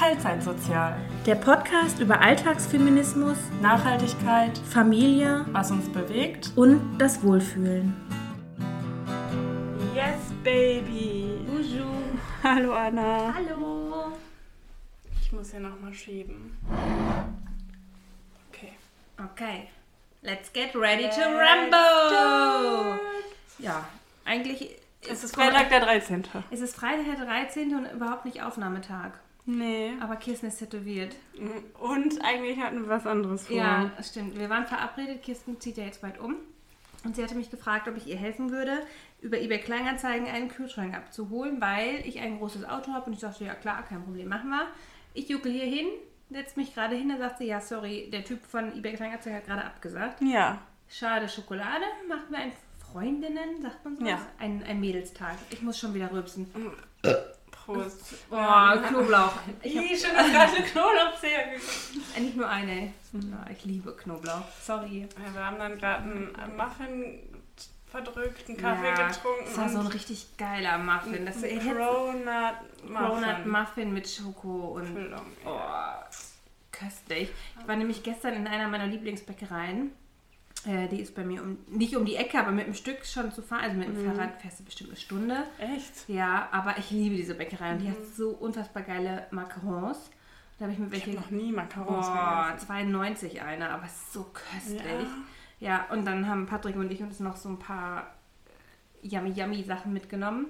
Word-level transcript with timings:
Teilzeitsozial. 0.00 0.96
Der 1.26 1.34
Podcast 1.34 2.00
über 2.00 2.22
Alltagsfeminismus, 2.22 3.36
Nachhaltigkeit, 3.60 4.56
Familie 4.56 5.44
was 5.52 5.70
uns 5.70 5.92
bewegt. 5.92 6.52
und 6.56 6.96
das 6.96 7.22
Wohlfühlen. 7.22 7.94
Yes, 9.94 10.16
baby. 10.42 11.44
Bonjour. 11.46 11.84
Hallo 12.42 12.72
Anna. 12.72 13.34
Hallo. 13.34 14.12
Ich 15.20 15.30
muss 15.32 15.50
hier 15.50 15.60
nochmal 15.60 15.92
schieben. 15.92 16.56
Okay. 18.48 18.72
Okay, 19.22 19.68
let's 20.22 20.50
get 20.50 20.74
ready 20.74 21.10
to 21.10 21.20
Let's 21.20 21.28
rumble. 21.28 23.00
Ja, 23.58 23.86
eigentlich 24.24 24.76
Es 25.06 25.24
ist 25.24 25.34
Freitag 25.34 25.68
der 25.68 25.80
13. 25.80 26.24
Es 26.50 26.62
ist 26.62 26.74
Freitag 26.74 27.04
der 27.04 27.26
13. 27.26 27.74
und 27.74 27.84
überhaupt 27.92 28.24
nicht 28.24 28.42
Aufnahmetag. 28.42 29.20
Nee. 29.46 29.92
Aber 30.00 30.16
Kirsten 30.16 30.46
ist 30.46 30.58
tätowiert. 30.58 31.16
Und 31.80 32.22
eigentlich 32.24 32.58
hatten 32.58 32.82
wir 32.82 32.88
was 32.88 33.06
anderes 33.06 33.46
vor. 33.46 33.56
Ja, 33.56 33.90
stimmt. 34.02 34.38
Wir 34.38 34.50
waren 34.50 34.66
verabredet. 34.66 35.22
Kirsten 35.22 35.60
zieht 35.60 35.76
ja 35.76 35.84
jetzt 35.84 36.02
bald 36.02 36.18
um. 36.18 36.36
Und 37.04 37.16
sie 37.16 37.22
hatte 37.22 37.34
mich 37.34 37.50
gefragt, 37.50 37.88
ob 37.88 37.96
ich 37.96 38.06
ihr 38.06 38.16
helfen 38.16 38.50
würde, 38.50 38.82
über 39.22 39.38
eBay 39.40 39.58
Kleinanzeigen 39.58 40.28
einen 40.28 40.48
Kühlschrank 40.48 40.94
abzuholen, 40.94 41.60
weil 41.60 42.06
ich 42.06 42.20
ein 42.20 42.38
großes 42.38 42.68
Auto 42.68 42.92
habe. 42.92 43.06
Und 43.06 43.14
ich 43.14 43.20
dachte, 43.20 43.44
ja 43.44 43.54
klar, 43.54 43.82
kein 43.82 44.02
Problem, 44.02 44.28
machen 44.28 44.50
wir. 44.50 44.66
Ich 45.14 45.28
juckel 45.28 45.50
hier 45.50 45.64
hin, 45.64 45.86
setze 46.30 46.60
mich 46.60 46.74
gerade 46.74 46.96
hin. 46.96 47.08
Da 47.08 47.16
sagt 47.16 47.38
sie, 47.38 47.46
ja, 47.46 47.60
sorry, 47.60 48.10
der 48.12 48.24
Typ 48.24 48.44
von 48.44 48.76
eBay 48.76 48.94
Kleinanzeigen 48.94 49.38
hat 49.38 49.46
gerade 49.46 49.64
abgesagt. 49.64 50.20
Ja. 50.20 50.60
Schade 50.88 51.28
Schokolade. 51.28 51.84
Machen 52.06 52.26
wir 52.28 52.38
ein 52.38 52.52
Freundinnen, 52.92 53.62
sagt 53.62 53.84
man 53.84 53.96
so? 53.96 54.04
Ja. 54.04 54.20
Ein, 54.38 54.62
ein 54.64 54.80
Mädelstag. 54.80 55.36
Ich 55.50 55.62
muss 55.62 55.78
schon 55.78 55.94
wieder 55.94 56.12
rülpsen. 56.12 56.46
Prost. 57.72 58.14
Oh, 58.30 58.88
Knoblauch. 58.88 59.32
Ich 59.62 59.76
hab 59.76 59.84
Ih, 59.84 59.96
schon 59.96 60.14
das 60.14 60.32
ganze 60.32 60.62
Knoblauchzehe 60.62 61.44
gekriegt. 61.52 62.20
nicht 62.20 62.36
nur 62.36 62.48
eine. 62.48 62.92
Ich 63.52 63.64
liebe 63.64 63.92
Knoblauch. 63.92 64.44
Sorry. 64.62 65.08
Ja, 65.24 65.34
wir 65.34 65.46
haben 65.46 65.58
dann 65.58 65.78
gerade 65.78 66.02
einen 66.02 66.56
Muffin 66.56 67.20
verdrückt, 67.90 68.48
einen 68.48 68.56
Kaffee 68.56 68.86
ja, 68.86 69.08
getrunken. 69.08 69.44
Das 69.44 69.58
war 69.58 69.68
so 69.68 69.78
ein 69.80 69.86
richtig 69.88 70.36
geiler 70.36 70.78
Muffin. 70.78 71.26
Das 71.26 71.42
hätte 71.42 71.58
Cronut 71.58 72.54
Cronut 72.86 73.24
Muffin. 73.24 73.50
Muffin 73.50 73.92
mit 73.92 74.08
Schoko 74.08 74.76
und 74.76 74.86
Füllung. 74.86 75.26
oh, 75.44 75.58
köstlich. 76.70 77.30
Ich 77.60 77.68
war 77.68 77.76
nämlich 77.76 78.02
gestern 78.02 78.34
in 78.34 78.46
einer 78.46 78.68
meiner 78.68 78.86
Lieblingsbäckereien. 78.86 79.92
Äh, 80.66 80.88
die 80.88 81.00
ist 81.00 81.14
bei 81.14 81.24
mir 81.24 81.42
um, 81.42 81.58
nicht 81.68 81.96
um 81.96 82.04
die 82.04 82.16
Ecke, 82.16 82.38
aber 82.38 82.50
mit 82.50 82.64
einem 82.66 82.74
Stück 82.74 83.06
schon 83.06 83.32
zu 83.32 83.42
fahren. 83.42 83.60
Also 83.62 83.76
mit 83.76 83.88
dem 83.88 84.04
Fahrrad 84.04 84.40
fährst 84.42 84.60
du 84.60 84.64
bestimmt 84.64 84.90
eine 84.90 84.98
Stunde. 84.98 85.44
Echt? 85.58 86.08
Ja, 86.08 86.48
aber 86.52 86.76
ich 86.78 86.90
liebe 86.90 87.16
diese 87.16 87.34
Bäckerei 87.34 87.72
und 87.72 87.78
die 87.78 87.88
hat 87.88 87.96
so 88.14 88.30
unfassbar 88.30 88.82
geile 88.82 89.26
Macarons. 89.30 90.10
Da 90.58 90.64
habe 90.64 90.74
ich 90.74 90.78
mir 90.78 90.86
Ich 90.86 90.92
welche 90.92 91.12
habe 91.12 91.20
noch 91.20 91.30
nie 91.30 91.52
Macarons 91.52 92.06
gegessen. 92.06 92.66
92 92.66 93.40
eine, 93.40 93.70
aber 93.70 93.88
so 94.12 94.24
köstlich. 94.24 95.08
Ja. 95.60 95.86
und 95.90 96.04
dann 96.04 96.26
haben 96.28 96.46
Patrick 96.46 96.76
und 96.76 96.90
ich 96.92 97.02
uns 97.02 97.20
noch 97.20 97.36
so 97.36 97.48
ein 97.48 97.58
paar 97.58 98.14
äh, 99.02 99.06
yummy 99.06 99.30
yummy 99.30 99.62
Sachen 99.62 99.94
mitgenommen. 99.94 100.46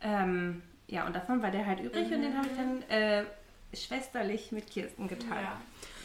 Ähm, 0.00 0.62
ja, 0.86 1.06
und 1.06 1.14
davon 1.14 1.42
war 1.42 1.50
der 1.50 1.66
halt 1.66 1.80
übrig 1.80 2.04
und 2.12 2.22
den 2.22 2.36
habe 2.36 2.46
ich 2.46 2.56
dann 2.56 2.82
äh, 2.82 3.24
schwesterlich 3.74 4.52
mit 4.52 4.70
Kirsten 4.70 5.08
geteilt. 5.08 5.42
Ja. 5.42 5.60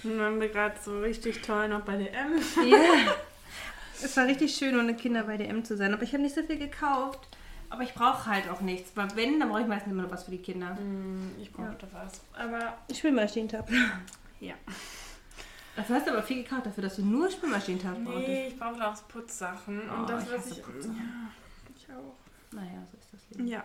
Nun 0.06 0.20
waren 0.20 0.40
wir 0.40 0.50
gerade 0.50 0.76
so 0.84 1.00
richtig 1.02 1.42
toll 1.42 1.68
noch 1.68 1.82
bei 1.82 1.98
DM. 1.98 2.70
Ja. 2.70 2.78
Es 4.04 4.18
war 4.18 4.26
richtig 4.28 4.54
schön, 4.54 4.78
ohne 4.78 4.94
Kinder 4.94 5.24
bei 5.24 5.38
DM 5.38 5.64
zu 5.64 5.78
sein. 5.78 5.94
Aber 5.94 6.04
ich 6.04 6.12
habe 6.12 6.22
nicht 6.22 6.36
so 6.36 6.44
viel 6.44 6.60
gekauft. 6.60 7.30
Aber 7.70 7.82
ich 7.84 7.94
brauche 7.94 8.26
halt 8.26 8.50
auch 8.50 8.60
nichts. 8.60 8.92
Weil 8.94 9.08
wenn, 9.16 9.40
dann 9.40 9.48
brauche 9.48 9.62
ich 9.62 9.68
meistens 9.68 9.94
immer 9.94 10.04
noch 10.04 10.12
was 10.12 10.26
für 10.26 10.32
die 10.32 10.38
Kinder. 10.42 10.78
Ich 11.42 11.50
brauchte 11.52 11.88
was. 11.94 12.20
Aber 12.34 12.78
Spülmaschinentab. 12.94 13.70
ja. 14.42 14.54
Dafür 15.78 15.96
hast 15.96 16.08
du 16.08 16.12
aber 16.12 16.24
viel 16.24 16.44
gekauft, 16.44 16.66
dafür, 16.66 16.84
dass 16.84 16.98
du 16.98 17.06
nur 17.06 17.32
Spülmaschinentab 17.32 18.04
brauchtest. 18.04 18.28
Nee, 18.28 18.48
ich 18.50 18.60
brauchte 18.60 18.86
auch 18.86 19.08
Putzsachen. 19.08 19.82
Oh, 19.90 20.00
und 20.02 20.10
das, 20.10 20.24
ich 20.26 20.32
was 20.34 20.52
ich. 20.52 20.62
Putzen. 20.62 20.96
Ja, 20.98 21.74
ich 21.76 21.88
auch. 21.94 22.54
Naja, 22.54 22.86
so 22.92 22.98
ist 22.98 23.14
das 23.14 23.22
Leben. 23.38 23.48
Ja. 23.48 23.64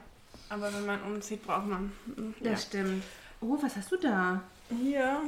Aber 0.49 0.73
wenn 0.73 0.87
man 0.87 1.03
umzieht, 1.03 1.45
braucht 1.45 1.67
man. 1.67 1.93
Das 2.39 2.51
Ja. 2.53 2.57
stimmt. 2.57 3.03
Oh, 3.41 3.59
was 3.61 3.77
hast 3.77 3.91
du 3.91 3.97
da? 3.97 4.43
Hier, 4.81 5.23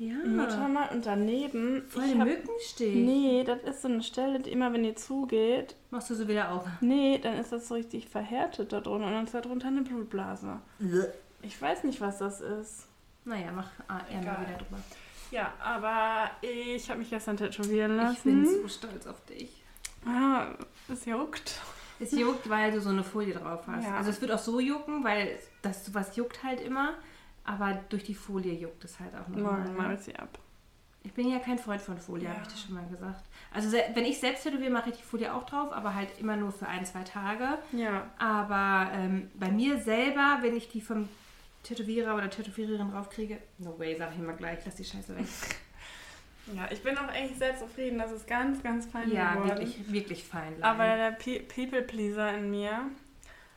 Ja. 0.00 0.14
Muttermal 0.14 0.88
und 0.94 1.04
daneben. 1.04 1.84
Voll 1.88 2.08
der 2.08 2.20
hab- 2.20 2.26
Mückenstich. 2.26 2.94
Nee, 2.94 3.44
das 3.44 3.62
ist 3.64 3.82
so 3.82 3.88
eine 3.88 4.02
Stelle, 4.02 4.40
die 4.40 4.50
immer 4.50 4.72
wenn 4.72 4.82
die 4.82 4.94
zugeht, 4.94 5.76
Machst 5.90 6.08
du 6.08 6.14
so 6.14 6.26
wieder 6.26 6.52
auf. 6.52 6.64
nee, 6.80 7.18
dann 7.18 7.34
ist 7.34 7.52
das 7.52 7.68
so 7.68 7.74
richtig 7.74 8.08
verhärtet 8.08 8.72
da 8.72 8.80
drunter 8.80 9.08
und 9.08 9.12
dann 9.12 9.24
ist 9.26 9.34
da 9.34 9.42
drunter 9.42 9.68
eine 9.68 9.82
Blutblase. 9.82 10.58
Ich 11.42 11.60
weiß 11.60 11.84
nicht, 11.84 12.00
was 12.00 12.16
das 12.16 12.40
ist. 12.40 12.86
Naja, 13.26 13.52
mach 13.54 13.70
ah, 13.88 14.00
er 14.10 14.22
mal 14.22 14.40
wieder 14.40 14.56
drüber. 14.56 14.78
Ja, 15.30 15.52
aber 15.62 16.30
ich 16.40 16.88
habe 16.88 17.00
mich 17.00 17.10
gestern 17.10 17.36
tätowieren 17.36 17.98
lassen. 17.98 18.16
Ich 18.16 18.22
bin 18.22 18.62
so 18.62 18.68
stolz 18.68 19.06
auf 19.06 19.22
dich. 19.26 19.62
Ah, 20.06 20.54
es 20.90 21.04
juckt. 21.04 21.60
Es 22.00 22.12
juckt, 22.12 22.48
weil 22.48 22.72
du 22.72 22.80
so 22.80 22.88
eine 22.88 23.04
Folie 23.04 23.34
drauf 23.34 23.66
hast. 23.66 23.84
Ja. 23.84 23.98
Also 23.98 24.08
es 24.08 24.20
wird 24.22 24.32
auch 24.32 24.38
so 24.38 24.60
jucken, 24.60 25.04
weil 25.04 25.38
das 25.60 25.84
sowas 25.84 26.16
juckt 26.16 26.42
halt 26.42 26.62
immer. 26.62 26.94
Aber 27.44 27.80
durch 27.88 28.04
die 28.04 28.14
Folie 28.14 28.52
juckt 28.54 28.84
es 28.84 29.00
halt 29.00 29.14
auch 29.14 29.26
nochmal. 29.28 29.60
Morgen 29.60 29.76
mal 29.76 29.98
sie 29.98 30.14
ab. 30.16 30.38
Ich 31.02 31.12
bin 31.14 31.30
ja 31.30 31.38
kein 31.38 31.58
Freund 31.58 31.80
von 31.80 31.96
Folie, 31.98 32.24
Ja. 32.28 32.34
habe 32.34 32.42
ich 32.42 32.48
dir 32.52 32.58
schon 32.58 32.74
mal 32.74 32.86
gesagt. 32.88 33.24
Also 33.52 33.72
wenn 33.72 34.04
ich 34.04 34.20
selbst 34.20 34.42
tätowiere, 34.42 34.70
mache 34.70 34.90
ich 34.90 34.96
die 34.98 35.02
Folie 35.02 35.32
auch 35.34 35.46
drauf, 35.46 35.72
aber 35.72 35.94
halt 35.94 36.10
immer 36.18 36.36
nur 36.36 36.52
für 36.52 36.68
ein, 36.68 36.84
zwei 36.84 37.02
Tage. 37.04 37.58
Ja. 37.72 38.10
Aber 38.18 38.90
ähm, 38.92 39.30
bei 39.34 39.50
mir 39.50 39.80
selber, 39.80 40.38
wenn 40.42 40.54
ich 40.56 40.68
die 40.68 40.82
vom 40.82 41.08
Tätowierer 41.62 42.14
oder 42.14 42.28
Tätowiererin 42.28 42.90
draufkriege, 42.90 43.38
no 43.58 43.78
way, 43.78 43.96
sag 43.96 44.12
ich 44.12 44.18
immer 44.18 44.34
gleich, 44.34 44.58
lass 44.66 44.76
die 44.76 44.84
Scheiße 44.84 45.16
weg. 45.16 45.26
Ja, 46.56 46.66
ich 46.72 46.82
bin 46.82 46.98
auch 46.98 47.12
echt 47.12 47.38
sehr 47.38 47.56
zufrieden. 47.56 47.98
Das 47.98 48.10
ist 48.10 48.26
ganz, 48.26 48.60
ganz 48.62 48.86
fein 48.86 49.12
Ja, 49.12 49.34
geworden. 49.34 49.50
wirklich, 49.50 49.92
wirklich 49.92 50.24
fein. 50.24 50.58
Lein. 50.58 50.62
Aber 50.64 50.84
der 50.96 51.10
Pe 51.12 51.38
People-Pleaser 51.40 52.36
in 52.38 52.50
mir 52.50 52.86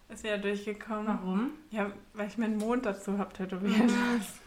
ist 0.10 0.24
wieder 0.24 0.38
durchgekommen. 0.38 1.08
warum? 1.08 1.52
Ja, 1.72 1.92
weil 2.14 2.28
ich 2.28 2.38
mir 2.38 2.46
einen 2.46 2.58
Mond 2.58 2.86
dazu 2.86 3.18
habe 3.18 3.34
tätowieren 3.34 3.88
Mhm. 3.88 4.18
lassen. 4.18 4.40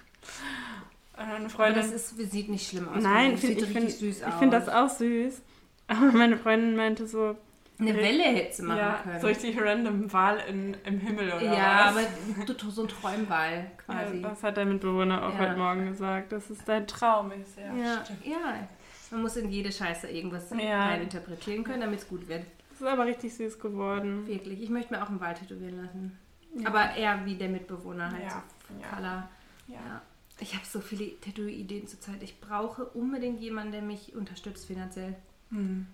Und 1.16 1.22
eine 1.22 1.36
Aber 1.36 1.48
Freundin... 1.48 1.82
das 1.82 1.92
ist, 1.92 2.30
sieht 2.30 2.48
nicht 2.48 2.68
schlimm 2.68 2.88
aus. 2.88 3.02
Nein, 3.02 3.36
find, 3.38 3.60
ich 3.62 3.66
finde 3.68 3.90
süß 3.90 4.22
aus. 4.22 4.28
ich 4.28 4.34
find 4.38 4.52
das 4.52 4.68
auch 4.68 4.88
süß. 4.88 5.40
Aber 5.88 6.12
meine 6.12 6.36
Freundin 6.36 6.76
meinte 6.76 7.06
so, 7.06 7.36
Eine 7.78 7.94
Welle 7.96 8.22
hättest 8.24 8.58
du 8.60 8.64
machen 8.64 8.78
ja, 8.78 9.00
können. 9.02 9.20
so 9.20 9.26
richtig 9.28 9.60
random 9.60 10.12
Wahl 10.12 10.38
in, 10.48 10.76
im 10.84 10.98
Himmel 10.98 11.28
oder 11.32 11.42
ja, 11.42 11.92
was? 11.94 12.06
aber 12.46 12.54
du, 12.54 12.70
so 12.70 12.82
ein 12.82 12.88
Träumball 12.88 13.70
quasi. 13.86 14.16
Ja, 14.20 14.28
das 14.30 14.42
hat 14.42 14.56
der 14.56 14.66
Mitbewohner 14.66 15.26
auch 15.26 15.32
Ja. 15.34 15.38
heute 15.38 15.56
Morgen 15.56 15.86
gesagt. 15.86 16.32
Das 16.32 16.50
ist 16.50 16.68
dein 16.68 16.86
Traum. 16.86 17.30
So, 17.54 17.60
ja, 17.60 17.74
ja, 17.74 18.04
stimmt. 18.04 18.26
ja. 18.26 18.68
Man 19.12 19.22
muss 19.22 19.36
in 19.36 19.48
jede 19.50 19.70
Scheiße 19.70 20.08
irgendwas 20.08 20.50
Ja. 20.58 20.86
rein 20.88 21.02
interpretieren 21.02 21.62
können, 21.64 21.80
damit 21.80 22.00
es 22.00 22.08
gut 22.08 22.26
wird. 22.28 22.44
Das 22.78 22.82
ist 22.82 22.92
aber 22.92 23.06
richtig 23.06 23.34
süß 23.34 23.58
geworden. 23.58 24.26
Wirklich. 24.26 24.60
Ich 24.62 24.68
möchte 24.70 24.92
mir 24.94 25.02
auch 25.02 25.08
einen 25.08 25.20
Wald 25.20 25.38
tätowieren 25.38 25.82
lassen. 25.84 26.18
Ja. 26.58 26.68
Aber 26.68 26.94
eher 26.94 27.24
wie 27.24 27.34
der 27.36 27.48
Mitbewohner 27.48 28.10
halt. 28.10 28.22
Ja, 28.24 28.42
So 28.68 28.74
ja. 28.82 28.88
Color. 28.88 29.28
Ja. 29.68 29.74
Ja. 29.74 30.02
Ich 30.38 30.54
habe 30.54 30.64
so 30.66 30.80
viele 30.80 31.18
Tattoo-Ideen 31.20 31.86
zurzeit. 31.86 32.22
Ich 32.22 32.40
brauche 32.40 32.84
unbedingt 32.84 33.40
jemanden, 33.40 33.72
der 33.72 33.82
mich 33.82 34.14
unterstützt 34.14 34.66
finanziell. 34.66 35.14
Hm. 35.50 35.86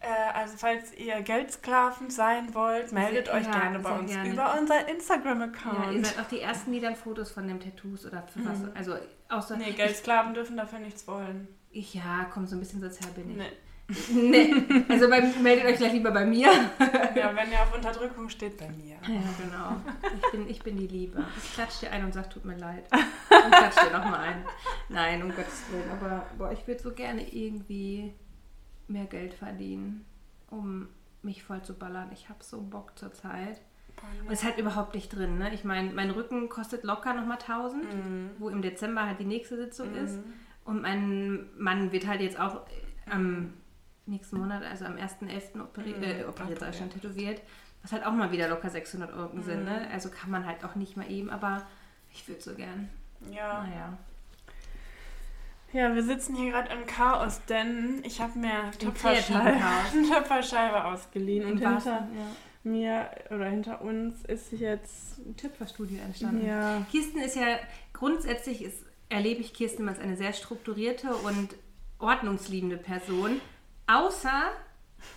Äh, 0.00 0.08
also 0.34 0.56
falls 0.58 0.92
ihr 0.98 1.22
Geldsklaven 1.22 2.10
sein 2.10 2.54
wollt, 2.54 2.92
meldet 2.92 3.26
Sehr- 3.26 3.34
euch 3.36 3.44
ja, 3.46 3.50
gerne 3.60 3.78
bei 3.78 3.98
uns 3.98 4.10
gerne. 4.12 4.30
über 4.32 4.58
unseren 4.58 4.80
Ja, 4.80 4.86
ihr 4.88 4.94
Instagram-Account. 4.94 6.06
seid 6.06 6.18
auch 6.20 6.28
die 6.28 6.40
ersten, 6.40 6.72
die 6.72 6.80
dann 6.80 6.96
Fotos 6.96 7.30
von 7.30 7.46
den 7.48 7.60
Tattoos 7.60 8.04
oder 8.04 8.22
für 8.24 8.44
was. 8.44 8.58
Mhm. 8.58 8.70
Also 8.74 8.96
außer. 9.30 9.56
nee, 9.56 9.72
Geldsklaven 9.72 10.34
dürfen 10.34 10.56
dafür 10.56 10.80
nichts 10.80 11.06
wollen. 11.08 11.48
Ich, 11.70 11.94
ja, 11.94 12.26
komm, 12.32 12.46
so 12.46 12.56
ein 12.56 12.58
bisschen 12.58 12.80
sozial 12.80 13.10
bin 13.12 13.30
ich. 13.30 13.36
Nee. 13.36 13.52
Nee. 14.12 14.54
Also 14.88 15.08
bei, 15.08 15.20
meldet 15.42 15.66
euch 15.66 15.76
gleich 15.76 15.92
lieber 15.92 16.10
bei 16.10 16.24
mir. 16.24 16.48
Ja, 17.14 17.34
wenn 17.36 17.50
ihr 17.52 17.60
auf 17.60 17.74
Unterdrückung 17.74 18.28
steht, 18.30 18.56
bei 18.58 18.68
mir. 18.70 18.96
Ja, 19.06 19.20
genau. 19.38 19.76
Ich 20.16 20.30
bin, 20.32 20.48
ich 20.48 20.62
bin 20.62 20.76
die 20.78 20.86
Liebe. 20.86 21.24
Ich 21.42 21.52
klatsch 21.54 21.80
dir 21.80 21.90
ein 21.92 22.04
und 22.04 22.14
sag, 22.14 22.30
tut 22.30 22.44
mir 22.44 22.56
leid. 22.56 22.84
Und 22.92 23.50
klatsch 23.52 23.76
dir 23.86 23.92
nochmal 23.98 24.20
ein. 24.20 24.44
Nein, 24.88 25.22
um 25.22 25.28
Gottes 25.28 25.62
Willen. 25.70 25.90
Aber 25.90 26.26
boah, 26.38 26.52
ich 26.52 26.66
würde 26.66 26.80
so 26.82 26.92
gerne 26.92 27.22
irgendwie 27.34 28.14
mehr 28.88 29.04
Geld 29.06 29.34
verdienen, 29.34 30.04
um 30.50 30.88
mich 31.22 31.42
voll 31.44 31.62
zu 31.62 31.74
ballern. 31.74 32.10
Ich 32.12 32.28
habe 32.28 32.42
so 32.42 32.60
Bock 32.62 32.98
zur 32.98 33.12
Zeit. 33.12 33.60
Und 34.26 34.32
es 34.32 34.40
ist 34.40 34.44
halt 34.44 34.58
überhaupt 34.58 34.94
nicht 34.94 35.10
drin. 35.14 35.38
Ne? 35.38 35.52
Ich 35.54 35.64
meine, 35.64 35.92
mein 35.92 36.10
Rücken 36.10 36.48
kostet 36.48 36.82
locker 36.82 37.12
nochmal 37.14 37.38
1000, 37.38 37.84
Mhm. 37.84 38.30
wo 38.38 38.48
im 38.48 38.62
Dezember 38.62 39.06
halt 39.06 39.20
die 39.20 39.24
nächste 39.24 39.56
Sitzung 39.56 39.94
ist. 39.94 40.18
Und 40.64 40.82
mein 40.82 41.46
Mann 41.58 41.92
wird 41.92 42.06
halt 42.06 42.20
jetzt 42.20 42.38
auch 42.40 42.62
am 43.10 43.52
nächsten 44.06 44.38
Monat, 44.38 44.62
also 44.64 44.84
am 44.84 44.96
1.11. 44.96 45.60
operi 45.62 45.94
Mhm, 45.94 46.02
äh, 46.02 46.24
operiert, 46.24 46.62
ich 46.62 46.76
schon, 46.76 46.90
tätowiert. 46.90 47.40
Was 47.82 47.92
halt 47.92 48.06
auch 48.06 48.12
mal 48.12 48.30
wieder 48.30 48.48
locker 48.48 48.70
600 48.70 49.12
Euro 49.12 49.40
sind. 49.40 49.64
Ne? 49.64 49.88
Also 49.92 50.08
kann 50.08 50.30
man 50.30 50.46
halt 50.46 50.64
auch 50.64 50.76
nicht 50.76 50.96
mal 50.96 51.10
eben, 51.10 51.30
aber 51.30 51.66
ich 52.12 52.26
würde 52.28 52.40
so 52.40 52.54
gern. 52.54 52.88
Ja. 53.30 53.64
Naja. 53.64 53.98
Ja, 55.72 55.94
wir 55.94 56.02
sitzen 56.02 56.36
hier 56.36 56.52
gerade 56.52 56.70
im 56.72 56.86
Chaos, 56.86 57.40
denn 57.48 58.02
ich 58.04 58.20
habe 58.20 58.38
mir 58.38 58.70
Töpferscheibe, 58.78 59.58
Töpferscheibe 60.12 60.84
ausgeliehen 60.84 61.46
und 61.46 61.62
Im 61.62 61.70
hinter, 61.70 61.90
ja. 61.90 62.26
mir 62.62 63.10
oder 63.30 63.46
hinter 63.46 63.80
uns 63.80 64.22
ist 64.26 64.52
jetzt 64.52 65.18
ein 65.18 65.36
Töpferstudio 65.36 65.98
entstanden. 66.02 66.46
Ja. 66.46 66.84
Kirsten 66.90 67.20
ist 67.20 67.36
ja 67.36 67.58
grundsätzlich 67.94 68.62
ist, 68.62 68.84
erlebe 69.08 69.40
ich 69.40 69.54
Kirsten 69.54 69.88
als 69.88 69.98
eine 69.98 70.16
sehr 70.16 70.34
strukturierte 70.34 71.14
und 71.14 71.54
ordnungsliebende 71.98 72.76
Person, 72.76 73.40
außer 73.92 74.50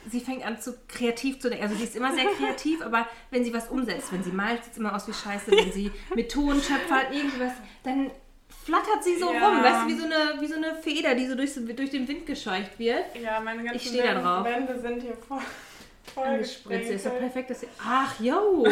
sie 0.09 0.19
fängt 0.19 0.45
an 0.45 0.59
zu 0.59 0.73
kreativ 0.87 1.39
zu 1.39 1.49
denken. 1.49 1.63
Also 1.63 1.75
sie 1.75 1.83
ist 1.83 1.95
immer 1.95 2.13
sehr 2.13 2.25
kreativ, 2.25 2.81
aber 2.81 3.07
wenn 3.31 3.43
sie 3.43 3.53
was 3.53 3.69
umsetzt, 3.69 4.11
wenn 4.11 4.23
sie 4.23 4.31
malt, 4.31 4.63
sieht 4.63 4.73
es 4.73 4.79
immer 4.79 4.95
aus 4.95 5.07
wie 5.07 5.13
Scheiße. 5.13 5.51
Wenn 5.51 5.71
sie 5.71 5.91
mit 6.15 6.31
Ton 6.31 6.55
schöpfert, 6.61 7.11
irgendwas, 7.13 7.53
dann 7.83 8.11
flattert 8.65 9.03
sie 9.03 9.17
so 9.17 9.31
Ja. 9.33 9.47
rum, 9.47 9.63
weißt 9.63 9.83
du, 9.83 9.87
wie 9.87 9.97
so 9.99 10.05
eine, 10.05 10.41
wie 10.41 10.47
so 10.47 10.55
eine 10.55 10.75
Feder, 10.75 11.13
die 11.15 11.27
so 11.27 11.35
durch, 11.35 11.53
durch 11.75 11.91
den 11.91 12.07
Wind 12.07 12.25
gescheucht 12.25 12.77
wird. 12.79 13.03
Ja, 13.21 13.39
meine 13.39 13.63
ganzen 13.63 13.77
Ich 13.77 13.93
Wände-. 13.93 14.43
Wände 14.43 14.79
sind 14.79 15.01
hier 15.03 15.15
voll, 15.17 15.41
voll 16.13 16.23
Angespritzt. 16.25 16.89
Ist 16.91 17.05
doch 17.05 17.17
perfekt, 17.17 17.49
dass 17.51 17.59
sie. 17.61 17.67
Ach, 17.83 18.19
yo! 18.19 18.65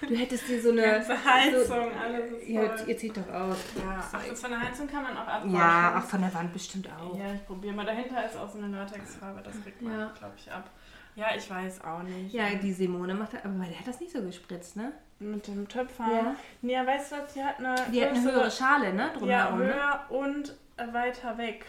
Du 0.00 0.14
hättest 0.14 0.48
dir 0.48 0.60
so 0.62 0.70
eine. 0.70 0.82
ganze 0.82 1.24
Heizung, 1.24 1.90
alles 2.00 2.30
ist 2.30 2.46
So, 2.46 2.52
ja, 2.52 2.76
ihr 2.86 2.98
zieht 2.98 3.16
doch 3.16 3.28
aus. 3.32 3.56
Ja, 3.76 4.04
ach, 4.12 4.22
das 4.28 4.40
von 4.40 4.50
der 4.50 4.60
Heizung 4.60 4.86
kann 4.88 5.02
man 5.02 5.16
auch 5.16 5.26
abwaschen. 5.26 5.54
Ja, 5.54 5.92
ach, 5.96 6.04
von 6.04 6.20
der 6.20 6.34
Wand 6.34 6.52
bestimmt 6.52 6.88
auch. 6.88 7.18
Ja, 7.18 7.32
ich 7.34 7.46
probiere 7.46 7.74
mal. 7.74 7.84
Dahinter 7.86 8.24
ist 8.24 8.36
auch 8.36 8.48
so 8.50 8.58
eine 8.58 8.68
Latexfarbe, 8.76 9.40
das 9.42 9.60
kriegt 9.62 9.82
man, 9.82 9.98
Ja. 9.98 10.12
glaube 10.18 10.34
ich, 10.36 10.50
ab. 10.52 10.70
Ja, 11.16 11.26
ich 11.36 11.50
weiß 11.50 11.82
auch 11.84 12.02
nicht. 12.04 12.32
Ja, 12.32 12.44
die 12.54 12.72
Simone 12.72 13.12
macht 13.14 13.32
das, 13.32 13.44
aber 13.44 13.54
der 13.64 13.78
hat 13.78 13.88
das 13.88 13.98
nicht 14.00 14.12
so 14.12 14.22
gespritzt, 14.22 14.76
ne? 14.76 14.92
Mit 15.18 15.48
dem 15.48 15.66
Töpfer. 15.66 16.06
Ja. 16.06 16.36
Nee, 16.62 16.74
ja, 16.74 16.86
weißt 16.86 17.10
du 17.12 17.16
was? 17.16 17.32
Die 17.34 17.42
hat 17.42 17.58
eine, 17.58 17.74
Die 17.92 18.00
hat 18.04 18.10
eine 18.10 18.22
höhere 18.22 18.50
Schale, 18.50 18.92
ne? 18.94 19.02
Ja, 19.02 19.46
Drumherum, 19.48 19.58
ne? 19.58 19.74
höher 19.74 20.04
und 20.10 20.54
äh, 20.76 20.92
weiter 20.92 21.36
weg. 21.38 21.66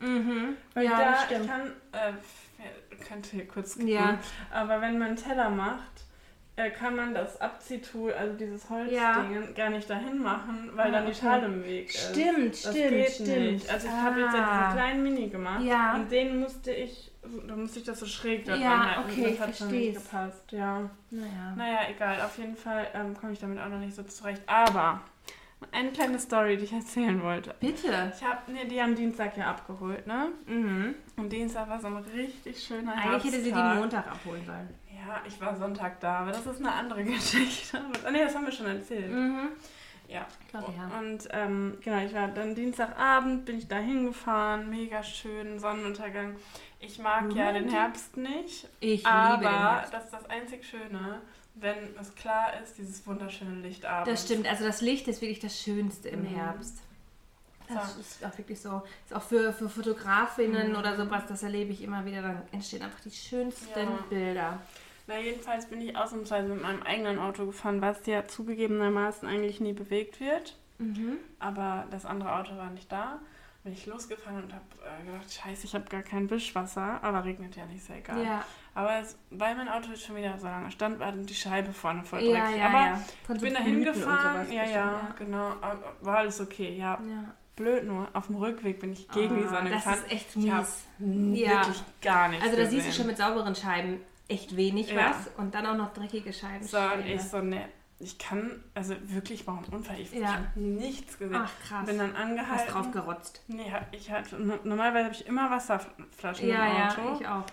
Mhm. 0.00 0.56
Weil 0.74 0.84
Ja, 0.84 0.98
da 0.98 1.10
das 1.12 1.24
stimmt. 1.24 1.46
kann, 1.48 1.72
äh, 1.92 2.12
könnte 3.08 3.30
hier 3.30 3.48
kurz 3.48 3.72
skippen, 3.72 3.88
Ja. 3.88 4.18
aber 4.52 4.82
wenn 4.82 4.98
man 4.98 5.08
einen 5.08 5.16
Teller 5.16 5.48
macht, 5.48 6.04
äh, 6.66 6.70
kann 6.70 6.96
man 6.96 7.14
das 7.14 7.40
Abziehtool, 7.40 8.12
also 8.12 8.34
dieses 8.36 8.68
Holzding, 8.68 8.96
Ja. 8.96 9.24
gar 9.54 9.70
nicht 9.70 9.88
dahin 9.88 10.18
machen, 10.22 10.70
weil 10.74 10.88
Ah, 10.88 10.90
dann 10.90 11.06
die. 11.06 11.14
Schale 11.14 11.46
im 11.46 11.64
Weg 11.64 11.88
ist. 11.94 12.10
Stimmt, 12.10 12.52
Das 12.52 12.60
stimmt, 12.60 12.88
geht 12.90 13.10
stimmt. 13.10 13.28
nicht. 13.52 13.70
Also 13.70 13.86
ich 13.88 13.92
habe 13.92 14.20
jetzt 14.20 14.34
ja 14.34 14.44
Ah. 14.48 14.58
diesen 14.64 14.76
kleinen 14.76 15.02
Mini 15.02 15.28
gemacht 15.28 15.62
Ja. 15.64 15.94
und 15.94 16.10
den 16.10 16.40
musste 16.40 16.72
ich, 16.72 17.12
da 17.46 17.56
musste 17.56 17.78
ich 17.80 17.84
das 17.84 18.00
so 18.00 18.06
schräg 18.06 18.44
da 18.44 18.54
Ja, 18.56 18.70
dran 18.70 18.96
halten. 18.96 19.10
okay, 19.10 19.36
das 19.38 19.46
hat 19.48 19.56
schon 19.56 19.68
nicht 19.70 19.94
gepasst, 19.94 20.52
ja. 20.52 20.90
Naja. 21.10 21.54
Naja, 21.56 21.78
egal, 21.94 22.20
auf 22.22 22.38
jeden 22.38 22.56
Fall 22.56 22.86
ähm, 22.94 23.16
komme 23.18 23.32
ich 23.32 23.38
damit 23.38 23.58
auch 23.60 23.68
noch 23.68 23.78
nicht 23.78 23.94
so 23.94 24.02
zurecht. 24.02 24.42
Aber 24.46 25.00
eine 25.72 25.90
kleine 25.90 26.18
Story, 26.18 26.56
die 26.56 26.64
ich 26.64 26.72
erzählen 26.72 27.22
wollte. 27.22 27.54
Bitte. 27.60 28.12
Ich 28.16 28.24
habe 28.26 28.50
nee, 28.50 28.64
die 28.64 28.80
am 28.80 28.94
Dienstag 28.94 29.36
ja 29.36 29.50
abgeholt, 29.50 30.06
ne? 30.06 30.28
Mhm. 30.46 30.94
Und 31.18 31.30
Dienstag 31.30 31.68
war 31.68 31.78
so 31.78 31.88
ein 31.88 31.96
richtig 31.98 32.62
schöner 32.64 32.94
Eigentlich 32.94 33.24
hätte 33.32 33.42
sie 33.42 33.50
die 33.50 33.54
Herbsttag. 33.54 33.76
Montag 33.78 34.06
abholen 34.10 34.42
sollen. 34.46 34.68
Ja, 35.06 35.22
ich 35.26 35.40
war 35.40 35.56
Sonntag 35.56 35.98
da, 36.00 36.18
aber 36.20 36.32
das 36.32 36.46
ist 36.46 36.58
eine 36.58 36.72
andere 36.72 37.02
Geschichte. 37.04 37.80
Ah, 38.04 38.10
nee, 38.10 38.22
das 38.24 38.34
haben 38.34 38.44
wir 38.46 38.52
schon 38.52 38.66
erzählt. 38.66 39.10
Mhm. 39.10 39.48
Ja. 40.08 40.26
Ich 40.40 40.48
glaube, 40.48 40.72
ja. 40.76 40.98
Und 40.98 41.28
ähm, 41.30 41.78
genau, 41.82 42.04
ich 42.04 42.12
war 42.12 42.28
dann 42.28 42.54
Dienstagabend, 42.54 43.44
bin 43.44 43.58
ich 43.58 43.68
da 43.68 43.76
hingefahren, 43.78 44.68
mega 44.68 45.02
schön, 45.02 45.58
Sonnenuntergang. 45.60 46.34
Ich 46.80 46.98
mag 46.98 47.32
ja 47.34 47.52
den. 47.52 47.68
Herbst 47.68 48.16
nicht, 48.16 48.66
Ich 48.80 49.02
liebe 49.02 49.02
den 49.02 49.06
aber 49.46 49.50
Herbst. 49.76 49.94
das 49.94 50.04
ist 50.04 50.12
das 50.12 50.28
einzig 50.28 50.64
Schöne, 50.66 51.20
wenn 51.54 51.76
es 52.00 52.14
klar 52.14 52.52
ist, 52.62 52.76
dieses 52.78 53.06
wunderschöne 53.06 53.60
Licht 53.60 53.84
abends. 53.86 54.10
Das 54.10 54.24
stimmt, 54.24 54.48
also 54.48 54.64
das 54.64 54.80
Licht 54.80 55.06
ist 55.06 55.20
wirklich 55.20 55.40
das 55.40 55.60
Schönste 55.60 56.08
im 56.08 56.22
Mhm. 56.22 56.26
Herbst. 56.34 56.78
Das 57.68 57.94
So. 57.94 58.00
ist 58.00 58.24
auch 58.24 58.36
wirklich 58.36 58.60
so. 58.60 58.82
Ist 59.04 59.14
auch 59.14 59.22
für, 59.22 59.52
für 59.52 59.68
Fotografinnen 59.68 60.70
Mhm. 60.72 60.76
oder 60.76 60.96
sowas, 60.96 61.22
das 61.28 61.44
erlebe 61.44 61.70
ich 61.72 61.82
immer 61.82 62.04
wieder. 62.04 62.20
Dann 62.22 62.42
entstehen 62.50 62.82
einfach 62.82 62.98
die 63.00 63.12
schönsten 63.12 63.68
Ja. 63.78 63.86
Bilder. 64.08 64.58
Na, 65.10 65.18
jedenfalls 65.18 65.66
bin 65.66 65.80
ich 65.80 65.96
ausnahmsweise 65.96 66.48
mit 66.48 66.62
meinem 66.62 66.82
eigenen 66.84 67.18
Auto 67.18 67.44
gefahren, 67.46 67.82
was 67.82 68.06
ja 68.06 68.26
zugegebenermaßen 68.28 69.28
eigentlich 69.28 69.60
nie 69.60 69.72
bewegt 69.72 70.20
wird. 70.20 70.56
Mhm. 70.78 71.18
Aber 71.40 71.84
das 71.90 72.06
andere 72.06 72.34
Auto 72.36 72.56
war 72.56 72.70
nicht 72.70 72.90
da. 72.92 73.18
Bin 73.64 73.74
ich 73.74 73.84
losgefahren 73.86 74.44
und 74.44 74.52
habe 74.54 74.64
äh, 75.02 75.04
gedacht, 75.04 75.30
scheiße, 75.30 75.66
ich 75.66 75.74
habe 75.74 75.84
gar 75.90 76.02
kein 76.02 76.30
Wischwasser. 76.30 77.00
Aber 77.02 77.24
regnet 77.24 77.56
ja 77.56 77.66
nicht, 77.66 77.86
ja 77.88 77.96
egal. 77.96 78.24
Ja, 78.24 78.44
Aber 78.74 79.00
es, 79.00 79.18
weil 79.30 79.54
mein 79.56 79.68
Auto 79.68 79.90
jetzt 79.90 80.04
schon 80.06 80.16
wieder 80.16 80.38
so 80.38 80.46
lange 80.46 80.70
stand, 80.70 80.98
war 80.98 81.12
dann 81.12 81.26
die 81.26 81.34
Scheibe 81.34 81.72
vorne 81.72 82.02
voll 82.04 82.22
ja, 82.22 82.44
dreckig. 82.46 82.58
ja. 82.58 82.66
aber 82.68 82.78
ja. 82.86 83.00
Ich 83.34 83.40
bin 83.42 83.52
da 83.54 83.60
hingefahren. 83.60 84.50
Ja, 84.52 84.62
bestimmt, 84.62 84.74
ja, 84.74 85.14
genau. 85.18 85.52
War 86.00 86.18
alles 86.18 86.40
okay. 86.40 86.74
Ja, 86.78 86.98
ja. 87.06 87.34
blöd 87.56 87.84
nur. 87.84 88.08
Auf 88.14 88.28
dem 88.28 88.36
Rückweg 88.36 88.80
bin 88.80 88.92
ich 88.92 89.06
gegen 89.08 89.36
die 89.36 89.44
Ah, 89.44 89.48
Sonne 89.48 89.68
Das 89.70 89.84
gefahren. 89.84 89.98
ist 90.06 90.12
echt 90.12 90.30
Ich 90.30 90.36
mies. 90.36 90.86
Ja. 90.98 91.50
wirklich 91.58 91.82
gar 92.00 92.28
nichts 92.28 92.44
Also 92.44 92.56
da 92.56 92.62
gesehen. 92.62 92.80
siehst 92.80 92.92
du 92.94 92.96
schon 92.98 93.06
mit 93.08 93.18
sauberen 93.18 93.54
Scheiben 93.54 94.00
echt 94.30 94.56
wenig 94.56 94.90
Ja. 94.90 95.10
was 95.10 95.30
und 95.36 95.54
dann 95.54 95.66
auch 95.66 95.76
noch 95.76 95.92
dreckige 95.92 96.32
Scheiben. 96.32 96.64
So, 96.66 96.78
und 96.78 97.06
ich 97.06 97.20
so, 97.22 97.40
ne, 97.40 97.68
ich 97.98 98.18
kann, 98.18 98.62
also 98.74 98.94
wirklich, 99.02 99.46
warum 99.46 99.62
Unfall? 99.70 100.00
Ich, 100.00 100.12
Ja. 100.12 100.28
habe 100.34 100.46
nichts 100.54 101.18
gesehen. 101.18 101.36
Ach 101.44 101.50
krass. 101.68 101.84
Bin 101.86 101.98
dann 101.98 102.14
Hast 102.14 102.20
angehalten. 102.22 102.72
drauf 102.72 102.90
gerotzt. 102.92 103.42
Nee, 103.48 103.70
ich 103.92 104.10
hatte, 104.10 104.36
no- 104.36 104.58
normalerweise 104.64 105.04
habe 105.04 105.14
ich 105.14 105.26
immer 105.26 105.50
Wasserflaschen 105.50 106.48
Ja, 106.48 106.66
im 106.66 106.76
ja, 106.78 106.88
Auto. 106.88 107.18
ich 107.20 107.26
auch. 107.28 107.44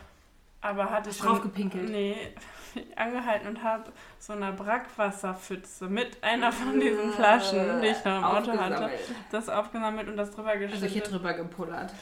aber 0.62 0.90
hatte 0.90 1.10
ich 1.10 1.20
Hast 1.20 1.26
draufgepinkelt? 1.28 1.90
Nee, 1.90 2.16
angehalten 2.96 3.48
und 3.48 3.64
habe 3.64 3.92
so 4.20 4.34
eine 4.34 4.52
Brackwasserpfütze 4.54 5.88
mit 5.88 6.24
einer 6.24 6.52
von 6.52 6.80
diesen 6.80 7.12
Flaschen, 7.12 7.82
die 7.82 7.88
ich 7.88 8.04
noch 8.06 8.18
im 8.20 8.24
Auto 8.24 8.52
hatte, 8.58 8.90
das 9.32 9.50
aufgesammelt 9.50 10.08
und 10.08 10.18
das 10.18 10.32
drüber 10.32 10.50
Also 10.52 10.68
hier 10.68 10.78
geschüttet. 10.80 11.12
drüber 11.12 11.34
gepullert. 11.34 11.94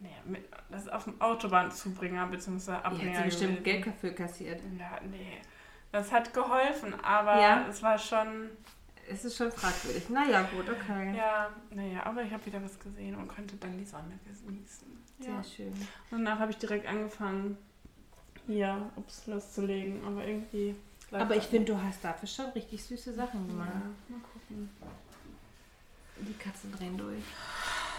Nee, 0.00 0.38
das 0.70 0.82
ist 0.82 0.92
auf 0.92 1.04
dem 1.04 1.20
Autobahnzubringer 1.20 2.26
bzw. 2.26 2.72
Abhänger 2.72 3.10
hat 3.10 3.16
sie 3.18 3.22
bestimmt 3.24 3.50
gewesen. 3.58 3.64
Geld 3.64 3.86
dafür 3.86 4.10
kassiert. 4.12 4.60
Ja, 4.78 4.98
nee. 5.10 5.38
Das 5.92 6.10
hat 6.12 6.32
geholfen, 6.32 6.94
aber 7.02 7.40
Ja. 7.40 7.66
es 7.68 7.82
war 7.82 7.98
schon, 7.98 8.50
Es 9.08 9.24
ist 9.24 9.36
schon 9.36 9.50
fragwürdig. 9.50 10.08
Naja, 10.08 10.42
gut, 10.54 10.68
okay. 10.70 11.16
ja, 11.16 11.50
naja, 11.70 12.06
aber 12.06 12.22
ich 12.22 12.32
habe 12.32 12.46
wieder 12.46 12.62
was 12.62 12.78
gesehen 12.78 13.16
und 13.16 13.26
konnte 13.26 13.56
dann 13.56 13.76
die 13.76 13.84
Sonne 13.84 14.18
genießen. 14.24 14.86
Sehr 15.18 15.34
Ja. 15.34 15.42
schön. 15.42 15.72
Und 16.12 16.24
danach 16.24 16.38
habe 16.38 16.52
ich 16.52 16.58
direkt 16.58 16.86
angefangen, 16.86 17.58
hier 18.46 18.88
ups, 18.94 19.26
loszulegen, 19.26 20.04
aber 20.06 20.24
irgendwie. 20.24 20.76
Aber 21.10 21.34
ich 21.34 21.42
finde, 21.44 21.72
du 21.72 21.82
hast 21.82 22.04
dafür 22.04 22.28
schon 22.28 22.46
richtig 22.50 22.84
süße 22.84 23.12
Sachen 23.12 23.48
gemacht. 23.48 23.70
Ja, 23.74 24.14
mal 24.16 24.20
gucken. 24.32 24.70
Die 26.18 26.34
Katzen 26.34 26.70
drehen 26.70 26.96
durch. 26.96 27.24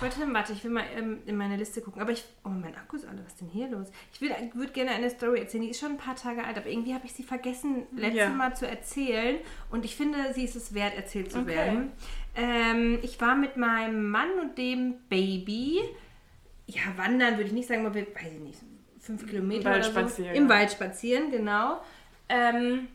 Warte, 0.01 0.33
warte, 0.33 0.53
ich 0.53 0.63
will 0.63 0.71
mal 0.71 0.83
ähm, 0.97 1.19
in 1.25 1.37
meine 1.37 1.55
Liste 1.57 1.79
gucken. 1.81 2.01
Aber 2.01 2.11
ich. 2.11 2.23
Oh, 2.43 2.49
mein 2.49 2.75
Akku 2.75 2.95
ist 2.95 3.05
alle. 3.05 3.19
Was 3.23 3.33
ist 3.33 3.41
denn 3.41 3.49
hier 3.49 3.67
los? 3.69 3.87
Ich 4.13 4.21
würde 4.21 4.71
gerne 4.73 4.91
eine 4.91 5.09
Story 5.09 5.39
erzählen. 5.39 5.63
Die 5.63 5.69
ist 5.69 5.79
schon 5.79 5.91
ein 5.91 5.97
paar 5.97 6.15
Tage 6.15 6.43
alt, 6.43 6.57
aber 6.57 6.67
irgendwie 6.67 6.93
habe 6.93 7.05
ich 7.05 7.13
sie 7.13 7.23
vergessen, 7.23 7.83
letztes 7.95 8.17
Ja. 8.17 8.29
Mal 8.29 8.55
zu 8.55 8.67
erzählen. 8.67 9.37
Und 9.69 9.85
ich 9.85 9.95
finde, 9.95 10.33
sie 10.33 10.43
ist 10.43 10.55
es 10.55 10.73
wert, 10.73 10.95
erzählt 10.95 11.31
zu 11.31 11.39
Okay. 11.39 11.47
werden. 11.55 11.91
Ähm, 12.35 12.99
ich 13.03 13.19
war 13.21 13.35
mit 13.35 13.57
meinem 13.57 14.09
Mann 14.09 14.29
und 14.41 14.57
dem 14.57 14.95
Baby. 15.09 15.79
Ja, 16.67 16.81
wandern 16.95 17.35
würde 17.35 17.47
ich 17.47 17.53
nicht 17.53 17.67
sagen, 17.67 17.85
aber 17.85 17.95
wir, 17.95 18.07
weiß 18.07 18.31
ich 18.33 18.39
nicht, 18.39 18.59
fünf 18.99 19.27
Kilometer 19.27 19.65
Wald 19.65 19.75
oder 19.77 19.83
so. 19.85 19.91
spazieren, 19.99 20.35
Im. 20.35 20.49
Wald 20.49 20.71
spazieren, 20.71 21.29
genau. 21.31 21.81
Ähm, 22.29 22.87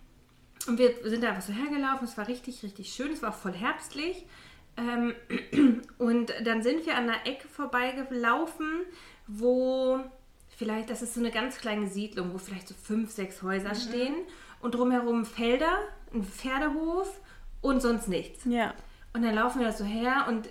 und 0.66 0.78
wir 0.78 0.94
sind 1.04 1.22
da 1.22 1.28
einfach 1.28 1.42
so 1.42 1.52
hergelaufen. 1.52 2.06
Es 2.08 2.16
war 2.16 2.26
richtig, 2.26 2.62
richtig 2.62 2.88
schön. 2.92 3.12
Es 3.12 3.22
war 3.22 3.30
auch 3.30 3.34
voll 3.36 3.52
herbstlich. 3.52 4.25
Ähm, 4.76 5.14
und 5.99 6.33
dann 6.45 6.62
sind 6.62 6.87
wir 6.87 6.97
an 6.97 7.04
einer 7.09 7.26
Ecke 7.26 7.49
vorbeigelaufen, 7.49 8.83
wo 9.26 10.00
vielleicht, 10.56 10.90
das 10.90 11.02
ist 11.02 11.14
so 11.14 11.21
eine 11.21 11.30
ganz 11.30 11.59
kleine 11.59 11.87
Siedlung, 11.87 12.33
wo 12.33 12.38
vielleicht 12.38 12.68
so 12.68 12.75
fünf, 12.75 13.11
sechs 13.11 13.42
Häuser 13.42 13.75
stehen 13.75 14.14
und 14.61 14.75
drumherum 14.75 15.25
Felder, 15.25 15.78
ein 16.12 16.25
Pferdehof 16.25 17.21
und 17.61 17.80
sonst 17.83 18.09
nichts. 18.09 18.45
Ja. 18.45 18.75
Und 19.12 19.23
dann 19.23 19.35
laufen 19.35 19.61
wir 19.61 19.66
da 19.68 19.73
so 19.73 19.85
her 19.85 20.26
und 20.28 20.49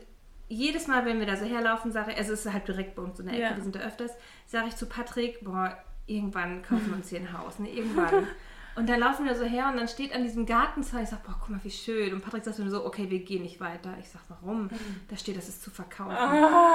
jedes 0.48 0.88
Mal, 0.88 1.06
wenn 1.06 1.20
wir 1.20 1.26
da 1.26 1.38
so 1.38 1.46
herlaufen, 1.46 1.92
sage 1.92 2.12
ich, 2.12 2.18
also 2.18 2.34
es 2.34 2.46
ist 2.46 2.54
halt 2.54 2.68
direkt 2.68 2.96
bei 2.96 3.02
uns 3.02 3.20
in 3.20 3.26
der 3.26 3.36
Ecke, 3.36 3.44
Ja. 3.44 3.56
wir 3.56 3.64
sind 3.64 3.76
da 3.76 3.80
öfters, 3.80 4.12
sage 4.46 4.68
ich 4.68 4.76
zu 4.76 4.86
Patrick, 4.86 5.44
boah, 5.44 5.76
irgendwann 6.08 6.62
kaufen 6.62 6.88
wir 6.88 6.96
uns 6.96 7.10
hier 7.10 7.20
ein 7.20 7.34
Haus, 7.34 7.58
ne, 7.60 7.70
irgendwann. 7.72 8.28
Und 8.76 8.90
dann 8.90 9.00
laufen 9.00 9.26
wir 9.26 9.36
so 9.36 9.46
her 9.46 9.70
und 9.72 9.78
dann 9.78 9.88
steht 9.88 10.14
an 10.14 10.24
diesem 10.24 10.46
Gartenzaun, 10.46 11.04
ich 11.04 11.10
sage, 11.10 11.22
boah, 11.26 11.36
guck 11.40 11.50
mal, 11.50 11.60
wie 11.64 11.72
schön. 11.72 12.14
Und 12.14 12.22
Patrick 12.24 12.44
sagt 12.44 12.60
mir 12.60 12.70
so, 12.70 12.86
okay, 12.86 13.10
wir 13.10 13.20
gehen 13.20 13.42
nicht 13.44 13.60
weiter. 13.62 13.96
Ich 14.02 14.10
sage, 14.10 14.26
warum? 14.30 14.70
Da 15.10 15.16
steht, 15.18 15.38
das 15.38 15.48
ist 15.48 15.64
zu 15.64 15.72
verkaufen. 15.72 16.16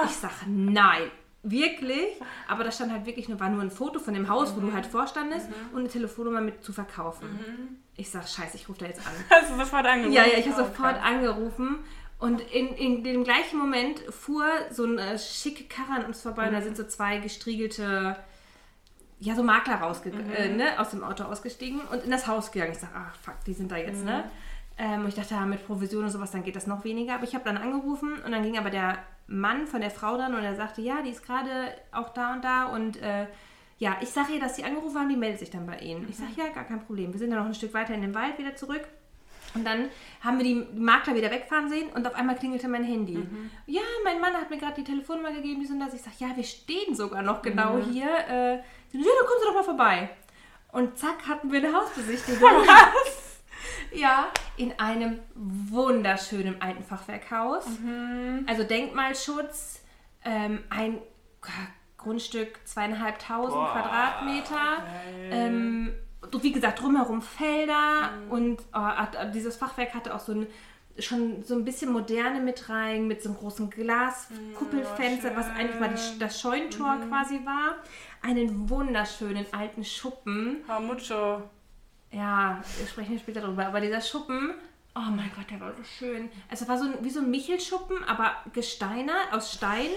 Ich 0.07 0.13
sage, 0.17 0.35
nein. 0.47 1.11
Wirklich? 1.43 2.07
Aber 2.49 2.65
da 2.65 2.71
stand 2.73 2.93
halt 2.93 3.07
wirklich 3.07 3.29
nur, 3.29 3.41
war 3.41 3.49
nur 3.49 3.63
ein 3.63 3.71
Foto 3.71 3.99
von 3.99 4.13
dem 4.13 4.29
Haus, 4.29 4.55
wo 4.57 4.61
du 4.61 4.73
halt 4.75 4.85
vorstandest 4.87 5.49
und 5.73 5.79
eine 5.81 5.89
Telefonnummer 5.89 6.41
mit 6.43 6.63
zu 6.63 6.73
verkaufen. 6.73 7.29
Ich 7.97 8.11
sage, 8.11 8.27
scheiße, 8.27 8.57
ich 8.57 8.69
rufe 8.69 8.81
da 8.81 8.87
jetzt 8.87 9.01
an. 9.07 9.13
Hast 9.31 9.51
du 9.51 9.57
sofort 9.57 9.87
angerufen? 9.87 10.13
Ja, 10.13 10.25
ja, 10.27 10.39
ich 10.39 10.47
habe 10.49 10.63
Oh, 10.63 10.67
sofort 10.67 11.03
angerufen 11.03 11.79
und 12.19 12.43
in, 12.43 12.69
in 12.75 13.05
dem 13.05 13.25
gleichen 13.25 13.59
Moment 13.59 14.01
fuhr 14.11 14.45
so 14.71 14.85
eine 14.85 15.19
schicke 15.19 15.65
Karre 15.65 16.01
an 16.01 16.05
uns 16.05 16.21
vorbei 16.21 16.47
und 16.49 16.53
da 16.53 16.61
sind 16.61 16.77
so 16.77 16.85
zwei 16.85 17.17
gestriegelte, 17.19 18.17
ja, 19.21 19.35
so 19.35 19.43
Makler 19.43 19.77
rausge 19.77 20.11
äh, 20.11 20.49
ne, 20.49 20.79
aus 20.81 20.91
dem 20.91 21.05
Auto 21.05 21.25
ausgestiegen 21.25 21.81
und 21.93 22.03
in 22.05 22.11
das 22.11 22.27
Haus 22.27 22.51
gegangen. 22.51 22.73
Ich 22.73 22.79
sage, 22.79 22.95
ach 22.97 23.15
fuck, 23.17 23.35
die 23.47 23.53
sind 23.53 23.71
da 23.71 23.77
jetzt, 23.77 24.05
ne? 24.05 24.25
Ähm, 24.79 25.03
und 25.03 25.09
ich 25.09 25.15
dachte, 25.15 25.35
ja, 25.35 25.45
mit 25.45 25.67
Provision 25.67 26.05
und 26.05 26.11
sowas, 26.11 26.31
dann 26.31 26.43
geht 26.43 26.57
das 26.57 26.67
noch 26.67 26.85
weniger. 26.85 27.15
Aber 27.17 27.25
ich 27.25 27.35
habe 27.35 27.45
dann 27.45 27.59
angerufen 27.59 28.15
und 28.25 28.33
dann 28.33 28.43
ging 28.43 28.57
aber 28.57 28.71
der 28.71 28.99
Mann 29.27 29.67
von 29.67 29.83
der 29.83 29.91
Frau 29.91 30.17
dann 30.17 30.35
und 30.35 30.43
er 30.43 30.57
sagte, 30.57 30.81
ja, 30.81 31.03
die 31.03 31.11
ist 31.11 31.23
gerade 31.25 31.51
auch 31.93 32.09
da 32.15 32.33
und 32.33 32.43
da 32.45 32.65
und 32.65 32.97
äh, 33.03 33.27
Ja, 33.79 33.97
ich 34.03 34.11
sage 34.11 34.35
ihr, 34.35 34.41
dass 34.41 34.57
sie 34.57 34.65
angerufen 34.65 34.99
haben, 34.99 35.09
die 35.09 35.17
meldet 35.17 35.41
sich 35.41 35.51
dann 35.51 35.67
bei 35.67 35.79
Ihnen. 35.79 36.07
Ich 36.11 36.17
sage, 36.17 36.33
ja, 36.37 36.49
gar 36.53 36.65
kein 36.65 36.85
Problem. 36.85 37.13
Wir 37.13 37.19
sind 37.19 37.31
dann 37.31 37.39
noch 37.39 37.47
ein 37.47 37.55
Stück 37.55 37.73
weiter 37.73 37.95
in 37.95 38.03
den 38.03 38.15
Wald 38.15 38.39
wieder 38.39 38.55
zurück. 38.55 38.87
Und 39.55 39.65
dann 39.65 39.89
haben 40.23 40.39
wir 40.39 40.45
die 40.45 40.67
Makler 40.79 41.15
wieder 41.15 41.31
wegfahren 41.31 41.69
sehen 41.69 41.91
und 41.95 42.07
auf 42.07 42.15
einmal 42.15 42.37
klingelte 42.37 42.69
mein 42.69 42.85
Handy. 42.85 43.15
Mhm. 43.19 43.51
Ja, 43.67 43.81
mein 44.05 44.21
Mann 44.21 44.35
hat 44.35 44.51
mir 44.51 44.59
gerade 44.59 44.75
die 44.75 44.85
Telefonnummer 44.85 45.33
gegeben, 45.33 45.61
die 45.61 45.67
sind 45.67 45.81
das. 45.81 45.95
Ich 45.95 46.03
sage, 46.03 46.17
ja, 46.19 46.29
wir 46.37 46.45
stehen 46.45 46.95
sogar 46.95 47.23
noch 47.23 47.43
genau 47.43 47.75
Mhm. 47.75 47.91
hier. 47.93 48.07
Äh, 48.09 48.55
ja, 48.57 48.63
dann 48.93 49.27
kommen 49.27 49.41
Sie 49.41 49.47
doch 49.47 49.55
mal 49.55 49.63
vorbei. 49.65 50.11
Und 50.73 50.97
zack, 50.99 51.27
hatten 51.27 51.51
wir 51.51 51.59
eine 51.59 51.73
Hausbesichtigung. 51.77 52.49
ja, 53.93 54.29
in 54.57 54.79
einem 54.79 55.19
wunderschönen 55.35 56.61
alten 56.63 56.85
Fachwerkhaus. 56.85 57.67
Mhm. 57.81 58.47
Also 58.49 58.63
Denkmalschutz, 58.65 59.83
ähm, 60.25 60.63
ein 60.71 60.99
Grundstück 61.97 62.61
zweieinhalbtausend 62.67 63.63
Quadratmeter. 63.73 64.85
Ähm, 65.31 65.95
wie 66.43 66.53
gesagt, 66.53 66.81
drumherum 66.81 67.23
Felder 67.23 68.11
Mhm. 68.27 68.31
und 68.31 68.61
oh, 68.75 69.29
dieses 69.35 69.57
Fachwerk 69.57 69.95
hatte 69.95 70.15
auch 70.15 70.21
so 70.21 70.33
ein 70.33 70.47
schon 70.99 71.43
so 71.45 71.55
ein 71.55 71.65
bisschen 71.65 71.93
moderne 71.93 72.41
mit 72.41 72.69
rein, 72.69 73.07
mit 73.07 73.23
so 73.23 73.31
einem 73.31 73.39
großen 73.39 73.71
Glaskuppelfenster, 73.71 75.31
Oh, 75.33 75.37
was 75.37 75.47
eigentlich 75.49 75.81
mal 75.81 75.89
die, 75.95 76.19
das 76.19 76.41
Scheunentor 76.41 76.97
Mhm. 76.97 77.09
quasi 77.09 77.41
war. 77.47 77.77
Einen 78.23 78.69
wunderschönen 78.69 79.47
alten 79.53 79.85
Schuppen. 79.85 80.59
How 80.69 80.81
mucho? 80.81 81.43
Ja, 82.13 82.63
wir 82.79 82.87
sprechen 82.87 83.19
später 83.19 83.41
drüber. 83.41 83.67
Aber 83.67 83.81
dieser 83.81 84.01
Schuppen, 84.01 84.53
oh 84.95 85.01
mein 85.11 85.31
Gott, 85.35 85.51
der 85.51 85.61
war 85.61 85.73
so 85.75 85.85
schön. 85.85 86.29
Also 86.51 86.65
es 86.65 86.69
war 86.69 86.77
so 86.77 86.85
ein, 86.85 86.95
wie 87.03 87.11
so 87.11 87.21
ein 87.21 87.31
Michelschuppen, 87.31 88.03
aber 88.05 88.33
gesteinert, 88.53 89.33
aus 89.33 89.53
Stein. 89.55 89.89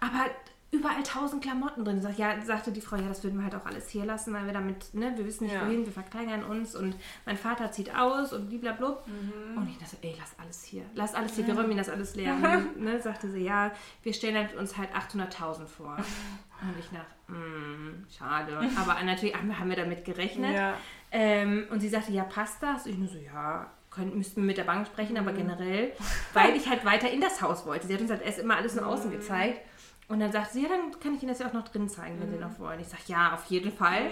Aber 0.00 0.26
überall 0.74 1.02
tausend 1.02 1.42
Klamotten 1.42 1.84
drin. 1.84 2.02
Sag, 2.02 2.18
ja, 2.18 2.40
sagte 2.42 2.72
die 2.72 2.80
Frau, 2.80 2.96
ja, 2.96 3.08
das 3.08 3.22
würden 3.24 3.36
wir 3.38 3.44
halt 3.44 3.54
auch 3.54 3.64
alles 3.64 3.88
hier 3.88 4.04
lassen, 4.04 4.34
weil 4.34 4.44
wir 4.46 4.52
damit, 4.52 4.92
ne, 4.94 5.12
wir 5.16 5.24
wissen 5.24 5.44
nicht 5.44 5.54
Ja. 5.54 5.66
wohin, 5.66 5.86
wir 5.86 5.92
verkleinern 5.92 6.44
uns 6.44 6.74
und 6.76 6.94
mein 7.24 7.36
Vater 7.36 7.70
zieht 7.72 7.94
aus 7.94 8.32
und 8.32 8.48
blablabla. 8.50 8.98
Mhm. 9.06 9.56
Und 9.58 9.68
ich 9.70 9.78
dachte, 9.78 9.96
ey, 10.02 10.14
lass 10.18 10.34
alles 10.38 10.64
hier. 10.64 10.82
Lass 10.94 11.14
alles 11.14 11.34
hier, 11.36 11.46
wir 11.46 11.54
räumen 11.58 11.76
das 11.76 11.88
alles 11.88 12.14
leer. 12.16 12.34
Und 12.74 12.80
ne, 12.82 13.00
sagte 13.00 13.30
sie, 13.30 13.44
ja, 13.44 13.70
wir 14.02 14.12
stellen 14.12 14.36
halt 14.36 14.54
uns 14.56 14.76
halt 14.76 14.90
800.000 14.94 15.66
vor. 15.66 15.96
Und 16.62 16.78
ich 16.78 16.86
dachte, 16.90 17.32
mm, 17.32 18.06
schade. 18.16 18.58
Aber 18.76 19.02
natürlich 19.02 19.34
haben 19.34 19.48
wir, 19.48 19.58
haben 19.58 19.68
wir 19.68 19.76
damit 19.76 20.04
gerechnet. 20.04 20.54
Ja. 20.54 20.74
Ähm, 21.12 21.66
und 21.70 21.80
sie 21.80 21.88
sagte, 21.88 22.10
ja, 22.12 22.24
passt 22.24 22.62
das? 22.62 22.86
Ich 22.86 22.96
nur 22.98 23.06
so, 23.08 23.18
ja, 23.18 23.70
können, 23.90 24.16
müssten 24.16 24.40
wir 24.40 24.46
mit 24.46 24.56
der 24.58 24.64
Bank 24.64 24.86
sprechen, 24.86 25.12
Mhm. 25.12 25.18
aber 25.20 25.32
generell, 25.32 25.92
weil 26.32 26.56
ich 26.56 26.68
halt 26.68 26.84
weiter 26.84 27.08
in 27.10 27.20
das 27.20 27.40
Haus 27.42 27.64
wollte. 27.66 27.86
Sie 27.86 27.94
hat 27.94 28.00
uns 28.00 28.10
halt 28.10 28.22
erst 28.22 28.40
immer 28.40 28.56
alles 28.56 28.74
nur 28.74 28.86
außen 28.86 29.08
Mhm. 29.10 29.14
gezeigt. 29.14 29.60
Und 30.08 30.20
dann 30.20 30.30
sagte 30.32 30.54
sie, 30.54 30.62
ja, 30.62 30.68
dann 30.68 30.98
kann 31.00 31.14
ich 31.14 31.22
Ihnen 31.22 31.30
das 31.30 31.38
ja 31.38 31.48
auch 31.48 31.52
noch 31.54 31.66
drin 31.68 31.88
zeigen, 31.88 32.20
wenn 32.20 32.28
Sie 32.30 32.36
Mhm. 32.36 32.42
noch 32.42 32.58
wollen. 32.58 32.78
Ich 32.80 32.88
sage, 32.88 33.02
ja, 33.06 33.34
auf 33.34 33.44
jeden 33.46 33.72
Fall. 33.72 34.10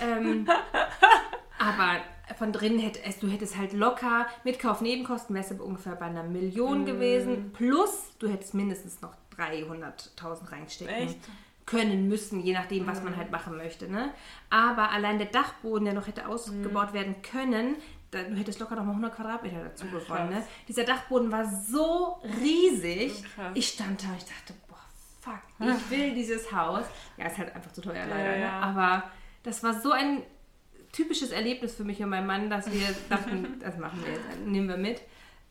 Ähm, 0.00 0.46
aber 1.58 2.00
von 2.38 2.52
drinnen 2.52 2.78
hätte 2.78 3.02
es, 3.04 3.18
du 3.18 3.28
hättest 3.28 3.56
halt 3.56 3.72
locker 3.72 4.26
mit 4.44 4.58
Kaufnebenkosten 4.58 5.34
wärst 5.34 5.50
du 5.52 5.62
ungefähr 5.64 5.94
bei 5.96 6.06
einer 6.06 6.22
Million 6.22 6.80
Mhm. 6.82 6.86
gewesen. 6.86 7.52
Plus, 7.52 8.12
du 8.18 8.28
hättest 8.28 8.54
mindestens 8.54 9.00
noch 9.02 9.14
300.000 9.36 10.52
reinstecken 10.52 10.94
Echt? 10.94 11.18
können 11.66 12.08
müssen, 12.08 12.40
je 12.40 12.52
nachdem, 12.52 12.86
was 12.86 13.02
man 13.02 13.16
halt 13.16 13.30
machen 13.30 13.56
möchte. 13.56 13.90
Ne? 13.90 14.12
Aber 14.50 14.90
allein 14.90 15.18
der 15.18 15.28
Dachboden, 15.28 15.84
der 15.86 15.94
noch 15.94 16.06
hätte 16.06 16.28
ausgebaut 16.28 16.92
werden 16.92 17.16
können, 17.22 17.76
du 18.10 18.18
hättest 18.36 18.60
locker 18.60 18.76
noch 18.76 18.84
mal 18.84 18.90
100 18.92 19.14
Quadratmeter 19.16 19.64
dazu 19.64 19.86
gewonnen. 19.86 20.30
Ne? 20.30 20.44
Dieser 20.68 20.84
Dachboden 20.84 21.32
war 21.32 21.44
so 21.44 22.18
riesig. 22.40 23.24
Krass. 23.34 23.50
Ich 23.54 23.68
stand 23.68 24.02
da 24.04 24.08
und 24.10 24.18
ich 24.18 24.24
dachte, 24.24 24.54
boah, 24.68 24.73
fuck, 25.24 25.40
ich 25.60 25.90
will 25.90 26.14
dieses 26.14 26.52
Haus. 26.52 26.84
Ja, 27.16 27.26
ist 27.26 27.38
halt 27.38 27.54
einfach 27.54 27.72
zu 27.72 27.80
teuer 27.80 28.04
leider. 28.08 28.36
ja. 28.36 28.46
Ne? 28.60 28.66
Aber 28.66 29.04
das 29.42 29.62
war 29.62 29.74
so 29.80 29.90
ein 29.92 30.22
typisches 30.92 31.30
Erlebnis 31.32 31.74
für 31.74 31.84
mich 31.84 32.02
und 32.02 32.08
meinen 32.10 32.26
Mann, 32.26 32.50
dass 32.50 32.70
wir 32.72 32.86
dachten, 33.08 33.58
das 33.60 33.76
machen 33.78 34.00
wir 34.04 34.12
jetzt, 34.12 34.40
nehmen 34.46 34.68
wir 34.68 34.76
mit. 34.76 35.02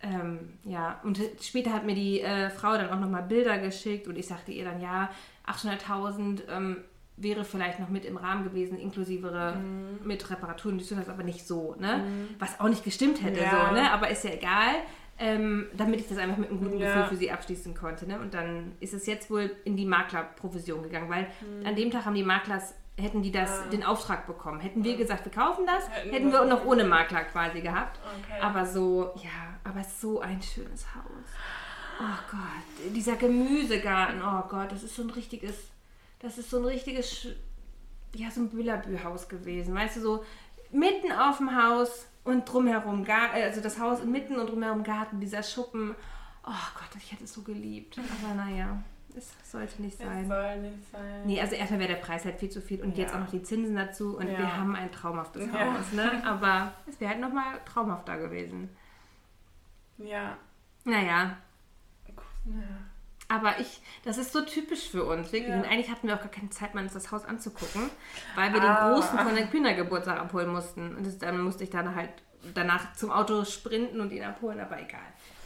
Ähm, 0.02 0.58
ja, 0.66 1.00
und 1.04 1.20
später 1.42 1.72
hat 1.74 1.86
mir 1.86 1.96
die 1.96 2.20
äh, 2.22 2.50
Frau 2.50 2.74
dann 2.74 2.90
auch 2.90 3.00
nochmal 3.00 3.24
Bilder 3.24 3.58
geschickt 3.58 4.08
und 4.08 4.18
ich 4.18 4.28
sagte 4.28 4.52
ihr 4.52 4.66
dann, 4.66 4.82
ja, 4.82 5.10
800.000 5.48 6.42
ähm, 6.50 6.78
wäre 7.16 7.46
vielleicht 7.46 7.80
noch 7.80 7.90
mit 7.90 8.06
im 8.06 8.18
Rahmen 8.18 8.44
gewesen, 8.44 8.78
inklusive 8.80 9.56
Mhm. 9.58 10.06
mit 10.06 10.30
Reparaturen, 10.30 10.78
die 10.78 10.84
sind 10.84 11.00
das 11.00 11.10
aber 11.10 11.24
nicht 11.24 11.46
so, 11.48 11.76
ne? 11.80 12.04
Was 12.40 12.60
auch 12.60 12.68
nicht 12.70 12.84
gestimmt 12.84 13.22
hätte, 13.24 13.40
Ja. 13.42 13.68
so, 13.70 13.74
ne? 13.76 13.92
Aber 13.92 14.10
ist 14.10 14.24
ja 14.24 14.32
egal. 14.32 14.74
Ähm, 15.20 15.68
damit 15.78 16.00
ich 16.02 16.08
das 16.08 16.18
einfach 16.18 16.38
mit 16.38 16.50
einem 16.50 16.60
guten 16.60 16.80
Ja. 16.80 16.88
Gefühl 16.96 17.06
für 17.10 17.16
sie 17.18 17.32
abschließen 17.32 17.76
konnte. 17.76 18.08
Ne? 18.08 18.20
Und 18.20 18.34
dann 18.34 18.72
ist 18.80 18.94
es 18.94 19.06
jetzt 19.06 19.30
wohl 19.30 19.52
in 19.64 19.78
die 19.78 19.86
Maklerprovision 19.86 20.82
gegangen, 20.84 21.10
weil 21.10 21.28
an 21.66 21.76
dem 21.76 21.92
Tag 21.92 22.06
haben 22.06 22.16
die 22.16 22.24
Maklers, 22.24 22.74
hätten 23.00 23.22
die 23.22 23.32
das, 23.32 23.50
Ah. 23.52 23.70
den 23.72 23.84
Auftrag 23.84 24.26
bekommen. 24.26 24.60
Hätten 24.60 24.84
wir 24.84 24.98
gesagt, 24.98 25.24
wir 25.26 25.32
kaufen 25.32 25.66
das, 25.68 25.88
Hätten 25.90 26.10
hätten 26.12 26.32
wir 26.32 26.44
noch 26.46 26.66
ohne 26.66 26.84
Makler 26.84 27.24
quasi 27.26 27.62
gehabt. 27.62 28.00
Okay. 28.24 28.42
Aber 28.42 28.66
so, 28.66 29.14
ja, 29.18 29.30
aber 29.64 29.84
so 29.84 30.20
ein 30.22 30.42
schönes 30.42 30.84
Haus. 30.96 31.30
Oh 32.00 32.32
Gott, 32.32 32.94
dieser 32.96 33.16
Gemüsegarten, 33.16 34.20
oh 34.24 34.42
Gott, 34.50 34.72
das 34.72 34.82
ist 34.82 34.96
so 34.96 35.04
ein 35.04 35.12
richtiges, 35.12 35.56
das 36.20 36.40
ist 36.40 36.50
so 36.50 36.58
ein 36.58 36.66
richtiges, 36.66 37.28
ja, 38.16 38.32
so 38.32 38.42
ein 38.42 38.50
Büllerbü-Haus 38.50 39.30
gewesen. 39.30 39.76
Weißt 39.76 39.98
du, 39.98 40.02
so 40.02 40.26
mitten 40.72 41.12
auf 41.12 41.38
dem 41.38 41.56
Haus 41.56 42.08
und 42.24 42.46
drumherum, 42.46 43.06
also 43.34 43.62
das 43.62 43.80
Haus 43.80 44.04
mitten 44.04 44.36
und 44.38 44.50
drumherum 44.50 44.84
Garten, 44.84 45.20
dieser 45.20 45.44
Schuppen. 45.44 45.96
Oh 46.46 46.50
Gott, 46.76 46.90
ich 46.98 47.12
hätte 47.12 47.24
es 47.26 47.34
so 47.34 47.42
geliebt. 47.42 47.98
Aber 47.98 48.34
naja, 48.36 48.82
es 49.16 49.34
sollte 49.50 49.82
nicht 49.82 49.98
sein. 49.98 50.28
soll 50.28 50.58
nicht 50.62 50.92
sein. 50.92 51.26
Nee, 51.26 51.40
also 51.40 51.56
erstmal 51.56 51.80
wäre 51.80 51.94
der 51.94 52.00
Preis 52.02 52.26
halt 52.26 52.40
viel 52.40 52.50
zu 52.50 52.62
viel 52.62 52.82
und 52.82 52.98
Ja. 52.98 53.04
jetzt 53.04 53.16
auch 53.16 53.20
noch 53.20 53.30
die 53.30 53.44
Zinsen 53.44 53.76
dazu 53.76 54.18
und 54.18 54.28
Ja. 54.28 54.38
wir 54.40 54.58
haben 54.58 54.76
ein 54.76 54.92
traumhaftes 54.92 55.46
Ja. 55.54 55.74
Haus, 55.74 55.92
ne? 55.94 56.22
Aber 56.26 56.74
es 56.88 57.00
wäre 57.00 57.12
halt 57.12 57.22
nochmal 57.22 57.60
traumhafter 57.66 58.18
gewesen. 58.18 58.70
Ja. 59.98 60.38
Naja, 60.86 61.38
ja. 62.46 62.54
Aber 63.34 63.60
ich, 63.60 63.82
das 64.06 64.18
ist 64.18 64.32
so 64.32 64.42
typisch 64.42 64.90
für 64.90 65.04
uns, 65.06 65.32
wirklich. 65.32 65.50
Ja. 65.50 65.58
Und 65.58 65.66
eigentlich 65.66 65.90
hatten 65.90 66.08
wir 66.08 66.16
auch 66.16 66.20
gar 66.22 66.30
keine 66.30 66.50
Zeit, 66.50 66.76
mal 66.76 66.84
uns 66.84 66.94
das 66.94 67.12
Haus 67.12 67.26
anzugucken, 67.26 67.90
weil 68.36 68.54
wir 68.54 68.62
Ah. 68.62 68.86
den 68.90 68.94
Großen 68.94 69.20
von 69.20 69.36
der 69.36 69.48
Kindergeburtstag 69.48 70.20
abholen 70.20 70.50
mussten. 70.52 70.96
Und 70.96 71.06
das, 71.06 71.18
dann 71.18 71.42
musste 71.42 71.64
ich 71.64 71.70
dann 71.72 71.96
halt 71.96 72.12
danach 72.54 72.94
zum 72.94 73.10
Auto 73.12 73.44
sprinten 73.46 74.00
und 74.02 74.12
ihn 74.12 74.24
abholen, 74.24 74.60
aber 74.60 74.80
egal. 74.82 75.00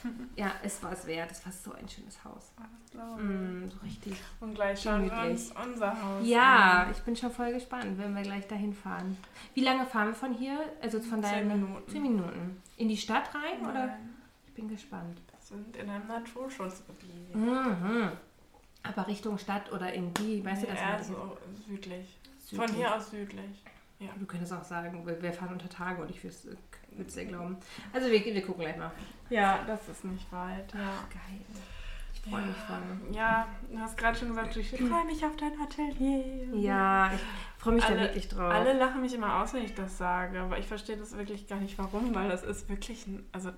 Ja, 0.36 0.51
es 0.63 0.82
war 0.84 0.91
es 0.94 1.06
wert. 1.08 1.32
Es 1.32 1.44
war 1.46 1.51
so 1.51 1.74
ein 1.74 1.89
schönes 1.89 2.24
Haus. 2.24 2.53
Ich. 2.91 2.98
Mm, 2.98 3.67
so 3.67 3.77
richtig. 3.84 4.13
Und 4.39 4.53
gleich 4.56 4.82
schauen 4.82 5.03
wir 5.10 5.29
uns 5.29 5.51
unser 5.65 5.89
Haus 5.91 6.22
Ja, 6.25 6.84
an. 6.84 6.91
ich 6.91 7.00
bin 7.00 7.15
schon 7.15 7.32
voll 7.32 7.51
gespannt, 7.51 7.98
wenn 7.98 8.15
wir 8.15 8.22
gleich 8.22 8.48
dahin 8.48 8.74
fahren. 8.74 9.17
Wie 9.56 9.62
lange 9.63 9.86
fahren 9.86 10.08
wir 10.10 10.13
von 10.13 10.34
hier? 10.34 10.60
Also 10.82 11.00
von 11.00 11.22
Zehn 11.24 11.32
deinem 11.32 11.48
Minuten. 11.62 11.91
Zehn 11.91 12.01
Minuten. 12.03 12.62
In 12.77 12.88
die 12.88 12.96
Stadt 12.96 13.29
rein 13.34 13.62
oder? 13.67 13.88
Nein, 13.88 14.15
Ich 14.48 14.53
bin 14.53 14.70
gespannt. 14.70 15.20
Sind 15.47 15.77
in 15.77 15.89
einem 15.89 16.07
Naturschutzgebiet. 16.07 17.35
Mhm. 17.35 18.11
Aber 18.83 19.07
Richtung 19.07 19.37
Stadt 19.37 19.71
oder 19.71 19.93
in 19.93 20.13
die, 20.15 20.43
weißt 20.43 20.63
du 20.63 20.67
das 20.67 21.07
nicht? 21.07 21.17
so 21.17 21.37
südlich. 21.67 22.17
Südlich. 22.39 22.67
Von 22.67 22.75
hier 22.75 22.93
aus 22.95 23.09
südlich. 23.11 23.63
Ja. 23.99 24.09
Du 24.19 24.25
könntest 24.25 24.51
auch 24.53 24.63
sagen, 24.63 25.05
wir 25.05 25.33
fahren 25.33 25.53
unter 25.53 25.69
Tage 25.69 26.01
und 26.01 26.09
ich 26.11 26.21
würde 26.23 26.35
es 27.05 27.13
dir 27.15 27.25
glauben. 27.25 27.57
Also 27.93 28.11
wir, 28.11 28.23
wir 28.23 28.41
gucken 28.41 28.61
gleich 28.63 28.77
mal. 28.77 28.91
Ja, 29.29 29.63
das 29.65 29.87
ist 29.87 30.03
nicht 30.05 30.31
weit. 30.31 30.73
Ja. 30.73 31.05
Geil. 31.09 31.41
Ich 32.13 32.21
freue 32.29 32.45
mich 32.45 32.55
voll. 32.57 33.15
Ja, 33.15 33.47
du 33.71 33.79
hast 33.79 33.97
gerade 33.97 34.17
schon 34.17 34.27
gesagt, 34.29 34.55
ich 34.57 34.69
freue 34.69 35.05
mich 35.05 35.25
auf 35.25 35.35
dein 35.37 35.59
Atelier. 35.61 36.55
Ja, 36.55 37.11
ich 37.13 37.21
freue 37.61 37.75
mich 37.75 37.85
da 37.85 37.91
Alle- 37.93 38.01
wirklich 38.01 38.27
drauf. 38.27 38.53
Alle 38.53 38.73
lachen 38.73 39.01
mich 39.01 39.13
immer 39.13 39.41
aus, 39.41 39.53
wenn 39.53 39.63
ich 39.63 39.73
das 39.73 39.97
sage, 39.97 40.41
aber 40.41 40.57
ich 40.59 40.67
verstehe 40.67 40.97
das 40.97 41.15
wirklich 41.17 41.47
gar 41.47 41.59
nicht, 41.59 41.77
warum, 41.77 42.13
weil 42.13 42.27
das 42.29 42.43
ist 42.43 42.67
wirklich 42.69 43.07
ein. 43.07 43.25
Also, 43.31 43.51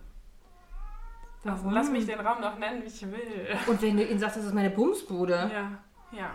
das, 1.44 1.60
Warum? 1.60 1.74
lass 1.74 1.90
mich 1.90 2.06
den 2.06 2.20
Raum 2.20 2.42
doch 2.42 2.58
nennen, 2.58 2.82
wie 2.84 2.88
ich 2.88 3.02
will. 3.02 3.48
Und 3.68 3.82
wenn 3.82 3.98
du 3.98 4.06
ihnen 4.06 4.20
sagst, 4.20 4.38
das 4.38 4.46
ist 4.46 4.54
meine 4.54 4.70
Bumsbude. 4.70 5.50
Ja, 5.54 5.72
ja. 6.18 6.32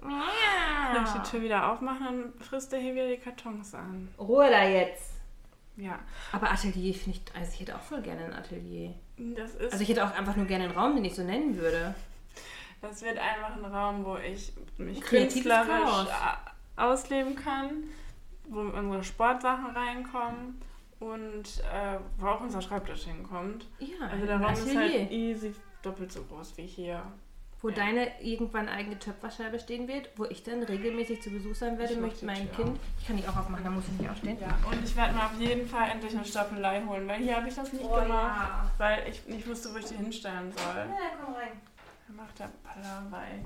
Wenn 0.00 1.02
ich 1.04 1.10
die 1.10 1.30
Tür 1.30 1.42
wieder 1.42 1.72
aufmache, 1.72 2.04
dann 2.04 2.32
frisst 2.40 2.72
er 2.72 2.78
hier 2.78 2.94
wieder 2.94 3.08
die 3.08 3.16
Kartons 3.18 3.74
an. 3.74 4.08
Ruhe 4.18 4.48
da 4.50 4.64
jetzt. 4.64 5.14
Ja, 5.76 5.98
Aber 6.32 6.50
Atelier 6.50 6.94
finde 6.94 7.18
ich, 7.18 7.36
also 7.36 7.52
ich 7.52 7.60
hätte 7.60 7.76
auch 7.76 7.82
voll 7.82 8.00
gerne 8.00 8.24
ein 8.24 8.32
Atelier. 8.32 8.94
das 9.18 9.54
ist. 9.56 9.72
Also 9.72 9.82
ich 9.82 9.88
hätte 9.90 10.04
auch 10.04 10.14
einfach 10.14 10.36
nur 10.36 10.46
gerne 10.46 10.64
einen 10.64 10.72
Raum, 10.74 10.94
den 10.94 11.04
ich 11.04 11.14
so 11.14 11.22
nennen 11.22 11.56
würde. 11.56 11.94
Das 12.80 13.02
wird 13.02 13.18
einfach 13.18 13.56
ein 13.56 13.64
Raum, 13.64 14.04
wo 14.04 14.16
ich 14.16 14.52
mich 14.78 15.00
künstlerisch 15.02 16.08
ausleben 16.76 17.36
kann, 17.36 17.84
wo 18.48 18.60
unsere 18.60 19.02
Sportsachen 19.04 19.66
reinkommen 19.76 20.60
und 21.00 21.44
äh, 21.72 21.98
wo 22.18 22.26
auch 22.26 22.40
unser 22.40 22.62
Schreibtisch 22.62 23.04
hinkommt. 23.04 23.66
Ja, 23.78 24.06
Also 24.10 24.26
der 24.26 24.40
Raum 24.40 24.52
ist 24.54 24.76
halt 24.76 25.10
easy 25.10 25.54
doppelt 25.82 26.10
so 26.12 26.22
groß 26.24 26.56
wie 26.56 26.66
hier. 26.66 27.02
Wo 27.62 27.70
Ja. 27.70 27.76
deine 27.76 28.22
irgendwann 28.22 28.68
eigene 28.68 28.98
Töpferscheibe 28.98 29.58
stehen 29.58 29.88
wird, 29.88 30.10
wo 30.16 30.24
ich 30.26 30.42
dann 30.42 30.62
regelmäßig 30.62 31.22
zu 31.22 31.30
Besuch 31.30 31.54
sein 31.54 31.78
werde 31.78 31.94
Ich 31.94 32.22
meinem 32.22 32.52
Tür 32.52 32.64
Kind. 32.66 32.78
Ich 33.00 33.06
kann 33.06 33.16
die 33.16 33.26
auch 33.26 33.36
aufmachen, 33.36 33.64
da 33.64 33.70
muss 33.70 33.84
ich 33.92 33.98
nicht 34.00 34.10
aufstehen. 34.10 34.36
Ja, 34.40 34.58
und 34.70 34.84
ich 34.84 34.94
werde 34.94 35.14
mir 35.14 35.24
auf 35.24 35.38
jeden 35.40 35.66
Fall 35.66 35.88
endlich 35.90 36.14
eine 36.14 36.24
Stapelei 36.24 36.82
holen, 36.86 37.08
weil 37.08 37.22
hier 37.22 37.36
habe 37.36 37.48
ich 37.48 37.54
das 37.54 37.72
nicht 37.72 37.84
Oh, 37.84 37.94
gemacht, 37.94 38.50
ja. 38.50 38.70
weil 38.78 39.08
ich 39.08 39.26
nicht 39.26 39.46
wusste, 39.48 39.72
wo 39.72 39.78
ich 39.78 39.86
die 39.86 39.94
hinstellen 39.96 40.52
soll. 40.52 40.76
Ja, 40.76 41.16
komm 41.24 41.34
rein. 41.34 41.52
Macht 42.08 42.36
Palaver, 42.62 43.22
ey? 43.30 43.40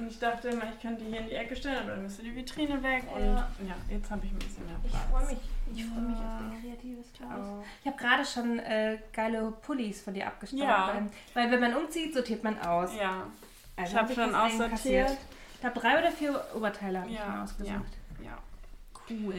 Und 0.00 0.08
ich 0.08 0.18
dachte 0.18 0.48
immer, 0.48 0.64
ich 0.72 0.80
könnte 0.80 1.02
die 1.02 1.10
hier 1.10 1.20
in 1.20 1.26
die 1.26 1.32
Ecke 1.34 1.56
stellen, 1.56 1.78
aber 1.82 1.90
dann 1.92 2.02
müsste 2.02 2.22
die 2.22 2.34
Vitrine 2.36 2.80
weg. 2.82 3.04
Und 3.12 3.20
Ja. 3.24 3.34
ja, 3.66 3.74
jetzt 3.88 4.10
habe 4.10 4.24
ich 4.26 4.32
ein 4.32 4.38
bisschen 4.38 4.66
mehr 4.66 4.76
Ich 4.84 4.90
Platz. 4.90 5.02
freue 5.10 5.26
mich. 5.26 5.38
Ich 5.74 5.84
freue 5.86 6.02
mich 6.02 6.16
auf 6.16 6.22
Ja. 6.22 6.40
dein 6.40 6.60
kreatives 6.60 7.12
Klaus. 7.14 7.30
Auch. 7.48 7.64
Ich 7.80 7.86
habe 7.86 7.96
gerade 7.96 8.24
schon 8.24 8.58
äh, 8.60 8.98
geile 9.12 9.50
Pullis 9.62 10.02
von 10.02 10.14
dir 10.14 10.26
abgestaubt. 10.26 10.62
Ja. 10.62 11.02
Weil, 11.34 11.50
wenn 11.50 11.60
man 11.60 11.74
umzieht, 11.74 12.12
sortiert 12.14 12.44
man 12.44 12.58
aus. 12.60 12.94
Ja, 12.94 13.26
Also 13.76 13.92
ich 13.92 13.98
habe 13.98 14.08
hab 14.08 14.14
schon 14.14 14.34
aussortiert. 14.34 15.16
Ich 15.54 15.60
glaube, 15.60 15.80
drei 15.80 15.98
oder 15.98 16.12
vier 16.12 16.44
Oberteile 16.54 17.00
habe 17.00 17.10
ich 17.10 17.16
Ja, 17.16 17.28
mir 17.28 17.42
ausgesucht. 17.42 17.72
ja. 18.22 18.38
Cool. 19.08 19.34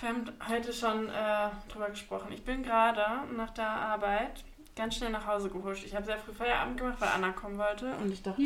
Wir 0.00 0.08
haben 0.08 0.30
heute 0.48 0.72
schon 0.72 1.08
äh, 1.08 1.48
drüber 1.68 1.88
gesprochen. 1.90 2.32
Ich 2.32 2.44
bin 2.44 2.62
gerade 2.62 3.00
nach 3.34 3.50
der 3.50 3.68
Arbeit 3.68 4.44
ganz 4.76 4.96
schnell 4.96 5.10
nach 5.10 5.26
Hause 5.26 5.48
gehuscht. 5.48 5.84
Ich 5.84 5.94
habe 5.94 6.04
sehr 6.04 6.18
früh 6.18 6.32
Feierabend 6.32 6.78
gemacht, 6.78 6.96
weil 7.00 7.08
Anna 7.08 7.30
kommen 7.32 7.58
wollte. 7.58 7.94
Und 7.96 8.12
ich 8.12 8.22
dachte, 8.22 8.42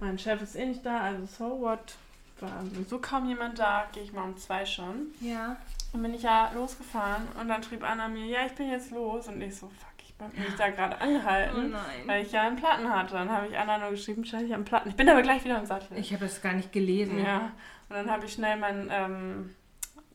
mein 0.00 0.18
Chef 0.18 0.42
ist 0.42 0.56
eh 0.56 0.66
nicht 0.66 0.84
da, 0.84 1.00
also 1.00 1.26
so 1.26 1.60
what. 1.60 1.94
War 2.40 2.64
sowieso 2.74 2.98
kaum 2.98 3.28
jemand 3.28 3.58
da, 3.60 3.86
gehe 3.92 4.02
ich 4.02 4.12
mal 4.12 4.24
um 4.24 4.36
zwei 4.36 4.66
schon. 4.66 5.12
Ja. 5.20 5.56
Dann 5.92 6.02
bin 6.02 6.12
ich 6.12 6.22
ja 6.22 6.50
losgefahren 6.54 7.28
und 7.40 7.46
dann 7.46 7.62
schrieb 7.62 7.88
Anna 7.88 8.08
mir, 8.08 8.26
ja, 8.26 8.44
ich 8.46 8.52
bin 8.52 8.68
jetzt 8.68 8.90
los. 8.90 9.28
Und 9.28 9.40
ich 9.40 9.54
so, 9.54 9.68
fuck, 9.68 9.92
ich 9.98 10.12
bin 10.14 10.26
mich 10.44 10.56
da 10.56 10.70
gerade 10.70 11.00
angehalten, 11.00 11.72
Oh 11.72 12.08
weil 12.08 12.24
ich 12.24 12.32
ja 12.32 12.42
einen 12.42 12.56
Platten 12.56 12.92
hatte. 12.92 13.14
Dann 13.14 13.30
habe 13.30 13.46
ich 13.46 13.56
Anna 13.56 13.78
nur 13.78 13.90
geschrieben, 13.90 14.24
scheiße, 14.24 14.46
ich 14.46 14.50
habe 14.50 14.56
einen 14.56 14.64
Platten. 14.64 14.88
Ich 14.88 14.96
bin 14.96 15.08
aber 15.08 15.22
gleich 15.22 15.44
wieder 15.44 15.58
im 15.58 15.66
Sattel. 15.66 15.96
Ich 15.96 16.12
habe 16.12 16.24
das 16.24 16.42
gar 16.42 16.54
nicht 16.54 16.72
gelesen. 16.72 17.22
Ja, 17.22 17.52
und 17.88 17.94
dann 17.96 18.10
habe 18.10 18.26
ich 18.26 18.32
schnell 18.32 18.56
meinen, 18.56 18.88
ähm, 18.90 19.54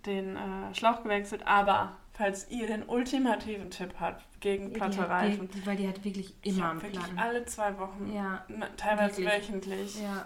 den 0.05 0.35
äh, 0.35 0.75
Schlauch 0.75 1.03
gewechselt. 1.03 1.47
Aber 1.47 1.93
falls 2.17 2.49
ihr 2.49 2.67
den 2.67 2.83
ultimativen 2.83 3.69
Tipp 3.69 3.93
habt 3.99 4.23
gegen 4.39 4.69
Die 4.69 4.79
platte 4.79 4.97
hat, 5.01 5.09
Reifen, 5.09 5.49
die, 5.51 5.65
weil 5.65 5.75
die 5.77 5.87
hat 5.87 6.03
wirklich 6.03 6.33
ich 6.41 6.57
immer 6.57 6.71
einen 6.71 6.81
wirklich 6.81 7.03
Plan. 7.03 7.17
alle 7.19 7.45
zwei 7.45 7.77
Wochen, 7.77 8.11
Ja. 8.13 8.43
ne, 8.47 8.67
teilweise 8.77 9.17
wirklich. 9.21 9.49
wöchentlich. 9.49 10.01
Ja. 10.01 10.25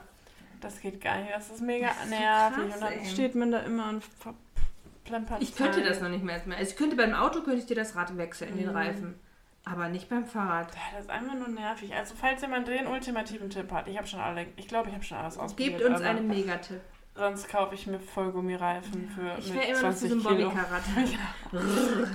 Das 0.62 0.80
geht 0.80 1.02
gar 1.02 1.18
nicht. 1.18 1.32
Das 1.34 1.50
ist 1.50 1.62
mega 1.62 1.88
Das 1.88 1.98
ist 1.98 2.04
so 2.04 2.10
nervig. 2.16 2.56
krass, 2.70 2.76
und 2.76 2.82
dann 2.82 3.06
steht 3.06 3.36
man 3.36 3.52
da 3.52 3.60
immer 3.60 3.90
und 3.90 4.04
verplempert. 4.04 5.42
Ich 5.42 5.56
könnte 5.56 5.82
das 5.84 6.02
noch 6.02 6.10
nicht 6.10 6.24
mehr. 6.24 6.36
Also 6.58 6.72
ich 6.72 6.76
könnte 6.76 6.96
beim 6.96 7.14
Auto 7.14 7.42
könnte 7.42 7.60
ich 7.60 7.66
dir 7.66 7.76
das 7.76 7.96
Rad 7.96 8.16
wechseln 8.18 8.52
in 8.52 8.58
den 8.60 8.70
Mhm. 8.70 8.76
Reifen. 8.76 9.20
Aber 9.64 9.90
nicht 9.90 10.10
beim 10.10 10.26
Fahrrad. 10.26 10.70
Das 10.94 11.02
ist 11.04 11.10
einfach 11.12 11.36
nur 11.36 11.48
nervig. 11.48 11.94
Also 11.94 12.16
falls 12.20 12.42
jemand 12.42 12.68
den 12.68 12.88
ultimativen 12.88 13.50
Tipp 13.50 13.72
hat, 13.72 13.88
ich 13.88 13.98
habe 13.98 14.08
schon 14.08 14.20
alle, 14.20 14.48
ich 14.56 14.68
glaube, 14.68 14.90
ich 14.90 14.96
habe 14.96 15.04
schon 15.04 15.18
alles 15.20 15.38
ausprobiert. 15.38 15.78
Gebt 15.80 15.90
uns 15.90 16.02
einen 16.02 16.28
Megatipp. 16.28 16.82
Sonst 17.16 17.50
kaufe 17.50 17.76
ich 17.76 17.88
mir 17.88 18.00
Vollgummireifen 18.00 19.10
für 19.10 19.38
Ich 19.38 19.48
mit 19.48 19.56
wäre 19.56 19.68
immer 19.68 19.82
noch 19.82 19.94
für 19.94 20.08
20 20.08 20.10
so 20.10 20.16
ein 20.16 20.36
Kilo. 20.38 20.50
Bobbycar-Rad. 20.50 20.84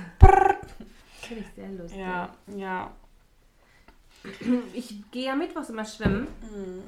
Finde 1.21 1.43
ich 1.43 1.55
sehr 1.55 1.69
lustig. 1.69 1.99
Ja, 1.99 2.35
ja. 2.55 2.91
Ich 4.73 5.11
gehe 5.11 5.26
ja 5.26 5.37
mittwochs 5.37 5.69
immer 5.69 5.85
schwimmen. 5.85 6.26
Mhm. 6.41 6.83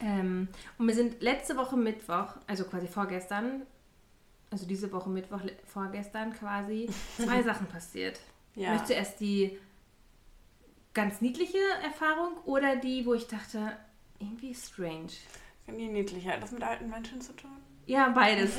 Ähm, 0.00 0.48
und 0.78 0.86
mir 0.86 0.94
sind 0.94 1.22
letzte 1.22 1.56
Woche 1.56 1.76
Mittwoch, 1.76 2.34
also 2.46 2.64
quasi 2.64 2.86
vorgestern, 2.86 3.62
also 4.50 4.66
diese 4.66 4.92
Woche 4.92 5.08
Mittwoch, 5.08 5.40
vorgestern 5.66 6.32
quasi, 6.34 6.90
zwei 7.16 7.42
Sachen 7.42 7.66
passiert. 7.66 8.20
Ja. 8.54 8.70
Möchtest 8.70 8.90
du 8.90 8.94
erst 8.94 9.20
die 9.20 9.58
ganz 10.92 11.20
niedliche 11.20 11.58
Erfahrung 11.82 12.36
oder 12.44 12.76
die, 12.76 13.06
wo 13.06 13.14
ich 13.14 13.26
dachte, 13.26 13.72
irgendwie 14.18 14.54
strange? 14.54 15.12
Die 15.66 15.88
niedliche. 15.88 16.30
Hat 16.32 16.42
das 16.42 16.52
mit 16.52 16.62
alten 16.62 16.88
Menschen 16.90 17.20
zu 17.20 17.34
tun? 17.34 17.50
Ja, 17.86 18.08
beides. 18.10 18.52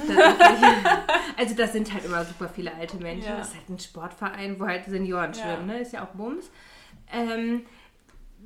also 1.37 1.55
das 1.55 1.71
sind 1.73 1.91
halt 1.93 2.05
immer 2.05 2.23
super 2.25 2.47
viele 2.49 2.73
alte 2.75 2.97
Menschen. 2.97 3.29
Ja. 3.29 3.37
Das 3.37 3.49
ist 3.49 3.55
halt 3.55 3.69
ein 3.69 3.79
Sportverein, 3.79 4.59
wo 4.59 4.67
halt 4.67 4.85
Senioren 4.85 5.33
Ja. 5.33 5.41
schwimmen, 5.41 5.67
ne? 5.67 5.79
Ist 5.79 5.93
ja 5.93 6.03
auch 6.03 6.09
Bums. 6.15 6.49
Ähm, 7.11 7.63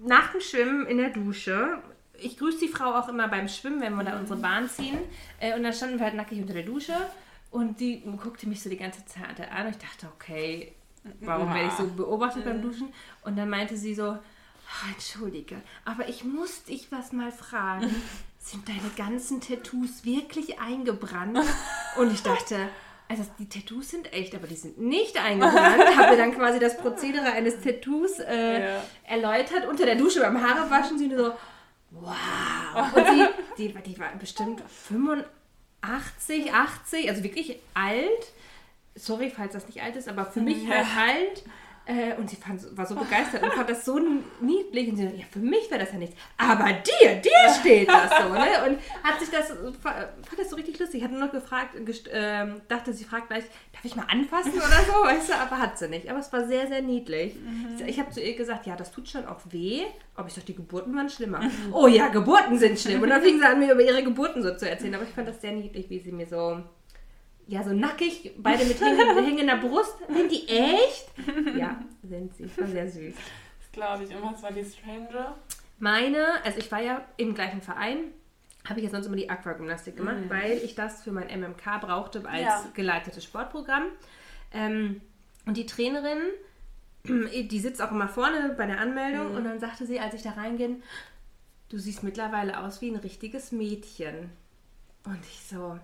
nach 0.01 0.31
dem 0.31 0.41
Schwimmen 0.41 0.85
in 0.85 0.97
der 0.97 1.09
Dusche, 1.09 1.81
ich 2.17 2.37
grüße 2.37 2.59
die 2.59 2.67
Frau 2.69 2.95
auch 2.95 3.09
immer 3.09 3.27
beim 3.27 3.47
Schwimmen, 3.49 3.81
wenn 3.81 3.93
wir 3.95 4.03
da 4.05 4.17
unsere 4.17 4.39
Bahn 4.39 4.69
ziehen. 4.69 4.99
Äh, 5.39 5.55
und 5.55 5.63
dann 5.63 5.73
standen 5.73 5.97
wir 5.99 6.05
halt 6.05 6.15
nackig 6.15 6.39
unter 6.39 6.53
der 6.53 6.63
Dusche 6.63 6.95
und 7.51 7.79
die 7.79 8.01
guckte 8.01 8.47
mich 8.47 8.61
so 8.61 8.69
die 8.69 8.77
ganze 8.77 9.03
Zeit 9.05 9.39
an 9.51 9.65
und 9.67 9.71
ich 9.71 9.77
dachte, 9.77 10.07
okay, 10.15 10.73
warum 11.21 11.53
werde 11.53 11.67
ich 11.67 11.73
so 11.73 11.87
beobachtet 11.87 12.45
beim 12.45 12.61
Duschen? 12.61 12.93
Und 13.23 13.37
dann 13.37 13.49
meinte 13.49 13.75
sie 13.75 13.95
so, 13.95 14.03
"Ah, 14.11 14.19
entschuldige, 14.93 15.55
aber 15.83 16.07
ich 16.07 16.23
muss 16.23 16.63
dich 16.63 16.91
was 16.91 17.11
mal 17.11 17.31
fragen. 17.31 17.89
Sind 18.51 18.67
deine 18.67 18.89
ganzen 18.97 19.41
Tattoos 19.41 20.03
wirklich 20.05 20.59
eingebrannt? 20.59 21.39
Und 21.97 22.11
ich 22.11 22.23
dachte, 22.23 22.57
also 23.07 23.23
die 23.37 23.47
Tattoos 23.47 23.89
sind 23.89 24.11
echt, 24.13 24.33
aber 24.35 24.47
die 24.47 24.55
sind 24.55 24.79
nicht 24.79 25.17
eingebrannt. 25.23 25.95
Habe 25.97 26.17
dann 26.17 26.33
quasi 26.33 26.59
das 26.59 26.77
Prozedere 26.77 27.31
eines 27.31 27.61
Tattoos 27.61 28.19
äh, 28.19 28.61
Ja. 28.75 28.83
erläutert 29.03 29.67
unter 29.67 29.85
der 29.85 29.95
Dusche 29.95 30.21
beim 30.21 30.41
Haarewaschen. 30.41 30.97
Sie 30.97 31.07
nur 31.07 31.17
so, 31.17 31.33
wow. 31.91 32.93
Und 32.95 33.05
die, 33.57 33.67
die, 33.67 33.73
die 33.83 33.99
war 33.99 34.07
bestimmt 34.19 34.61
85, 35.81 36.53
80, 36.53 37.09
also 37.09 37.23
wirklich 37.23 37.59
alt. 37.73 38.31
Sorry, 38.95 39.29
falls 39.35 39.53
das 39.53 39.67
nicht 39.67 39.81
alt 39.81 39.95
ist, 39.95 40.09
aber 40.09 40.25
für 40.25 40.41
mich 40.41 40.63
Ja. 40.63 40.75
halt 40.75 40.87
alt. 40.97 41.43
Äh, 41.89 42.13
und 42.19 42.29
sie 42.29 42.35
fand, 42.35 42.61
war 42.77 42.85
so 42.85 42.93
begeistert 42.93 43.41
und 43.41 43.51
fand 43.51 43.67
das 43.67 43.83
so 43.83 43.99
niedlich. 44.41 44.89
Und 44.89 44.97
sie 44.97 45.07
so, 45.07 45.15
ja, 45.15 45.25
für 45.31 45.39
mich 45.39 45.71
wäre 45.71 45.79
das 45.79 45.91
ja 45.91 45.97
nichts. 45.97 46.15
Aber 46.37 46.65
dir, 46.65 47.15
dir 47.15 47.49
steht 47.59 47.89
das 47.89 48.11
so. 48.11 48.29
Ne? 48.29 48.67
Und 48.67 48.79
hat 49.03 49.19
sich 49.19 49.31
das, 49.31 49.47
fand 49.47 50.37
das 50.37 50.51
so 50.51 50.55
richtig 50.55 50.77
lustig. 50.77 51.03
Hat 51.03 51.11
nur 51.11 51.19
noch 51.19 51.31
gefragt, 51.31 51.75
ähm, 52.11 52.61
dachte, 52.67 52.93
sie 52.93 53.05
fragt 53.05 53.29
gleich, 53.29 53.45
darf 53.73 53.83
ich 53.83 53.95
mal 53.95 54.05
anfassen 54.07 54.53
oder 54.53 54.83
so, 54.85 55.03
weißt 55.03 55.29
du? 55.29 55.33
Aber 55.33 55.57
hat 55.57 55.79
sie 55.79 55.87
nicht. 55.87 56.07
Aber 56.11 56.19
es 56.19 56.31
war 56.31 56.45
sehr, 56.45 56.67
sehr 56.67 56.83
niedlich. 56.83 57.35
Ich 57.87 57.99
habe 57.99 58.11
zu 58.11 58.21
ihr 58.21 58.35
gesagt, 58.35 58.67
ja, 58.67 58.75
das 58.75 58.91
tut 58.91 59.09
schon 59.09 59.25
auch 59.25 59.39
weh. 59.49 59.81
Aber 60.15 60.27
ich 60.27 60.35
dachte, 60.35 60.45
die 60.45 60.55
Geburten 60.55 60.95
waren 60.95 61.09
schlimmer. 61.09 61.41
Oh 61.71 61.87
ja, 61.87 62.09
Geburten 62.09 62.59
sind 62.59 62.77
schlimm. 62.77 63.01
Und 63.01 63.09
dann 63.09 63.23
fing 63.23 63.39
sie 63.39 63.45
an, 63.45 63.57
mir 63.57 63.73
über 63.73 63.81
ihre 63.81 64.03
Geburten 64.03 64.43
so 64.43 64.55
zu 64.55 64.69
erzählen. 64.69 64.93
Aber 64.93 65.05
ich 65.05 65.09
fand 65.09 65.27
das 65.27 65.41
sehr 65.41 65.53
niedlich, 65.53 65.89
wie 65.89 65.99
sie 65.99 66.11
mir 66.11 66.27
so 66.27 66.61
ja, 67.49 67.63
so 67.63 67.73
nackig, 67.73 68.31
beide 68.37 68.63
mit 68.65 68.79
hängender, 68.79 69.57
Brust. 69.67 69.95
Sind 70.07 70.31
die 70.31 70.47
echt? 70.47 71.09
Ja, 71.57 71.81
sind 72.03 72.35
sie. 72.35 72.49
War 72.59 72.67
sehr 72.67 72.87
süß. 72.89 73.15
Das 73.59 73.71
glaube 73.71 74.03
ich. 74.03 74.15
Und 74.15 74.23
was 74.33 74.43
war 74.43 74.51
die 74.51 74.63
Stranger? 74.63 75.35
Meine, 75.79 76.25
also 76.43 76.59
ich 76.59 76.71
war 76.71 76.81
ja 76.81 77.03
im 77.17 77.33
gleichen 77.33 77.61
Verein, 77.61 77.97
habe 78.67 78.79
ich 78.79 78.85
ja 78.85 78.91
sonst 78.91 79.07
immer 79.07 79.15
die 79.15 79.29
Aquagymnastik 79.29 79.95
gemacht, 79.97 80.17
weil 80.27 80.57
ich 80.57 80.75
das 80.75 81.03
für 81.03 81.11
mein 81.11 81.27
MMK 81.39 81.79
brauchte 81.81 82.27
als 82.27 82.41
Ja. 82.41 82.65
geleitetes 82.73 83.23
Sportprogramm. 83.23 83.85
Ähm, 84.53 85.01
und 85.45 85.55
die 85.57 85.65
Trainerin, 85.65 86.19
die 87.05 87.59
sitzt 87.59 87.81
auch 87.81 87.91
immer 87.91 88.09
vorne 88.09 88.53
bei 88.57 88.65
der 88.65 88.79
Anmeldung 88.79 89.35
und 89.35 89.45
dann 89.45 89.59
sagte 89.59 89.85
sie, 89.85 89.99
als 89.99 90.13
ich 90.13 90.21
da 90.21 90.31
reinging, 90.31 90.83
du 91.69 91.77
siehst 91.77 92.03
mittlerweile 92.03 92.59
aus 92.59 92.81
wie 92.81 92.89
ein 92.91 92.97
richtiges 92.97 93.51
Mädchen. 93.53 94.29
Und 95.05 95.19
ich 95.21 95.41
so, 95.49 95.79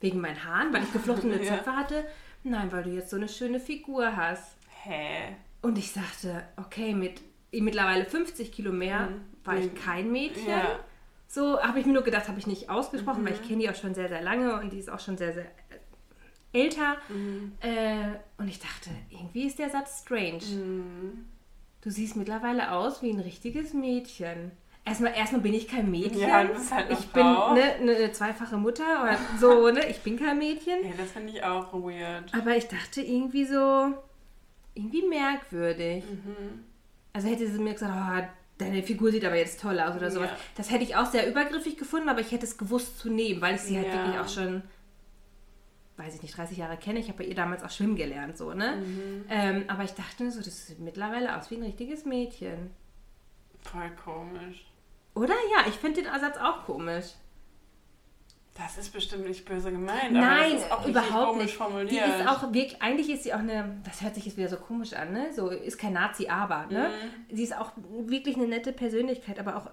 wegen 0.00 0.20
meinen 0.20 0.44
Haaren, 0.44 0.72
weil 0.72 0.82
ich 0.84 0.92
geflochtene 0.92 1.36
Ja. 1.42 1.56
Zöpfe 1.56 1.76
hatte? 1.76 2.04
Nein, 2.44 2.70
weil 2.72 2.84
du 2.84 2.90
jetzt 2.90 3.10
so 3.10 3.16
eine 3.16 3.28
schöne 3.28 3.60
Figur 3.60 4.16
hast. 4.16 4.56
Hä? 4.84 5.34
Und 5.62 5.76
ich 5.76 5.90
sagte, 5.92 6.44
okay, 6.56 6.94
mit 6.94 7.20
mittlerweile 7.52 8.04
50 8.04 8.52
Kilo 8.52 8.72
mehr 8.72 9.08
Mhm. 9.10 9.20
war 9.44 9.56
ich 9.56 9.72
Mhm. 9.72 9.74
kein 9.74 10.12
Mädchen. 10.12 10.48
Ja. 10.48 10.78
So 11.26 11.60
habe 11.60 11.80
ich 11.80 11.86
mir 11.86 11.92
nur 11.92 12.04
gedacht, 12.04 12.28
habe 12.28 12.38
ich 12.38 12.46
nicht 12.46 12.70
ausgesprochen, 12.70 13.24
weil 13.24 13.32
ich 13.34 13.40
Mhm. 13.42 13.46
kenne 13.48 13.58
die 13.62 13.70
auch 13.70 13.74
schon 13.74 13.94
sehr, 13.94 14.08
sehr 14.08 14.22
lange 14.22 14.60
und 14.60 14.72
die 14.72 14.78
ist 14.78 14.88
auch 14.88 15.00
schon 15.00 15.18
sehr, 15.18 15.32
sehr 15.34 15.44
äh, 15.44 16.58
älter. 16.62 16.96
Mhm. 17.08 17.52
Äh, 17.60 18.16
und 18.38 18.48
ich 18.48 18.60
dachte, 18.60 18.90
irgendwie 19.10 19.46
ist 19.46 19.58
der 19.58 19.68
Satz 19.70 20.02
strange. 20.02 20.44
Mhm. 20.44 21.26
Du 21.80 21.90
siehst 21.90 22.16
mittlerweile 22.16 22.72
aus 22.72 23.02
wie 23.02 23.10
ein 23.10 23.20
richtiges 23.20 23.72
Mädchen. 23.74 24.52
Erstmal, 24.88 25.14
erstmal 25.14 25.40
bin 25.42 25.54
ich 25.54 25.68
kein 25.68 25.90
Mädchen. 25.90 26.20
Ja, 26.20 26.42
du 26.44 26.54
bist 26.54 26.72
halt 26.72 26.86
eine 26.90 26.98
ich 26.98 27.06
bin 27.08 27.22
Frau. 27.22 27.54
ne, 27.54 27.62
eine 27.80 28.12
zweifache 28.12 28.56
Mutter 28.56 29.02
oder 29.02 29.18
so, 29.38 29.70
ne? 29.70 29.86
Ich 29.88 30.00
bin 30.00 30.18
kein 30.18 30.38
Mädchen. 30.38 30.84
Ja, 30.84 30.92
das 30.96 31.12
finde 31.12 31.32
ich 31.32 31.42
auch 31.44 31.72
weird. 31.72 32.32
Aber 32.34 32.56
ich 32.56 32.66
dachte 32.68 33.00
irgendwie 33.02 33.44
so, 33.44 33.92
irgendwie 34.74 35.06
merkwürdig. 35.06 36.04
Mhm. 36.04 36.64
Also 37.12 37.28
hätte 37.28 37.46
sie 37.50 37.58
mir 37.58 37.72
gesagt, 37.74 37.92
oh, 37.94 38.28
deine 38.58 38.82
Figur 38.82 39.10
sieht 39.10 39.24
aber 39.24 39.36
jetzt 39.36 39.60
toll 39.60 39.78
aus 39.80 39.96
oder 39.96 40.10
sowas. 40.10 40.30
Ja. 40.30 40.36
Das 40.56 40.70
hätte 40.70 40.84
ich 40.84 40.96
auch 40.96 41.06
sehr 41.06 41.28
übergriffig 41.28 41.76
gefunden, 41.76 42.08
aber 42.08 42.20
ich 42.20 42.32
hätte 42.32 42.44
es 42.46 42.56
gewusst 42.58 42.98
zu 42.98 43.10
nehmen, 43.10 43.40
weil 43.40 43.56
ich 43.56 43.60
sie 43.62 43.76
halt 43.76 43.88
Ja. 43.88 43.94
wirklich 43.94 44.18
auch 44.18 44.28
schon, 44.28 44.62
weiß 45.96 46.14
ich 46.14 46.22
nicht, 46.22 46.36
30 46.36 46.58
Jahre 46.58 46.76
kenne. 46.76 46.98
Ich 47.00 47.08
habe 47.08 47.18
bei 47.18 47.24
ihr 47.24 47.34
damals 47.34 47.62
auch 47.64 47.70
schwimmen 47.70 47.96
gelernt, 47.96 48.36
so, 48.38 48.52
ne? 48.54 48.76
Mhm. 48.76 49.24
Ähm, 49.28 49.64
aber 49.68 49.82
ich 49.84 49.92
dachte 49.92 50.30
so, 50.30 50.40
das 50.40 50.66
sieht 50.66 50.78
mittlerweile 50.80 51.36
aus 51.36 51.50
wie 51.50 51.56
ein 51.56 51.62
richtiges 51.64 52.04
Mädchen. 52.04 52.70
Voll 53.62 53.90
komisch. 54.04 54.64
Oder? 55.18 55.34
Ja, 55.54 55.64
ich 55.68 55.74
finde 55.74 56.02
den 56.02 56.12
Ersatz 56.12 56.36
auch 56.38 56.64
komisch. 56.64 57.06
Das 58.54 58.76
ist 58.76 58.92
bestimmt 58.92 59.24
nicht 59.28 59.44
böse 59.44 59.70
gemeint. 59.70 60.10
Nein, 60.12 60.22
aber 60.24 60.42
das 60.42 60.52
ist 60.64 60.72
auch 60.72 60.84
richtig 60.84 60.90
überhaupt 60.90 61.26
komisch 61.28 61.44
nicht. 61.44 61.54
formuliert. 61.56 61.90
Die 61.92 61.96
ist 62.22 62.28
auch 62.28 62.42
wirklich, 62.52 62.82
eigentlich 62.82 63.08
ist 63.10 63.22
sie 63.22 63.32
auch 63.32 63.38
eine, 63.38 63.80
das 63.84 64.02
hört 64.02 64.16
sich 64.16 64.26
jetzt 64.26 64.36
wieder 64.36 64.48
so 64.48 64.56
komisch 64.56 64.94
an, 64.94 65.12
ne? 65.12 65.26
So 65.32 65.48
ist 65.50 65.78
kein 65.78 65.92
Nazi, 65.92 66.26
aber, 66.28 66.66
ne? 66.66 66.88
Mhm. 67.30 67.36
Sie 67.36 67.44
ist 67.44 67.56
auch 67.56 67.70
wirklich 68.06 68.36
eine 68.36 68.48
nette 68.48 68.72
Persönlichkeit, 68.72 69.38
aber 69.38 69.56
auch 69.56 69.70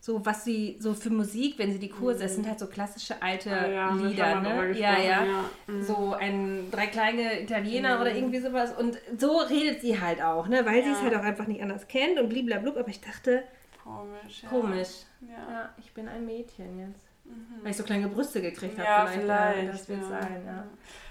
so, 0.00 0.24
was 0.24 0.44
sie 0.44 0.76
so 0.78 0.94
für 0.94 1.10
Musik, 1.10 1.58
wenn 1.58 1.72
sie 1.72 1.80
die 1.80 1.88
Kurse, 1.88 2.20
das 2.22 2.36
sind 2.36 2.46
halt 2.46 2.60
so 2.60 2.68
klassische 2.68 3.20
alte 3.20 3.50
Mhm. 3.50 3.56
Ah 3.56 3.66
ja, 3.66 3.90
Lieder, 3.94 4.40
ne? 4.40 4.78
Ja, 4.78 4.96
ja. 5.00 5.24
ja. 5.24 5.44
Mhm. 5.66 5.82
So 5.82 6.12
ein 6.14 6.68
drei 6.70 6.86
kleine 6.86 7.42
Italiener 7.42 8.00
oder 8.00 8.14
irgendwie 8.14 8.38
sowas. 8.38 8.72
Und 8.78 8.98
so 9.18 9.38
redet 9.38 9.80
sie 9.80 10.00
halt 10.00 10.22
auch, 10.22 10.46
ne? 10.46 10.64
Weil 10.64 10.84
sie 10.84 10.90
es 10.90 10.98
Ja. 10.98 11.06
halt 11.06 11.16
auch 11.16 11.24
einfach 11.24 11.48
nicht 11.48 11.60
anders 11.60 11.88
kennt 11.88 12.20
und 12.20 12.28
bliblablub. 12.28 12.76
Aber 12.76 12.88
ich 12.88 13.00
dachte, 13.00 13.42
komisch. 13.88 14.42
Ja. 14.42 14.48
Komisch. 14.48 14.88
Ja. 15.20 15.52
Ja, 15.52 15.74
ich 15.78 15.92
bin 15.92 16.08
ein 16.08 16.24
Mädchen 16.24 16.78
jetzt. 16.78 17.04
Mhm. 17.24 17.62
Weil 17.62 17.70
ich 17.70 17.76
so 17.76 17.84
kleine 17.84 18.08
Brüste 18.08 18.40
gekriegt 18.40 18.78
habe. 18.78 18.88
Ja, 18.88 19.06
vielleicht. 19.06 19.58
vielleicht, 19.58 19.74
das 19.74 19.88
wird 19.88 20.04
sein, 20.04 20.42
ja. 20.46 20.64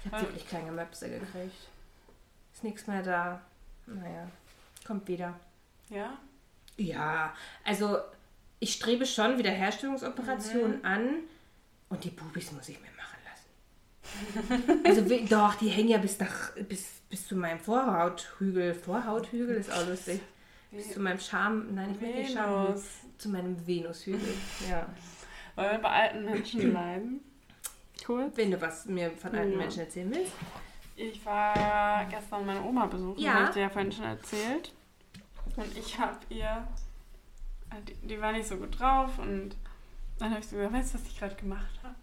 Ich 0.04 0.12
habe 0.12 0.22
wirklich 0.22 0.48
kleine 0.48 0.72
Möpse 0.72 1.08
gekriegt. 1.08 1.68
Ist 2.52 2.64
nichts 2.64 2.86
mehr 2.86 3.02
da. 3.02 3.40
Naja, 3.86 4.28
kommt 4.86 5.06
wieder. 5.08 5.38
Ja? 5.88 6.18
Ja, 6.76 7.34
also 7.64 7.98
ich 8.60 8.72
strebe 8.72 9.06
schon 9.06 9.38
Wiederherstellungsoperationen 9.38 10.84
an 10.84 11.20
und 11.88 12.04
die 12.04 12.10
Bubis 12.10 12.52
muss 12.52 12.68
ich 12.68 12.78
mir 12.80 12.88
machen 12.96 13.18
lassen. 14.50 14.80
also 14.84 15.02
doch, 15.26 15.54
die 15.54 15.68
hängen 15.68 15.88
ja 15.88 15.98
bis, 15.98 16.18
nach, 16.18 16.52
bis, 16.68 16.86
bis 17.08 17.26
zu 17.26 17.36
meinem 17.36 17.60
Vorhauthügel. 17.60 18.74
Vorhauthügel 18.74 19.56
ist 19.56 19.72
auch 19.72 19.86
lustig. 19.86 20.20
Bis 20.70 20.92
zu 20.92 21.00
meinem 21.00 21.18
Charme, 21.18 21.74
nein, 21.74 21.92
ich 21.94 22.00
will 22.00 22.14
nicht. 22.14 22.34
Venus. 22.36 22.84
Zu 23.16 23.28
meinem 23.30 23.66
Venushügel. 23.66 24.34
Ja. 24.68 24.86
Wollen 25.56 25.70
wir 25.72 25.78
bei 25.78 25.88
alten 25.88 26.24
Menschen 26.24 26.60
bleiben? 26.70 27.20
Kurz. 28.04 28.36
Wenn 28.36 28.50
du 28.50 28.60
was 28.60 28.86
mir 28.86 29.10
von 29.12 29.34
alten 29.34 29.52
Ja. 29.52 29.58
Menschen 29.58 29.80
erzählen 29.80 30.14
willst. 30.14 30.32
Ich 30.96 31.24
war 31.24 32.04
gestern 32.06 32.44
meine 32.46 32.62
Oma 32.62 32.86
besuchen, 32.86 33.18
Ja. 33.20 33.34
habe 33.34 33.44
ich 33.44 33.50
dir 33.50 33.60
ja 33.62 33.70
vorhin 33.70 33.92
schon 33.92 34.04
erzählt. 34.04 34.72
Und 35.56 35.76
ich 35.76 35.98
habe 35.98 36.18
ihr, 36.28 36.66
die, 37.86 37.94
die 38.06 38.20
war 38.20 38.32
nicht 38.32 38.46
so 38.48 38.56
gut 38.56 38.78
drauf 38.78 39.18
und 39.18 39.56
dann 40.18 40.30
habe 40.30 40.40
ich 40.40 40.46
so 40.46 40.56
gesagt, 40.56 40.74
weißt 40.74 40.94
du, 40.94 40.98
was 40.98 41.06
ich 41.06 41.18
gerade 41.18 41.34
gemacht 41.36 41.80
habe? 41.82 41.94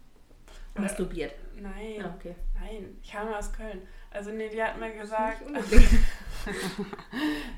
Masturbiert. 0.82 1.34
Nein, 1.58 1.94
Ja, 2.00 2.14
okay. 2.18 2.34
nein, 2.60 2.98
ich 3.02 3.10
kam 3.12 3.28
aus 3.32 3.50
Köln. 3.52 3.80
Also 4.10 4.30
nee, 4.30 4.48
die 4.50 4.62
hat 4.62 4.78
mir 4.78 4.92
gesagt, 4.92 5.42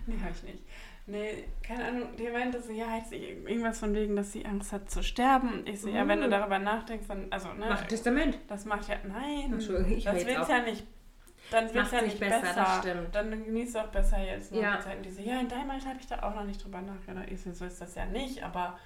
nee, 0.06 0.18
habe 0.20 0.32
ich 0.34 0.42
nicht. 0.42 0.62
Nee, 1.10 1.44
keine 1.62 1.86
Ahnung, 1.86 2.08
die 2.18 2.28
meinte 2.28 2.60
so, 2.62 2.70
ja, 2.70 2.96
jetzt 2.96 3.12
irgendwas 3.12 3.78
von 3.80 3.94
wegen, 3.94 4.14
dass 4.14 4.32
sie 4.32 4.44
Angst 4.44 4.72
hat 4.72 4.90
zu 4.90 5.02
sterben. 5.02 5.52
Und 5.54 5.68
ich 5.68 5.80
so, 5.80 5.88
ja, 5.88 6.06
wenn 6.06 6.20
du 6.20 6.26
Mhm. 6.26 6.30
darüber 6.32 6.58
nachdenkst, 6.58 7.06
dann, 7.08 7.26
also, 7.30 7.48
ne, 7.54 7.64
Mach 7.68 7.82
Testament. 7.86 8.38
das 8.46 8.66
macht 8.66 8.88
ja, 8.88 8.96
nein, 9.08 9.52
Entschuldigung, 9.54 9.96
ich 9.96 10.04
das 10.04 10.36
auf. 10.36 10.48
ja 10.50 10.60
nicht, 10.62 10.86
dann 11.50 11.72
wird's 11.72 11.92
ja 11.92 12.02
nicht 12.02 12.20
besser, 12.20 12.40
besser. 12.42 12.54
das 12.60 12.78
stimmt. 12.80 13.14
Dann 13.14 13.30
genießt 13.44 13.74
du 13.74 13.78
auch 13.80 13.88
besser 13.88 14.18
jetzt 14.22 14.52
noch 14.52 14.60
Ja. 14.60 14.76
die 14.76 14.82
Zeit. 14.84 14.96
Und 14.98 15.06
die 15.06 15.10
so, 15.10 15.22
ja, 15.22 15.40
in 15.40 15.48
deinem 15.48 15.70
Alter 15.70 15.88
habe 15.88 15.98
ich 15.98 16.06
da 16.06 16.22
auch 16.22 16.34
noch 16.34 16.44
nicht 16.44 16.62
drüber 16.62 16.82
nachgedacht. 16.82 17.24
Ich 17.30 17.40
so, 17.40 17.52
so 17.52 17.64
ist 17.64 17.80
das 17.80 17.94
ja 17.94 18.04
nicht, 18.04 18.42
aber 18.44 18.78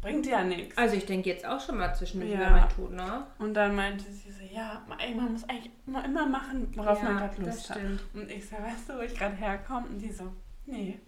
bringt 0.00 0.26
ja 0.26 0.44
nichts. 0.44 0.78
Also 0.78 0.94
ich 0.94 1.06
denke 1.06 1.28
jetzt 1.28 1.44
auch 1.44 1.58
schon 1.60 1.76
mal 1.76 1.92
zwischendurch 1.92 2.34
Ja. 2.38 2.50
mein 2.50 2.68
Tod, 2.68 2.92
ne? 2.92 3.26
Und 3.40 3.54
dann 3.54 3.74
meinte 3.74 4.04
sie 4.12 4.30
so, 4.30 4.44
ja, 4.44 4.80
ey, 4.98 5.12
man 5.12 5.32
muss 5.32 5.42
eigentlich 5.48 5.72
immer, 5.88 6.04
immer 6.04 6.24
machen, 6.26 6.72
worauf 6.76 7.02
man 7.02 7.16
gerade 7.16 7.42
Lust 7.42 7.68
hat. 7.70 7.78
Und 8.14 8.30
ich 8.30 8.48
so, 8.48 8.54
weißt 8.54 8.88
du, 8.90 8.94
wo 8.96 9.00
ich 9.00 9.12
gerade 9.16 9.34
herkomme? 9.34 9.88
Und 9.88 9.98
die 9.98 10.12
so, 10.12 10.32
nee, 10.66 11.00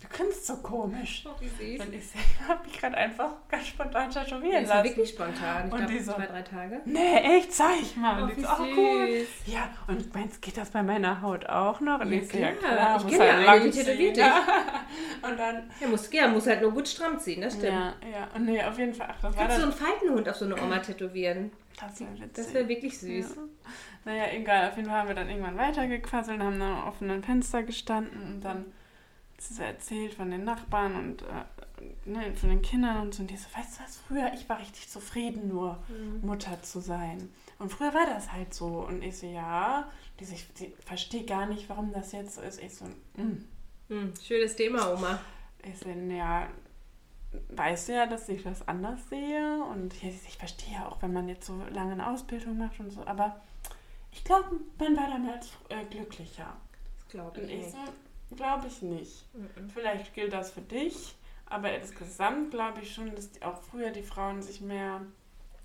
du 0.00 0.06
kannst 0.08 0.46
so 0.46 0.56
komisch. 0.58 1.24
Oh, 1.26 1.30
wie 1.40 1.48
süß. 1.76 1.86
Und 1.86 1.94
ich 1.94 2.06
so, 2.08 2.18
habe 2.48 2.64
mich 2.66 2.78
gerade 2.78 2.96
einfach 2.96 3.30
ganz 3.48 3.66
spontan 3.66 4.10
tätowieren 4.10 4.64
lassen. 4.66 4.84
wirklich 4.84 5.10
spontan. 5.10 5.66
Ich 5.66 5.72
Und 5.72 5.78
glaube, 5.78 5.92
die 5.92 5.98
so- 6.00 6.12
zwei, 6.14 6.26
drei 6.26 6.42
Tage. 6.42 6.80
Nee, 6.84 7.16
echt, 7.38 7.52
zeig 7.52 7.96
mal. 7.96 8.20
Oh, 8.20 8.24
und 8.24 8.36
wie 8.36 8.40
so, 8.42 8.48
oh, 8.48 8.66
cool. 8.76 9.26
Ja, 9.46 9.68
und 9.86 10.14
meinst, 10.14 10.40
geht 10.42 10.56
das 10.56 10.70
bei 10.70 10.82
meiner 10.82 11.20
Haut 11.22 11.46
auch 11.46 11.80
noch? 11.80 12.00
Und 12.00 12.12
Ja, 12.12 12.18
ich 12.20 12.30
so, 12.30 12.38
ja 12.38 12.52
klar. 12.52 12.96
Ich 12.98 13.02
muss 13.04 13.12
kenn 13.12 13.20
halt 13.20 13.44
ja 13.44 13.52
einige, 13.52 13.70
die 13.70 13.78
tätowiert 13.84 14.16
Ja. 14.16 14.42
Und 15.22 15.38
dann, 15.38 15.70
Ja, 15.80 15.88
muss, 15.88 16.12
ja, 16.12 16.28
muss 16.28 16.46
halt 16.46 16.62
nur 16.62 16.72
gut 16.72 16.88
stramm 16.88 17.18
ziehen, 17.18 17.40
das 17.42 17.54
stimmt. 17.54 17.72
ja, 17.72 17.94
ja, 18.10 18.28
und 18.34 18.44
nee, 18.46 18.62
auf 18.62 18.78
jeden 18.78 18.94
Fall, 18.94 19.08
ach, 19.10 19.16
das 19.20 19.36
Kannst 19.36 19.56
du 19.56 19.60
dann, 19.62 19.70
einen 19.70 19.78
Faltenhund 19.78 20.28
auf 20.28 20.36
so 20.36 20.44
eine 20.44 20.60
Oma 20.60 20.78
tätowieren? 20.78 21.50
das 21.80 22.00
wäre 22.00 22.10
witzig. 22.14 22.30
Das 22.34 22.54
wäre 22.54 22.68
wirklich 22.68 22.98
süß. 22.98 23.36
Ja. 23.36 23.42
Naja, 24.04 24.24
egal, 24.32 24.68
auf 24.70 24.76
jeden 24.76 24.88
Fall 24.88 24.98
haben 24.98 25.08
wir 25.08 25.14
dann 25.14 25.28
irgendwann 25.28 25.56
weitergequasselt, 25.56 26.40
haben 26.40 26.58
dann 26.58 26.72
am 26.72 26.88
offenen 26.88 27.22
Fenster 27.22 27.62
gestanden 27.62 28.20
und 28.22 28.40
dann 28.40 28.58
hat 28.58 28.64
sie 29.38 29.62
erzählt 29.64 30.14
von 30.14 30.30
den 30.30 30.44
Nachbarn 30.44 30.94
und 30.96 31.22
äh, 31.22 31.44
ne, 32.04 32.34
von 32.34 32.48
den 32.50 32.62
Kindern 32.62 33.02
und 33.02 33.14
so. 33.14 33.22
Und 33.22 33.30
die 33.30 33.36
so, 33.36 33.46
weißt 33.56 33.78
du 33.78 33.84
was, 33.84 33.96
früher, 33.98 34.32
ich 34.34 34.48
war 34.48 34.58
richtig 34.58 34.88
zufrieden, 34.88 35.48
nur 35.48 35.78
Mhm. 35.88 36.20
Mutter 36.26 36.60
zu 36.62 36.80
sein. 36.80 37.30
Und 37.58 37.70
früher 37.72 37.94
war 37.94 38.06
das 38.06 38.32
halt 38.32 38.52
so. 38.54 38.66
Und 38.86 39.02
ich 39.02 39.16
so, 39.18 39.26
ja, 39.26 39.88
die 40.20 40.24
so, 40.24 40.34
ich 40.34 40.52
die 40.54 40.72
verstehe 40.84 41.24
gar 41.24 41.46
nicht, 41.46 41.68
warum 41.68 41.92
das 41.92 42.12
jetzt 42.12 42.34
so 42.34 42.40
ist. 42.42 42.60
Ich 42.62 42.74
so, 42.74 42.84
mm. 43.16 43.44
Hm, 43.88 44.12
schönes 44.22 44.54
Thema, 44.56 44.92
Oma. 44.92 45.18
Ich 45.64 45.78
so, 45.78 45.88
ja, 45.88 46.48
weißt 47.50 47.88
du 47.88 47.92
ja, 47.94 48.06
dass 48.06 48.28
ich 48.28 48.42
das 48.42 48.66
anders 48.68 49.00
sehe. 49.08 49.62
Und 49.64 49.94
ich, 49.94 50.04
ich 50.04 50.36
verstehe 50.36 50.74
ja 50.74 50.88
auch, 50.88 51.00
wenn 51.02 51.12
man 51.12 51.28
jetzt 51.28 51.46
so 51.46 51.54
lange 51.70 51.92
eine 51.92 52.08
Ausbildung 52.10 52.58
macht 52.58 52.78
und 52.80 52.90
so. 52.90 53.04
Aber 53.06 53.40
ich 54.12 54.24
glaube, 54.24 54.60
man 54.78 54.96
war 54.96 55.08
damals 55.08 55.48
äh, 55.68 55.84
glücklicher. 55.90 56.56
Das 56.98 57.08
glaube 57.08 57.40
Und 57.40 57.48
ich 57.48 57.54
ich 57.58 57.64
nicht. 57.66 57.70
so, 57.72 57.78
glaube 58.36 58.66
ich 58.66 58.82
nicht. 58.82 59.24
Mhm. 59.34 59.70
Vielleicht 59.74 60.14
gilt 60.14 60.32
das 60.32 60.50
für 60.50 60.60
dich, 60.60 61.14
aber 61.46 61.72
insgesamt 61.74 62.50
glaube 62.50 62.80
ich 62.82 62.94
schon, 62.94 63.14
dass 63.14 63.30
auch 63.42 63.60
früher 63.62 63.90
die 63.90 64.02
Frauen 64.02 64.42
sich 64.42 64.60
mehr 64.60 65.00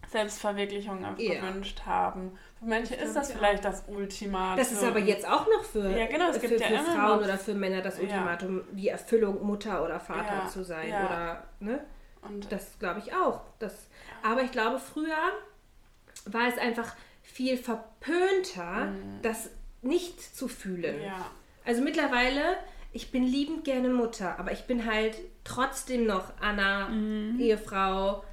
Selbstverwirklichung 0.10 1.04
auch 1.06 1.17
Ja. 1.17 1.39
gewünscht 1.41 1.82
haben. 1.86 2.38
Für 2.60 2.65
manche 2.65 2.95
ist 2.95 3.15
das 3.15 3.30
ich 3.30 3.36
vielleicht 3.36 3.63
das 3.65 3.84
Ultimatum. 3.88 4.58
Das 4.58 4.71
ist 4.71 4.84
aber 4.84 4.99
jetzt 4.99 5.26
auch 5.28 5.47
noch 5.47 5.63
für, 5.63 5.89
Ja, 5.97 6.08
genau, 6.08 6.32
für, 6.34 6.45
ja 6.58 6.67
für 6.67 6.84
Frauen 6.91 7.19
noch- 7.19 7.23
oder 7.23 7.38
für 7.38 7.54
Männer 7.54 7.82
das. 7.82 7.99
Ultimatum, 7.99 8.62
die 8.73 8.89
Erfüllung, 8.89 9.45
Mutter 9.45 9.84
oder 9.84 9.99
Vater 9.99 10.47
zu 10.49 10.63
sein. 10.63 10.89
Oder, 10.89 11.43
ne? 11.60 11.84
Und 12.21 12.52
Das 12.52 12.78
glaube 12.80 12.99
ich 12.99 13.13
auch. 13.13 13.41
Das, 13.60 13.88
aber 14.23 14.43
ich 14.43 14.52
glaube, 14.52 14.80
früher 14.80 15.17
war 16.26 16.47
es 16.47 16.58
einfach 16.58 16.95
viel 17.21 17.58
verpönter, 17.58 18.93
das 19.21 19.49
nicht 19.82 20.21
zu 20.36 20.47
fühlen. 20.47 20.97
Mhm. 20.99 21.04
ja, 21.06 21.26
Also 21.65 21.82
mittlerweile, 21.82 22.58
ich 22.91 23.12
bin 23.12 23.23
liebend 23.23 23.63
gerne 23.65 23.89
Mutter, 23.89 24.38
aber 24.39 24.52
ich 24.52 24.65
bin 24.65 24.86
halt 24.91 25.15
trotzdem 25.43 26.06
noch 26.06 26.34
Anna, 26.41 26.89
Ehefrau, 27.39 28.23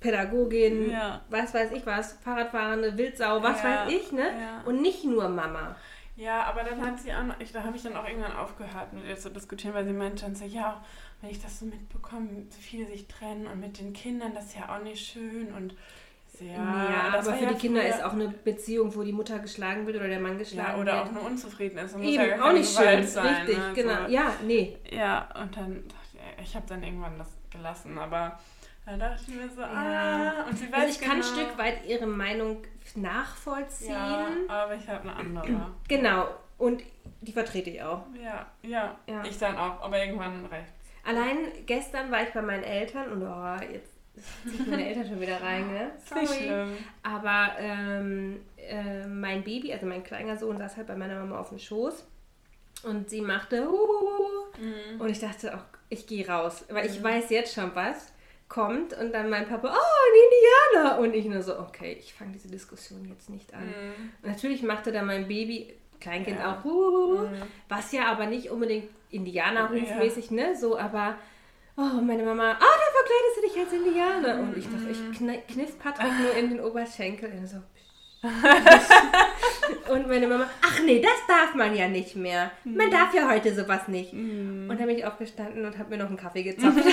Pädagogin, 0.00 0.86
Mhm. 0.86 0.90
Ja. 0.92 1.20
was 1.28 1.52
weiß 1.54 1.72
ich 1.72 1.84
was, 1.86 2.14
Fahrradfahrende, 2.24 2.96
Wildsau, 2.96 3.42
was 3.42 3.62
Ja, 3.62 3.86
weiß 3.86 3.92
ich, 3.92 4.12
ne? 4.12 4.22
ja. 4.40 4.62
Und 4.64 4.80
nicht 4.82 5.04
nur 5.04 5.28
Mama. 5.28 5.76
ja, 6.16 6.42
aber 6.44 6.64
dann 6.64 6.84
hat 6.84 6.98
sie 7.00 7.12
auch 7.12 7.22
ich, 7.38 7.52
da 7.52 7.62
habe 7.64 7.76
ich 7.76 7.82
dann 7.82 7.96
auch 7.96 8.06
irgendwann 8.08 8.36
aufgehört, 8.36 8.92
mit 8.92 9.06
ihr 9.06 9.16
zu 9.16 9.30
diskutieren, 9.30 9.74
weil 9.74 9.84
sie 9.86 9.92
meinte 9.92 10.24
dann 10.24 10.34
so, 10.34 10.44
ja, 10.44 10.82
wenn 11.20 11.30
ich 11.30 11.42
das 11.42 11.60
so 11.60 11.66
mitbekomme, 11.66 12.28
wie 12.50 12.62
viele 12.62 12.86
sich 12.86 13.06
trennen 13.08 13.46
und 13.46 13.60
mit 13.60 13.78
den 13.78 13.92
Kindern, 13.92 14.34
das 14.34 14.46
ist 14.46 14.56
ja 14.58 14.74
auch 14.74 14.82
nicht 14.82 15.06
schön 15.06 15.52
und 15.54 15.70
so, 15.72 15.76
ja, 16.40 16.90
Ja, 16.90 17.10
das 17.12 17.28
aber 17.28 17.36
für 17.36 17.44
ja 17.44 17.52
die 17.52 17.58
Kinder 17.58 17.86
ist 17.86 18.02
auch 18.02 18.12
eine 18.12 18.28
Beziehung, 18.28 18.94
wo 18.94 19.02
die 19.02 19.12
Mutter 19.12 19.38
geschlagen 19.38 19.86
wird 19.86 19.96
oder 19.96 20.08
der 20.08 20.20
Mann 20.20 20.32
Ja, 20.32 20.38
geschlagen 20.38 20.80
oder 20.80 20.92
wird. 20.94 21.06
auch 21.06 21.12
nur 21.12 21.24
unzufrieden 21.26 21.78
ist. 21.78 21.96
Eben, 21.96 22.06
ja 22.28 22.42
auch 22.44 22.52
nicht 22.52 22.70
Gewalt 22.76 22.98
schön. 22.98 23.06
sein, 23.06 23.34
Richtig, 23.46 23.58
ne? 23.58 23.72
genau. 23.74 24.06
So. 24.06 24.12
Ja, 24.12 24.32
nee. 24.46 24.76
Ja, 24.90 25.28
und 25.40 25.56
dann 25.56 25.74
dachte 25.88 26.18
ich, 26.38 26.42
ich 26.48 26.54
habe 26.56 26.66
dann 26.68 26.82
irgendwann 26.82 27.18
das 27.18 27.28
gelassen, 27.50 27.98
aber 27.98 28.38
da 28.86 28.96
dachte 28.96 29.22
ich 29.28 29.34
mir 29.34 29.48
so, 29.48 29.60
Ja. 29.60 29.68
ah, 30.44 30.48
und 30.48 30.56
sie 30.58 30.72
weiß 30.72 30.80
Also 30.80 30.88
ich 30.88 31.00
kann 31.00 31.16
ein 31.18 31.20
genau, 31.22 31.32
Stück 31.34 31.58
weit 31.58 31.86
ihre 31.86 32.06
Meinung 32.06 32.62
nachvollziehen. 32.96 33.90
Ja, 33.92 34.26
aber 34.48 34.74
ich 34.74 34.88
habe 34.88 35.02
eine 35.02 35.16
andere. 35.16 35.66
Genau. 35.88 36.28
Und 36.58 36.82
die 37.22 37.32
vertrete 37.32 37.70
ich 37.70 37.82
auch. 37.82 38.02
Ja, 38.22 38.46
ja, 38.62 38.96
Ja. 39.06 39.22
ich 39.24 39.38
dann 39.38 39.56
auch, 39.56 39.80
aber 39.82 39.98
irgendwann 40.04 40.44
reicht 40.46 40.72
Allein 41.06 41.38
gestern 41.64 42.10
war 42.10 42.22
ich 42.22 42.28
bei 42.34 42.42
meinen 42.42 42.62
Eltern 42.64 43.10
und 43.12 43.22
oh, 43.22 43.72
jetzt 43.72 43.90
ziehen 44.48 44.68
meine 44.70 44.86
Eltern 44.88 45.06
schon 45.08 45.20
wieder 45.20 45.40
rein, 45.40 45.66
ne? 45.72 45.90
Schlimm. 46.26 46.76
Aber 47.02 47.50
ähm, 47.58 48.40
äh, 48.56 49.06
mein 49.06 49.42
Baby, 49.44 49.72
also 49.72 49.86
mein 49.86 50.02
kleiner 50.04 50.36
Sohn, 50.36 50.58
saß 50.58 50.76
halt 50.76 50.86
bei 50.86 50.96
meiner 50.96 51.18
Mama 51.20 51.38
auf 51.38 51.50
dem 51.50 51.58
Schoß 51.58 52.04
und 52.84 53.08
sie 53.10 53.20
machte. 53.20 53.66
Mhm. 54.58 55.00
und 55.00 55.08
ich 55.08 55.20
dachte, 55.20 55.52
oh, 55.56 55.76
ich 55.88 56.06
gehe 56.06 56.26
raus, 56.28 56.64
weil 56.70 56.86
ich 56.86 57.02
weiß 57.02 57.30
jetzt 57.30 57.54
schon 57.54 57.70
was 57.74 58.12
kommt 58.48 58.92
und 58.98 59.12
dann 59.12 59.30
mein 59.30 59.46
Papa, 59.48 59.68
oh, 59.68 60.72
ein 60.74 60.80
Indianer 60.82 60.98
und 60.98 61.14
ich 61.14 61.24
nur 61.26 61.40
so, 61.40 61.58
okay, 61.58 61.96
ich 61.98 62.12
fange 62.12 62.32
diese 62.32 62.48
Diskussion 62.48 63.04
jetzt 63.08 63.30
nicht 63.30 63.54
an. 63.54 63.66
Mhm. 63.66 64.10
Natürlich 64.28 64.62
machte 64.62 64.90
dann 64.92 65.06
mein 65.06 65.28
Baby, 65.28 65.72
Kleinkind 66.00 66.38
Ja. 66.40 66.60
auch, 66.60 66.64
Mhm. 66.64 67.42
was 67.68 67.92
ja 67.92 68.06
aber 68.10 68.26
nicht 68.26 68.50
unbedingt 68.50 68.88
Indianerrufmäßig, 69.10 70.30
ne, 70.30 70.56
so, 70.56 70.78
aber 70.78 71.14
Oh, 71.76 72.00
meine 72.02 72.24
Mama, 72.24 72.50
ah, 72.52 72.58
da 72.58 72.89
dich 73.52 73.60
als 73.62 73.72
Indianer. 73.72 74.40
Und 74.40 74.56
ich 74.56 74.64
dachte, 74.64 74.78
Mhm. 74.78 75.12
ich 75.12 75.18
kn 75.18 75.46
kniff 75.48 75.78
Patrick 75.78 76.12
nur 76.20 76.34
in 76.34 76.50
den 76.50 76.60
Oberschenkel. 76.60 77.30
Und, 77.32 77.46
so. 77.46 77.56
und 79.92 80.06
meine 80.08 80.26
Mama, 80.26 80.46
ach 80.62 80.80
nee, 80.84 81.00
das 81.00 81.26
darf 81.26 81.54
man 81.54 81.74
ja 81.74 81.88
nicht 81.88 82.16
mehr. 82.16 82.50
Man 82.64 82.88
Mhm. 82.88 82.90
darf 82.90 83.14
ja 83.14 83.28
heute 83.28 83.54
sowas 83.54 83.88
nicht. 83.88 84.12
Und 84.12 84.68
dann 84.68 84.86
bin 84.86 84.90
ich 84.98 85.04
aufgestanden 85.06 85.64
und 85.64 85.78
habe 85.78 85.90
mir 85.90 85.98
noch 85.98 86.08
einen 86.08 86.16
Kaffee 86.16 86.42
gezapft. 86.42 86.84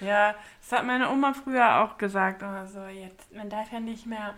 Ja, 0.00 0.34
das 0.60 0.80
hat 0.80 0.84
meine 0.84 1.08
Oma 1.10 1.32
früher 1.32 1.80
auch 1.80 1.96
gesagt. 1.96 2.42
Oder 2.42 2.66
so, 2.66 2.84
jetzt, 2.86 3.32
man 3.32 3.48
darf 3.48 3.70
ja 3.70 3.78
nicht 3.78 4.04
mehr 4.04 4.34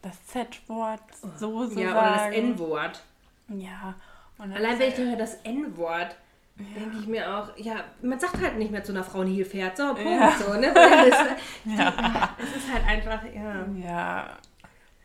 das 0.00 0.24
Z-Wort 0.28 1.02
so, 1.36 1.66
so 1.66 1.78
ja, 1.78 1.90
oder 1.90 2.00
das 2.12 2.20
sagen. 2.22 2.32
N-Wort. 2.34 3.02
Ja. 3.48 3.94
Allein 4.38 4.78
wenn 4.78 4.88
ich 4.88 4.96
höre 4.96 5.16
das 5.16 5.34
N-Wort, 5.44 6.16
denke 6.58 6.98
ich 7.00 7.06
mir 7.06 7.36
auch, 7.38 7.56
ja, 7.56 7.76
man 8.02 8.18
sagt 8.18 8.40
halt 8.40 8.56
nicht 8.58 8.70
mehr 8.70 8.82
zu 8.84 8.92
einer 8.92 9.04
Frau, 9.04 9.22
die 9.24 9.34
hier 9.34 9.46
fährt. 9.46 9.76
So, 9.76 9.94
Punkt, 9.94 10.04
Ja. 10.10 10.32
so, 10.38 10.52
ne? 10.54 10.72
Weil 10.74 11.10
das, 11.10 11.18
ja. 11.64 12.36
Es 12.38 12.56
ist 12.56 12.72
halt 12.72 12.84
einfach, 12.86 13.20
ja. 13.32 13.64
Ja, 13.76 14.38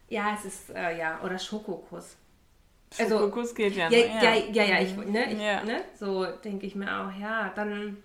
Ja, 0.10 0.34
es 0.38 0.46
ist, 0.46 0.70
äh, 0.72 0.98
ja, 0.98 1.20
oder 1.24 1.38
Schokokuss. 1.38 2.18
also, 3.00 3.18
Schokokuss 3.20 3.54
geht 3.56 3.76
ja, 3.76 3.90
Ja, 3.90 4.16
noch, 4.16 4.24
ja, 4.24 4.34
ja, 4.34 4.64
ja, 4.64 4.80
ich, 4.80 4.96
ne, 4.98 5.32
ich, 5.32 5.40
Ja. 5.40 5.64
ne, 5.64 5.82
so 6.00 6.26
denke 6.44 6.66
ich 6.66 6.76
mir 6.76 6.88
auch, 6.88 7.12
ja, 7.20 7.52
dann, 7.56 7.98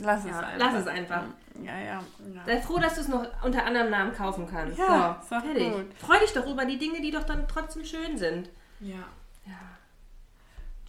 Lass 0.00 0.24
es 0.24 0.30
Ja, 0.30 0.38
einfach. 0.38 0.58
lass 0.58 0.74
es 0.82 0.86
einfach. 0.86 1.22
Ja, 1.60 1.76
ja. 1.76 1.84
ja. 2.32 2.44
Sei 2.46 2.60
froh, 2.60 2.78
dass 2.78 2.94
du 2.94 3.00
es 3.00 3.08
noch 3.08 3.26
unter 3.44 3.64
anderem 3.66 3.90
Namen 3.90 4.12
kaufen 4.12 4.46
kannst. 4.48 4.78
Ja, 4.78 5.20
so, 5.22 5.40
fertig. 5.40 5.72
gut. 5.72 5.86
Freu 5.98 6.16
dich 6.20 6.32
doch 6.32 6.46
über 6.46 6.64
die 6.64 6.78
Dinge, 6.78 7.00
die 7.00 7.10
doch 7.10 7.24
dann 7.24 7.48
trotzdem 7.48 7.84
schön 7.84 8.16
sind. 8.16 8.48
ja. 8.80 8.94
Ja. 9.44 9.54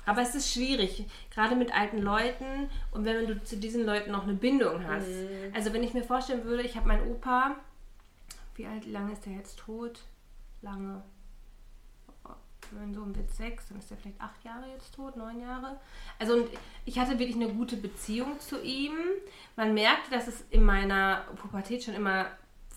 Aber 0.06 0.22
es 0.22 0.34
ist 0.34 0.52
schwierig, 0.52 1.06
gerade 1.34 1.56
mit 1.56 1.74
alten 1.74 2.02
Leuten 2.02 2.70
und 2.92 3.06
wenn 3.06 3.28
du 3.28 3.44
zu 3.44 3.58
diesen 3.58 3.86
Leuten 3.86 4.12
noch 4.12 4.24
eine 4.24 4.34
Bindung 4.34 4.88
hast. 4.88 5.08
Mhm. 5.08 5.54
Also 5.54 5.72
wenn 5.74 5.84
ich 5.84 5.94
mir 5.94 6.04
vorstellen 6.04 6.46
würde, 6.46 6.64
ich 6.64 6.76
habe 6.76 6.88
meinen 6.88 7.12
Opa, 7.12 7.56
wie 8.56 8.66
alt, 8.66 8.86
lange 8.88 9.14
ist 9.14 9.26
der 9.26 9.34
jetzt 9.34 9.60
tot? 9.60 10.00
Lange. 10.62 11.02
Mein 12.72 12.94
Sohn 12.94 13.16
wird 13.16 13.32
sechs, 13.32 13.68
dann 13.68 13.80
ist 13.80 13.90
er 13.90 13.98
vielleicht 13.98 14.22
acht 14.22 14.44
Jahre 14.44 14.70
jetzt 14.70 14.94
tot, 14.94 15.16
neun 15.16 15.42
Jahre. 15.42 15.80
Also 16.20 16.34
und 16.34 16.50
ich 16.86 17.00
hatte 17.00 17.18
wirklich 17.18 17.36
eine 17.36 17.50
gute 17.50 17.78
Beziehung 17.78 18.40
zu 18.40 18.62
ihm. 18.62 18.94
Man 19.56 19.74
merkte, 19.74 20.12
dass 20.12 20.28
es 20.28 20.44
in 20.52 20.64
meiner 20.64 21.26
Pubertät 21.38 21.84
schon 21.84 21.96
immer 21.96 22.28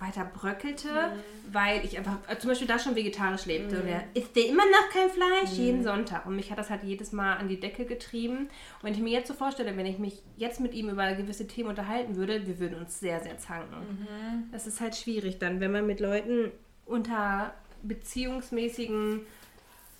weiter 0.02 0.24
bröckelte, 0.24 0.88
Mhm. 0.88 1.54
weil 1.54 1.84
ich 1.84 1.96
einfach 1.96 2.18
äh, 2.28 2.38
zum 2.38 2.48
Beispiel 2.50 2.66
da 2.68 2.78
schon 2.78 2.94
vegetarisch 2.96 3.46
lebte. 3.46 3.80
Und 3.80 3.88
er 3.88 4.02
isst 4.14 4.34
der 4.36 4.46
immer 4.48 4.64
noch 4.64 4.90
kein 4.92 5.08
Fleisch, 5.08 5.56
Mhm. 5.56 5.64
jeden 5.64 5.82
Sonntag. 5.84 6.26
Und 6.26 6.36
mich 6.36 6.50
hat 6.50 6.58
das 6.58 6.68
halt 6.70 6.82
jedes 6.82 7.12
Mal 7.12 7.36
an 7.36 7.48
die 7.48 7.58
Decke 7.60 7.84
getrieben. 7.84 8.36
Und 8.38 8.48
wenn 8.82 8.92
ich 8.94 9.00
mir 9.00 9.10
jetzt 9.12 9.28
so 9.28 9.34
vorstelle, 9.34 9.76
wenn 9.76 9.86
ich 9.86 9.98
mich 9.98 10.22
jetzt 10.36 10.60
mit 10.60 10.74
ihm 10.74 10.88
über 10.90 11.12
gewisse 11.14 11.46
Themen 11.46 11.70
unterhalten 11.70 12.16
würde, 12.16 12.46
wir 12.46 12.58
würden 12.58 12.78
uns 12.78 13.00
sehr, 13.00 13.20
sehr 13.20 13.38
zanken. 13.38 13.76
Mhm. 13.76 14.50
Das 14.52 14.66
ist 14.66 14.80
halt 14.80 14.94
schwierig 14.96 15.38
dann, 15.38 15.60
wenn 15.60 15.72
man 15.72 15.86
mit 15.86 16.00
Leuten 16.00 16.50
unter 16.84 17.54
beziehungsmäßigen 17.82 19.20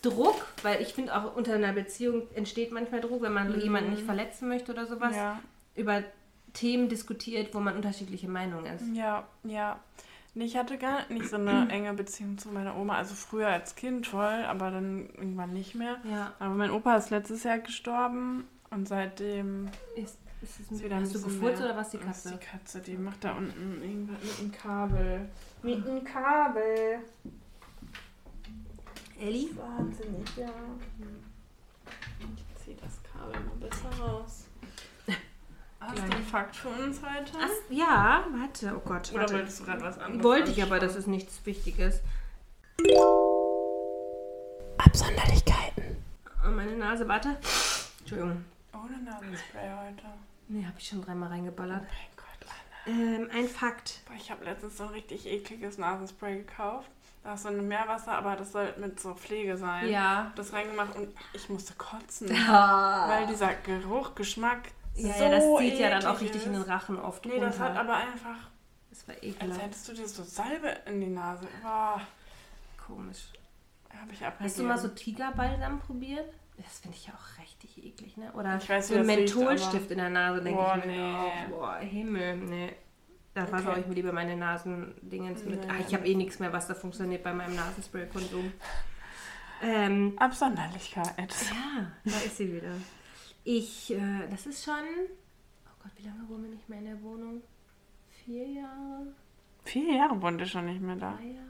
Druck, 0.03 0.47
weil 0.63 0.83
ich 0.83 0.95
finde 0.95 1.15
auch 1.17 1.37
unter 1.37 1.55
einer 1.55 1.73
Beziehung 1.73 2.23
entsteht 2.35 2.73
manchmal 2.73 3.01
Druck, 3.01 3.23
wenn 3.23 3.33
man 3.33 3.59
jemanden 3.61 3.91
nicht 3.91 4.03
verletzen 4.03 4.49
möchte 4.49 4.73
oder 4.73 4.87
sowas, 4.87 5.15
Ja, 5.15 5.41
über 5.77 6.03
Themen 6.55 6.89
diskutiert, 6.89 7.55
wo 7.55 7.61
man 7.61 7.77
unterschiedliche 7.77 8.29
Meinungen 8.29 8.67
ist. 8.67 8.85
ja, 8.95 9.27
ja. 9.45 9.81
Ich 10.35 10.57
hatte 10.57 10.79
gar 10.79 11.07
nicht 11.11 11.29
so 11.29 11.37
eine 11.37 11.69
enge 11.71 11.93
Beziehung 11.93 12.39
zu 12.39 12.49
meiner 12.49 12.75
Oma. 12.77 12.97
Also 12.97 13.15
früher 13.15 13.49
als 13.49 13.75
Kind 13.75 14.07
voll, 14.07 14.45
aber 14.47 14.71
dann 14.71 15.11
irgendwann 15.11 15.53
nicht 15.53 15.75
mehr. 15.75 15.99
Ja, 16.11 16.33
Aber 16.39 16.55
mein 16.55 16.71
Opa 16.71 16.97
ist 16.97 17.11
letztes 17.11 17.43
Jahr 17.45 17.59
gestorben 17.59 18.45
und 18.71 18.89
seitdem 18.89 19.69
ist, 19.95 20.17
ist 20.41 20.59
es 20.61 20.71
ist 20.73 20.83
wieder 20.85 20.97
ein 20.97 21.03
Hast 21.03 21.15
du 21.17 21.21
gefurzt 21.23 21.59
mehr- 21.61 21.67
oder 21.71 21.77
was 21.77 21.91
die 21.91 21.99
Katze? 21.99 22.31
ist 22.31 22.39
die 22.41 22.47
Katze, 22.47 22.81
die 22.81 22.97
macht 22.97 23.23
da 23.25 23.33
unten 23.35 23.83
irgendwas 23.83 24.23
mit 24.23 24.39
einem 24.41 24.53
Kabel. 24.53 25.29
Mit 25.63 25.87
einem 25.87 26.05
Kabel. 26.05 26.99
Elli? 29.21 29.51
Wahnsinnig, 29.55 30.37
ja. 30.37 30.49
Ich 32.21 32.65
zieh 32.65 32.77
das 32.81 32.99
Kabel 33.03 33.39
mal 33.41 33.57
besser 33.69 33.91
raus. 34.03 34.47
Hast 35.93 36.09
du 36.09 36.17
einen 36.17 36.25
Fakt 36.25 36.57
für 36.57 36.69
uns 36.69 37.03
heute? 37.03 37.33
Ach, 37.39 37.51
ja, 37.69 38.25
warte, 38.33 38.75
oh 38.75 38.81
Gott. 38.81 39.11
Oder 39.13 39.21
warte. 39.21 39.35
wolltest 39.35 39.61
du 39.61 39.65
gerade 39.65 39.83
was 39.83 39.99
anderes? 39.99 40.25
Wollte 40.25 40.51
ich, 40.51 40.63
aber 40.63 40.79
das 40.79 40.97
ist 40.97 41.07
nichts 41.07 41.45
Wichtiges. 41.45 42.01
Absonderlichkeiten. 44.79 46.03
Oh, 46.47 46.51
meine 46.51 46.77
Nase, 46.77 47.07
warte. 47.07 47.37
Entschuldigung. 48.01 48.43
Ohne 48.73 49.03
Nasenspray 49.05 49.71
heute. 49.87 50.07
Nee, 50.49 50.65
habe 50.65 50.77
ich 50.79 50.89
schon 50.89 51.05
dreimal 51.05 51.29
reingeballert. 51.29 51.83
Mein 51.83 52.17
Gott, 52.17 52.49
Anna. 52.87 52.99
Ähm, 52.99 53.29
ein 53.31 53.47
Fakt. 53.47 54.01
Boah, 54.07 54.15
ich 54.17 54.31
habe 54.31 54.47
letztens 54.47 54.79
so 54.79 54.85
ein 54.85 54.91
richtig 54.91 55.27
ekliges 55.27 55.77
Nasenspray 55.77 56.39
gekauft. 56.39 56.89
Da 57.23 57.35
ist 57.35 57.43
so 57.43 57.49
ein 57.49 57.69
Meerwasser, 57.69 58.13
aber 58.13 58.37
das 58.37 58.53
soll 58.53 58.73
mit 58.79 58.99
so 58.99 59.13
Pflege 59.15 59.59
sein. 59.59 59.91
Ja. 59.91 60.33
Das 60.37 60.55
reingemacht 60.55 60.97
und 60.97 61.15
ich 61.35 61.51
musste 61.51 61.75
kotzen. 61.75 62.29
Ja, 62.35 63.05
Weil 63.09 63.27
dieser 63.27 63.53
Geruch, 63.53 64.15
Geschmack 64.15 64.71
ja, 64.95 65.13
so 65.15 65.25
ja, 65.25 65.31
das 65.31 65.45
zieht 65.59 65.79
ja 65.79 65.91
dann 65.91 66.05
auch 66.07 66.21
richtig 66.21 66.47
in 66.47 66.53
den. 66.53 66.63
Rachen 66.63 66.99
oft 66.99 67.25
Nee, 67.27 67.39
das 67.41 67.59
hat 67.59 67.69
runter. 67.69 67.81
aber 67.81 67.97
einfach, 67.97 68.37
Das 68.91 69.07
war 69.09 69.15
als 69.15 69.25
ekelhaft. 69.25 69.63
hättest 69.63 69.89
du 69.89 69.93
dir 69.95 70.09
so 70.09 70.23
Salbe 70.23 70.69
in 70.87 71.01
die 71.01 71.07
Nase. 71.09 71.47
Boah, 71.63 72.01
Komisch. 72.87 73.25
habe 74.01 74.13
ich 74.13 74.25
abgegeben. 74.25 74.45
Hast 74.45 74.59
du 74.59 74.63
mal 74.65 74.79
so 74.79 74.89
Tigerbalsam 74.89 75.81
probiert? 75.81 76.33
Das 76.59 76.81
finde 76.81 76.97
ich 76.97 77.07
ja 77.07 77.15
auch 77.15 77.41
richtig 77.43 77.83
eklig, 77.83 78.17
ne? 78.19 78.31
Oder 78.35 78.57
Ich 78.59 78.69
weiß, 78.69 78.89
so 78.89 78.95
ein 78.95 79.07
das 79.07 79.17
riecht, 79.17 79.35
Mentholstift 79.37 79.91
in 79.91 79.99
der 79.99 80.11
Nase, 80.11 80.43
denke 80.43 80.61
ich 80.79 80.85
mir. 80.85 80.93
nee. 80.93 81.15
Oh, 81.51 81.51
boah, 81.59 81.77
Himmel, 81.79 82.37
nee. 82.37 82.73
Da 83.35 83.45
Okay. 83.45 83.81
ich 83.81 83.87
mir 83.87 83.95
lieber 83.95 84.13
meine 84.13 84.37
Nasendingens 84.37 85.45
mit. 85.45 85.63
Nee. 85.63 85.69
Ach, 85.71 85.81
ich 85.89 85.95
habe 85.95 86.07
eh 86.07 86.15
nichts 86.15 86.39
mehr, 86.39 86.53
was 86.53 86.67
da 86.69 86.75
funktioniert 86.75 87.23
bei 87.23 87.33
meinem 87.33 87.55
Nasenspray-Konsum. 87.57 88.53
Ähm, 89.63 90.13
Absonderlichkeit. 90.19 91.15
ja, 91.17 91.87
da 92.05 92.17
ist 92.19 92.37
sie 92.37 92.53
wieder. 92.53 92.73
Ich, 93.45 93.93
äh, 93.93 94.27
das 94.31 94.47
ist 94.47 94.65
schon. 94.65 94.75
Oh 95.67 95.83
Gott, 95.83 95.93
wie 95.97 96.07
lange 96.07 96.29
wohnen 96.29 96.45
wir 96.45 96.51
nicht 96.51 96.69
mehr 96.69 96.79
in 96.79 96.85
der 96.87 97.03
Wohnung? 97.03 97.43
Vier 98.25 98.47
Jahre? 98.47 99.07
Vier 99.65 99.95
Jahre 99.97 100.21
wohnt 100.21 100.41
ihr 100.41 100.47
schon 100.47 100.67
nicht 100.67 100.81
mehr 100.81 100.97
da. 100.97 101.13
Drei 101.13 101.27
Jahre? 101.29 101.49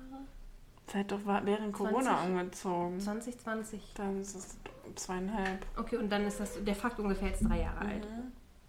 Seid 0.87 1.12
doch 1.12 1.20
während 1.24 1.72
Corona 1.72 2.18
20. 2.18 2.31
umgezogen. 2.31 3.00
2020. 3.00 3.92
Dann 3.94 4.20
ist 4.20 4.35
es 4.35 4.57
zweieinhalb. 4.96 5.64
Okay, 5.76 5.96
und 5.96 6.11
dann 6.11 6.24
ist 6.24 6.40
das 6.40 6.62
der 6.62 6.74
Fakt 6.74 6.98
ungefähr 6.98 7.28
jetzt 7.28 7.42
drei 7.48 7.61
Jahre 7.61 7.81
alt. 7.81 8.07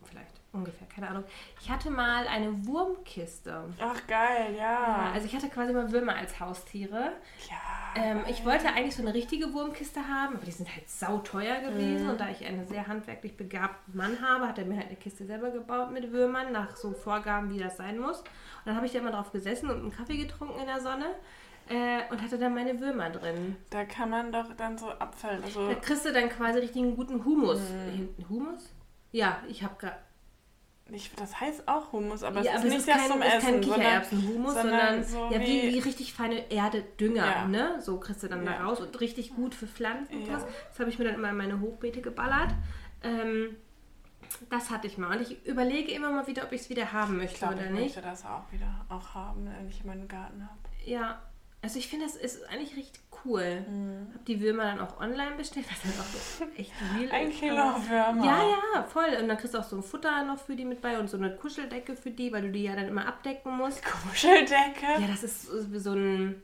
Vielleicht. 0.04 0.40
Ungefähr, 0.54 0.88
keine 0.88 1.10
Ahnung. 1.10 1.24
Ich 1.60 1.70
hatte 1.70 1.90
mal 1.90 2.28
eine 2.28 2.66
Wurmkiste. 2.68 3.74
Ach, 3.80 4.08
geil, 4.08 4.54
Ja, 4.56 4.62
ja. 4.62 5.12
also 5.12 5.26
ich 5.26 5.36
hatte 5.36 5.50
quasi 5.50 5.74
mal 5.74 5.92
Würmer 5.92 6.16
als 6.16 6.40
Haustiere. 6.40 7.14
Ja. 7.50 7.73
Ähm, 7.96 8.22
ich 8.28 8.46
wollte 8.46 8.68
eigentlich 8.68 8.96
so 8.96 9.02
eine 9.02 9.14
richtige 9.14 9.54
Wurmkiste 9.54 10.08
haben, 10.08 10.36
aber 10.36 10.46
die 10.46 10.52
sind 10.52 10.74
halt 10.74 10.90
sauteuer 10.90 11.60
gewesen. 11.62 12.10
Und 12.10 12.20
da 12.20 12.30
ich 12.30 12.46
einen 12.46 12.68
sehr 12.68 12.88
handwerklich 12.88 13.38
begabten 13.38 13.96
Mann 13.96 14.18
habe, 14.22 14.48
hat 14.48 14.58
er 14.58 14.66
mir 14.66 14.78
halt 14.78 14.88
eine 14.88 14.96
Kiste 14.96 15.26
selber 15.26 15.52
gebaut 15.52 15.92
mit 15.92 16.12
Würmern, 16.12 16.52
nach 16.52 16.76
so 16.76 16.92
Vorgaben, 16.94 17.54
wie 17.54 17.60
das 17.60 17.78
sein 17.78 18.00
muss. 18.00 18.20
Und 18.20 18.26
dann 18.66 18.76
habe 18.76 18.86
ich 18.86 18.94
da 18.94 19.00
immer 19.00 19.12
drauf 19.12 19.32
gesessen 19.32 19.70
und 19.70 19.80
einen 19.80 19.92
Kaffee 19.92 20.18
getrunken 20.18 20.60
in 20.60 20.66
der 20.66 20.82
Sonne 20.82 21.06
äh, 21.70 22.02
und 22.12 22.22
hatte 22.22 22.38
dann 22.38 22.54
meine 22.54 22.80
Würmer 22.80 23.10
drin. 23.10 23.56
Da 23.70 23.86
kann 23.86 24.10
man 24.10 24.32
doch 24.32 24.54
dann 24.56 24.78
so 24.78 24.90
Abfall, 24.90 25.42
also 25.44 25.70
Da 25.70 25.76
kriegst 25.76 26.06
du 26.06 26.12
dann 26.12 26.30
quasi 26.30 26.60
richtigen 26.60 26.96
guten 26.96 27.24
Humus. 27.24 27.60
Hinten 27.94 28.28
Humus? 28.30 28.74
Ja, 29.12 29.40
ich 29.48 29.64
habe 29.64 29.76
gerade. 29.78 29.98
Ich, 30.94 31.12
das 31.16 31.40
heißt 31.40 31.68
auch 31.68 31.92
Humus, 31.92 32.24
aber 32.24 32.42
ja, 32.42 32.52
es 32.54 32.58
ist 32.60 32.64
nicht 32.70 32.78
ist 32.80 32.88
das 32.88 32.98
kein, 32.98 33.08
zum 33.12 33.22
Essen, 33.22 33.40
kein 33.42 33.64
sondern, 33.64 33.80
Kichererbsenhumus, 33.80 34.54
sondern, 34.54 35.04
so 35.04 35.30
ja, 35.32 35.40
wie, 35.42 35.74
wie- 35.74 35.80
richtig 35.80 36.14
feine 36.14 36.52
Erde, 36.52 36.84
Dünger, 37.00 37.26
Ja. 37.26 37.46
ne? 37.48 37.82
So 37.82 38.00
kriegst 38.00 38.24
du 38.24 38.28
dann 38.28 38.46
Ja. 38.46 38.54
da 38.60 38.64
raus 38.66 38.80
und 38.82 39.00
richtig 39.02 39.36
gut 39.36 39.54
für 39.56 39.68
Pflanzen 39.68 40.26
Ja. 40.26 40.34
was. 40.34 40.46
Das 40.70 40.80
habe 40.80 40.90
ich 40.90 41.00
mir 41.00 41.06
dann 41.06 41.16
immer 41.16 41.30
in 41.30 41.38
meine 41.38 41.60
Hochbeete 41.60 42.02
geballert. 42.02 42.52
Ähm, 43.04 43.56
das 44.50 44.70
hatte 44.72 44.88
ich 44.88 44.98
mal. 44.98 45.16
Und 45.18 45.22
ich 45.22 45.46
überlege 45.46 45.92
immer 45.92 46.12
mal 46.12 46.26
wieder, 46.28 46.44
ob 46.44 46.52
ich 46.54 46.62
es 46.62 46.70
wieder 46.70 46.92
haben 46.94 47.18
möchte 47.18 47.34
ich 47.34 47.40
glaube, 47.40 47.56
oder 47.56 47.66
ich 47.66 47.72
nicht. 47.72 47.82
möchte 47.96 48.02
das 48.02 48.26
auch 48.26 48.52
wieder 48.52 48.86
auch 48.90 49.14
haben, 49.14 49.46
wenn 49.46 49.68
ich 49.70 49.84
meinen 49.84 50.08
Garten 50.08 50.42
habe. 50.44 50.58
Ja, 50.86 51.22
also 51.64 51.80
ich 51.80 51.88
finde, 51.88 52.06
das 52.06 52.18
ist 52.18 52.44
eigentlich 52.50 52.76
richtig 52.76 53.02
cool. 53.24 53.62
Mhm. 53.62 54.08
Hab 54.14 54.26
die 54.26 54.42
Würmer 54.42 54.66
dann 54.66 54.82
auch 54.82 55.00
online 55.00 55.38
bestellt, 55.38 55.66
was 55.70 55.84
halt 55.86 55.98
auch 55.98 56.04
so 56.04 56.44
echt 56.58 56.74
real 56.98 57.10
Ein 57.12 57.32
ist. 57.32 57.40
Kilo 57.40 57.56
Würmer. 57.56 58.26
Ja, 58.26 58.44
ja, 58.76 58.84
voll. 58.84 59.18
Und 59.22 59.30
dann 59.30 59.38
kriegst 59.38 59.54
du 59.54 59.60
auch 59.60 59.64
so 59.64 59.78
ein 59.78 59.84
Futter 59.84 60.26
noch 60.26 60.40
für 60.40 60.58
die 60.58 60.66
mit 60.66 60.82
bei 60.82 61.00
und 61.00 61.10
so 61.10 61.16
eine 61.16 61.34
Kuscheldecke 61.34 61.96
für 61.96 62.12
die, 62.12 62.34
weil 62.34 62.42
du 62.42 62.52
die 62.52 62.64
ja 62.64 62.76
dann 62.76 62.90
immer 62.90 63.08
abdecken 63.08 63.56
musst. 63.56 63.82
Kuscheldecke. 63.86 65.00
Ja, 65.00 65.08
das 65.08 65.24
ist 65.24 65.44
so 65.44 65.94
ein 65.94 66.44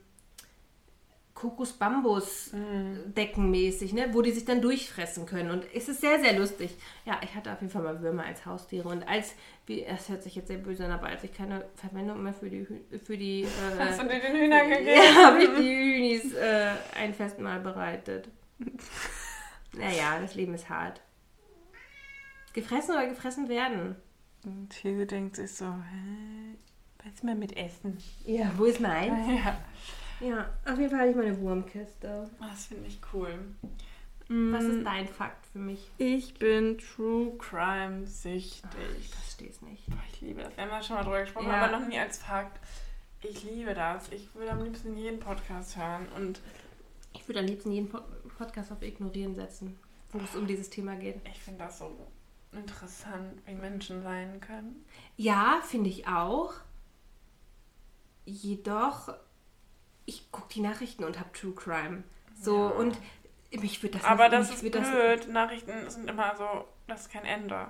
Kokos-Bambus-Deckenmäßig, 1.39 3.93
ne? 3.93 4.10
wo 4.12 4.21
die 4.21 4.32
sich 4.32 4.43
dann 4.43 4.62
durchfressen 4.62 5.25
können. 5.25 5.52
Und 5.52 5.63
es 5.73 5.88
ist 5.88 6.02
sehr, 6.02 6.19
sehr 6.19 6.38
lustig. 6.38 6.75
Ja, 7.06 7.17
ich 7.23 7.34
hatte 7.34 7.54
auf 7.54 7.62
jeden 7.62 7.71
Fall 7.71 7.84
mal 7.84 8.02
Würmer 8.02 8.25
als 8.25 8.45
Haustiere. 8.45 8.89
Und 8.89 9.08
als, 9.08 9.34
wie, 9.65 9.86
das 9.86 10.10
hört 10.10 10.21
sich 10.23 10.36
jetzt 10.36 10.49
sehr 10.49 10.58
böse 10.58 10.84
an, 10.86 10.91
aber 10.91 11.08
als 11.08 11.23
ich 11.23 11.34
keine 11.34 11.63
Verwendung 11.75 12.21
mehr 12.23 12.34
für 12.34 12.49
die, 12.49 12.67
für 12.99 13.17
die 13.17 13.43
äh, 13.43 13.47
Hast 13.80 14.02
du 14.02 14.04
dir 14.04 14.19
den 14.19 14.36
Hühnern 14.36 14.69
gegeben? 14.69 14.89
ja, 14.89 15.15
habe 15.25 15.41
ich 15.43 15.49
die 15.58 15.73
Hühnis 15.75 16.34
äh, 16.34 16.71
ein 16.99 17.13
Festmahl 17.13 17.62
bereitet. 17.62 18.28
Naja, 19.73 20.19
das 20.19 20.36
Leben 20.36 20.54
ist 20.54 20.67
hart. 20.69 20.99
Gefressen 22.54 22.95
oder 22.95 23.08
gefressen 23.08 23.47
werden? 23.47 23.95
Und 24.43 24.69
These 24.71 25.06
denkt 25.06 25.38
sich 25.38 25.54
so, 25.54 25.65
hä? 25.65 26.58
Was 27.04 27.13
ist 27.13 27.23
mir 27.23 27.36
mit 27.36 27.56
Essen? 27.56 27.97
Ja, 28.25 28.52
wo 28.58 28.65
ist 28.65 28.82
mein? 28.82 29.30
Ja, 29.38 29.58
Ja, 30.19 30.49
auf 30.65 30.77
jeden 30.77 30.89
Fall 30.89 30.99
hatte 30.99 31.10
ich 31.12 31.15
meine 31.15 31.39
Wurmkiste. 31.39 32.29
das 32.39 32.65
finde 32.65 32.88
ich 32.88 32.99
cool. 33.13 33.38
Was 34.27 34.63
Mm, 34.63 34.69
ist 34.79 34.86
dein 34.86 35.08
Fakt 35.08 35.45
für 35.47 35.58
mich? 35.60 35.89
Ich 35.97 36.36
bin 36.36 36.77
True 36.77 37.36
Crime 37.39 38.05
süchtig. 38.05 38.62
Ich 38.99 39.10
verstehe 39.10 39.49
es 39.49 39.62
nicht. 39.63 39.88
Boah, 39.88 39.97
ich 40.13 40.21
liebe 40.21 40.43
das. 40.43 40.55
Wir 40.55 40.63
haben 40.65 40.69
ja 40.71 40.84
schon 40.84 40.95
mal 40.97 41.03
drüber 41.03 41.21
gesprochen, 41.21 41.47
Ja. 41.47 41.63
aber 41.65 41.79
noch 41.79 41.88
nie 41.88 41.97
als 41.97 42.19
Fakt. 42.19 42.60
Ich 43.21 43.43
liebe 43.43 43.73
das. 43.73 44.10
Ich 44.12 44.34
würde 44.36 44.51
am 44.51 44.63
liebsten 44.63 44.95
jeden 44.95 45.19
Podcast 45.19 45.75
hören. 45.77 46.08
Und 46.15 46.39
Ich 47.13 47.27
würde 47.27 47.39
am 47.39 47.47
liebsten 47.47 47.71
jeden 47.71 47.89
Po- 47.89 48.03
Podcast 48.38 48.71
auf 48.71 48.84
Ignorieren 48.84 49.34
setzen, 49.34 49.79
wo 50.12 50.19
es 50.19 50.36
um 50.36 50.45
dieses 50.45 50.69
Thema 50.69 50.95
geht. 50.95 51.19
ich 51.27 51.39
finde 51.41 51.63
das 51.63 51.79
so 51.79 51.91
interessant, 52.51 53.41
wie 53.47 53.55
Menschen 53.55 54.03
sein 54.03 54.39
können. 54.41 54.86
Ja, 55.17 55.60
finde 55.65 55.89
ich 55.89 56.08
auch. 56.08 56.53
Jedoch, 58.25 59.12
ich 60.10 60.32
gucke 60.32 60.48
die 60.54 60.62
Nachrichten 60.62 61.04
und 61.04 61.19
habe 61.19 61.32
True 61.32 61.54
Crime. 61.54 62.04
So, 62.41 62.56
Ja. 62.58 62.67
und 62.72 62.98
mich 63.52 63.82
würde 63.84 63.98
das 63.98 64.06
aber 64.08 64.30
nicht- 64.30 64.50
das 64.50 64.62
ist 64.63 64.72
blöd. 64.72 65.28
Nachrichten 65.32 65.89
sind 65.89 66.10
immer 66.10 66.36
so, 66.36 66.65
das 66.88 67.02
ist 67.02 67.12
kein 67.12 67.26
Ende. 67.26 67.67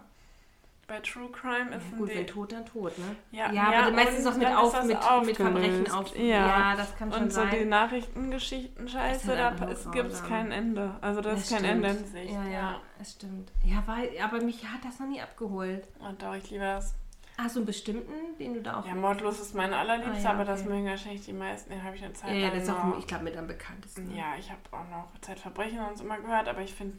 bei 0.88 1.00
True 1.02 1.30
Crime 1.32 1.76
ist 1.76 1.86
Ja, 1.92 1.98
gut, 2.00 2.10
wenn 2.10 2.26
tot, 2.26 2.52
dann 2.52 2.66
tot, 2.66 2.98
ne? 2.98 3.16
Ja, 3.30 3.52
ja, 3.52 3.72
ja, 3.72 3.80
aber 3.84 3.92
meistens 3.92 4.26
und 4.26 4.32
auch 4.34 4.38
mit, 4.38 4.48
auf, 4.48 4.72
das 4.74 4.86
mit, 4.88 4.98
mit 5.28 5.36
Verbrechen 5.38 5.92
auf. 5.92 6.18
Ja. 6.18 6.76
das 6.76 6.98
kann 6.98 7.12
schon 7.14 7.22
und 7.26 7.32
so 7.32 7.46
die 7.46 7.58
sein. 7.60 7.70
Nachrichtengeschichten 7.70 8.88
scheiße, 8.90 9.36
ja 9.36 9.52
da 9.52 9.66
gibt 9.92 10.12
es 10.12 10.24
kein 10.24 10.52
Ende. 10.52 10.96
Also 11.02 11.22
da 11.22 11.30
Das 11.30 11.42
ist 11.44 11.50
kein 11.52 11.60
stimmt. 11.60 11.86
Ende 11.86 12.00
in 12.00 12.08
Sicht. 12.08 12.34
Ja, 12.34 12.44
ja, 12.48 12.82
es 13.00 13.12
stimmt. 13.12 13.52
Ja, 13.64 13.84
weil, 13.86 14.10
aber 14.20 14.42
mich 14.42 14.66
hat 14.68 14.84
das 14.84 15.00
noch 15.00 15.06
nie 15.08 15.22
abgeholt. 15.22 15.88
Und 16.00 16.24
doch, 16.24 16.34
ich 16.34 16.50
liebe 16.50 16.64
das. 16.64 16.96
Hast 17.42 17.56
du 17.56 17.60
einen 17.62 17.68
bestimmten, 17.68 18.38
den 18.38 18.54
du 18.54 18.62
da 18.62 18.80
auch... 18.80 18.86
Ja, 18.86 18.96
Mordlos 18.96 19.40
ist 19.40 19.56
meine 19.56 19.78
allerliebste, 19.78 20.28
Ah, 20.28 20.32
ja, 20.32 20.34
aber 20.34 20.44
das 20.46 20.66
mögen 20.66 20.86
wahrscheinlich 20.86 21.24
die 21.26 21.32
meisten. 21.34 21.70
Den 21.70 21.82
habe 21.84 21.96
ich 21.96 22.04
eine 22.04 22.14
Zeit 22.14 22.36
ja, 22.36 22.50
das 22.50 22.64
ist 22.64 22.70
auch, 22.70 22.98
ich 23.00 23.08
glaube, 23.08 23.24
mit 23.24 23.38
am 23.38 23.48
bekanntesten. 23.48 24.14
Ja, 24.14 24.36
ich 24.38 24.50
habe 24.52 24.60
auch 24.72 24.88
noch 24.90 25.08
Zeitverbrechen 25.22 25.80
und 25.80 25.98
so 25.98 26.04
immer 26.04 26.20
gehört, 26.20 26.48
aber 26.50 26.62
ich 26.62 26.74
finde, 26.74 26.98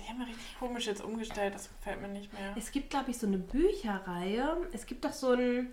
die 0.00 0.04
haben 0.08 0.18
mir 0.18 0.26
richtig 0.26 0.58
komisch 0.58 0.86
jetzt 0.86 1.04
umgestellt. 1.04 1.54
Das 1.54 1.68
gefällt 1.68 2.00
mir 2.00 2.08
nicht 2.08 2.32
mehr. 2.32 2.54
Es 2.56 2.72
gibt, 2.72 2.88
glaube 2.90 3.10
ich, 3.10 3.18
so 3.18 3.26
eine 3.26 3.36
Bücherreihe. 3.38 4.56
Es 4.72 4.86
gibt 4.86 5.04
doch 5.04 5.12
so 5.12 5.32
einen, 5.32 5.72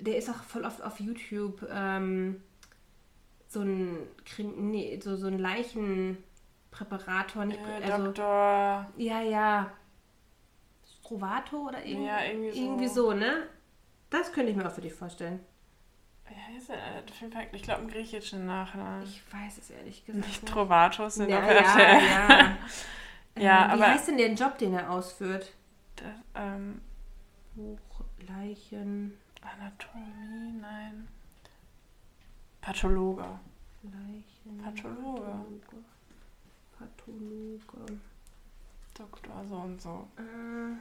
der 0.00 0.16
ist 0.16 0.28
auch 0.28 0.42
voll 0.42 0.64
oft 0.64 0.82
auf 0.82 0.98
YouTube, 1.00 1.64
ähm, 1.72 2.42
so 3.48 3.60
ein, 3.60 3.98
nee, 4.56 4.98
so, 5.02 5.14
so 5.16 5.28
ein 5.28 5.38
Leichenpräparator. 5.38 7.44
Nicht, 7.44 7.60
Äh, 7.60 7.84
also, 7.90 8.06
Doktor. 8.06 8.86
ja, 8.96 9.20
ja. 9.22 9.70
Strovato 11.06 11.68
oder 11.68 11.84
irgendwie, 11.84 12.06
Ja, 12.06 12.24
irgendwie 12.24 12.50
so. 12.52 12.60
irgendwie 12.64 12.88
so, 12.88 13.12
ne? 13.12 13.46
Das 14.10 14.32
könnte 14.32 14.50
ich 14.50 14.56
mir 14.56 14.66
auch 14.66 14.72
für 14.72 14.80
dich 14.80 14.92
vorstellen. 14.94 15.40
Wie 16.28 16.32
auf 17.10 17.20
jeden 17.20 17.32
Fall, 17.32 17.46
Ich 17.52 17.62
glaube, 17.62 17.80
einen 17.82 17.90
griechischen 17.90 18.46
Nachnamen. 18.46 19.04
Ich 19.04 19.22
weiß 19.32 19.58
es 19.58 19.70
ehrlich 19.70 20.04
gesagt 20.04 20.26
Nicht. 20.26 20.46
Trovatos 20.46 21.14
sind 21.16 21.30
Ja, 21.30 21.38
auf 21.40 21.48
ja, 21.50 21.98
ja. 21.98 22.56
Ja, 23.38 23.64
ähm, 23.64 23.78
wie 23.78 23.82
aber- 23.82 23.92
heißt 23.92 24.08
denn 24.08 24.18
der 24.18 24.32
Job, 24.32 24.58
den 24.58 24.74
er 24.74 24.90
ausführt? 24.90 25.52
Das, 25.96 26.06
ähm, 26.34 26.80
Buch, 27.54 27.78
Leichen, 28.26 29.16
Anatomie, 29.42 30.52
nein. 30.60 31.06
Pathologe. 32.60 33.24
Leichen. 33.82 34.58
Pathologe. 34.62 35.44
Pathologe. 36.78 37.98
Doktor 38.98 39.44
so 39.48 39.54
und 39.56 39.80
so. 39.80 40.08
Äh, 40.18 40.76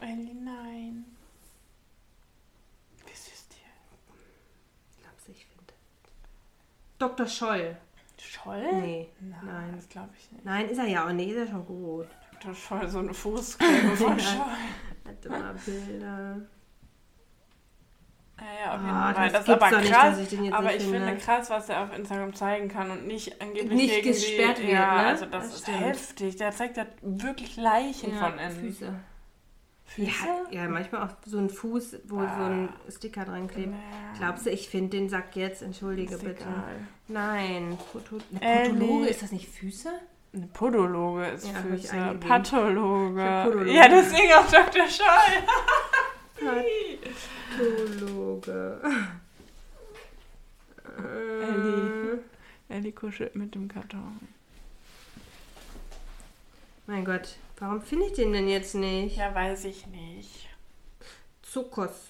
Ellie, 0.00 0.34
nein. 0.34 1.04
Wie 3.06 3.12
süß 3.12 3.48
die. 3.48 3.56
ich 4.92 5.02
glaub's, 5.02 5.28
ich 5.28 5.46
finde. 5.46 5.72
Dr. 6.98 7.26
Scholl. 7.26 7.76
Scholl? 8.18 8.72
Nee, 8.80 9.08
Nein, 9.20 9.40
nein. 9.46 9.72
das 9.76 9.88
glaube 9.88 10.10
ich 10.18 10.30
nicht. 10.32 10.44
Nein, 10.44 10.68
ist 10.68 10.78
er 10.78 10.86
ja 10.86 11.06
auch 11.06 11.12
nicht. 11.12 11.30
Ist 11.30 11.36
er 11.38 11.46
schon 11.48 11.66
gut. 11.66 12.06
Dr. 12.40 12.54
Scholl, 12.54 12.88
so 12.88 12.98
eine 13.00 13.14
Fußcreme 13.14 13.96
von. 13.96 14.18
Scholl. 14.20 14.40
Hat 15.06 15.24
immer 15.24 15.54
Bilder. 15.64 16.36
Ja, 18.38 18.46
ja, 18.64 18.74
auf 18.74 18.80
jeden 18.80 18.90
Ah, 18.94 19.12
Fall. 19.14 19.24
das 19.30 19.32
Das, 19.32 19.40
ist 19.42 19.46
gibt's 19.48 19.62
aber 19.64 19.80
nicht, 19.80 19.92
krass. 19.92 20.18
jetzt 20.18 20.52
aber 20.54 20.62
nicht 20.68 20.76
ich 20.76 20.82
finde 20.84 21.06
finde. 21.06 21.16
krass, 21.22 21.50
was 21.50 21.68
er 21.68 21.82
auf 21.84 21.94
Instagram 21.96 22.34
zeigen 22.34 22.68
kann 22.68 22.90
und 22.90 23.06
nicht 23.06 23.40
angeblich 23.42 23.70
Nicht 23.72 24.02
gesperrt 24.02 24.58
die, 24.58 24.62
wird, 24.62 24.72
Ja, 24.72 24.94
ne? 25.02 25.06
also 25.08 25.26
das, 25.26 25.44
Das 25.44 25.54
ist 25.56 25.62
stimmt. 25.62 25.80
heftig. 25.80 26.36
Der 26.36 26.50
zeigt 26.52 26.76
ja 26.78 26.86
wirklich 27.02 27.56
Leichen 27.58 28.14
von 28.14 28.38
Ja, 28.38 28.46
innen. 28.48 28.60
Füße. 28.60 28.94
Füße? 29.94 30.08
Ja, 30.50 30.62
ja, 30.62 30.68
manchmal 30.68 31.02
auch 31.08 31.12
so 31.26 31.38
ein 31.38 31.50
Fuß, 31.50 31.96
wo 32.04 32.16
so 32.20 32.22
ein 32.24 32.68
Ah. 32.68 32.90
Sticker 32.90 33.24
dran 33.24 33.48
klebt. 33.48 33.74
Glaubst 34.18 34.46
du, 34.46 34.50
ich 34.50 34.68
finde 34.68 34.90
den 34.96 35.08
Sack 35.08 35.34
jetzt? 35.36 35.62
Entschuldige 35.62 36.16
bitte. 36.18 36.44
Nein. 37.08 37.76
Foto 37.92 38.18
eine 38.30 38.40
Ellie. 38.42 38.72
Pathologe, 38.72 39.06
ist 39.08 39.22
das 39.22 39.32
nicht 39.32 39.48
Füße? 39.48 39.90
Ein 40.32 40.48
Podologe 40.52 41.26
ist 41.26 41.48
Ja, 41.48 41.54
Füße. 41.54 42.16
Pathologe. 42.20 43.42
Podologe. 43.44 43.72
Ja, 43.72 43.88
deswegen 43.88 44.32
auch 44.34 44.48
Dr. 44.48 44.86
Scholl. 44.88 45.42
Pathologe. 47.58 48.80
Ellie. 51.42 52.18
Ellie 52.68 52.92
kuschelt 52.92 53.34
mit 53.34 53.54
dem 53.56 53.66
Karton. 53.68 54.20
Mein 56.86 57.04
Gott, 57.04 57.36
warum 57.60 57.80
finde 57.80 58.06
ich 58.06 58.12
den 58.14 58.32
denn 58.32 58.48
jetzt 58.48 58.74
nicht? 58.74 59.16
Ja, 59.16 59.32
weiß 59.34 59.64
ich 59.66 59.86
nicht. 59.86 60.48
Zuckos. 61.42 62.08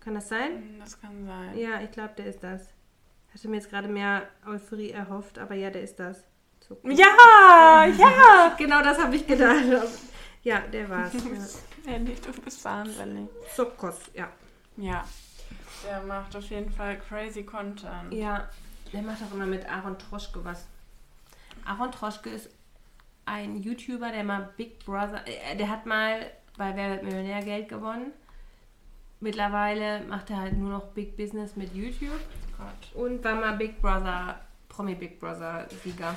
Kann 0.00 0.14
das 0.14 0.28
sein? 0.28 0.56
Hm, 0.56 0.80
Das 0.80 1.00
kann 1.00 1.26
sein. 1.26 1.56
Ja, 1.58 1.80
ich 1.80 1.90
glaube, 1.90 2.14
der 2.16 2.26
ist 2.26 2.42
das. 2.42 2.62
Hatte 3.32 3.48
mir 3.48 3.56
jetzt 3.56 3.70
gerade 3.70 3.88
mehr 3.88 4.28
Euphorie 4.46 4.90
erhofft, 4.90 5.38
aber 5.38 5.54
ja, 5.54 5.70
der 5.70 5.82
ist 5.82 5.98
das. 5.98 6.22
Zuckos. 6.60 6.96
Ja, 6.98 7.86
ja. 7.86 8.54
Genau 8.58 8.82
das 8.82 8.98
habe 8.98 9.16
ich 9.16 9.26
gedacht. 9.26 9.64
Ja, 10.42 10.60
der 10.60 10.88
war's. 10.88 11.12
Ja. 11.84 11.92
Ellie, 11.94 12.14
du 12.14 12.32
bist 12.40 12.64
wahnsinnig. 12.64 13.28
Zuckos, 13.54 13.98
ja. 14.14 14.28
Ja. 14.76 15.04
Der 15.84 16.00
macht 16.02 16.34
auf 16.36 16.44
jeden 16.44 16.70
Fall 16.70 16.98
crazy 17.00 17.42
Content. 17.44 18.12
Ja, 18.12 18.48
der 18.92 19.02
macht 19.02 19.18
auch 19.22 19.34
immer 19.34 19.46
mit 19.46 19.68
Aaron 19.68 19.98
Troschke 19.98 20.44
was. 20.44 20.66
Aaron 21.64 21.90
Troschke 21.90 22.30
ist 22.30 22.50
ein 23.24 23.62
YouTuber, 23.62 24.10
der 24.12 24.24
mal 24.24 24.50
Big 24.56 24.84
Brother, 24.84 25.22
äh, 25.26 25.56
der 25.56 25.68
hat 25.68 25.86
mal 25.86 26.30
bei 26.56 26.74
Wer 26.76 26.90
wird 26.90 27.02
Millionär 27.04 27.42
Geld 27.42 27.68
gewonnen. 27.68 28.12
Mittlerweile 29.20 30.00
macht 30.02 30.30
er 30.30 30.38
halt 30.38 30.56
nur 30.56 30.70
noch 30.70 30.86
Big 30.88 31.16
Business 31.16 31.54
mit 31.56 31.74
YouTube 31.74 32.20
Gott. 32.58 32.94
und 33.02 33.22
war 33.24 33.36
mal 33.36 33.56
Big 33.56 33.80
Brother, 33.80 34.40
Promi 34.68 34.94
Big 34.96 35.20
Brother 35.20 35.66
Sieger. 35.84 36.16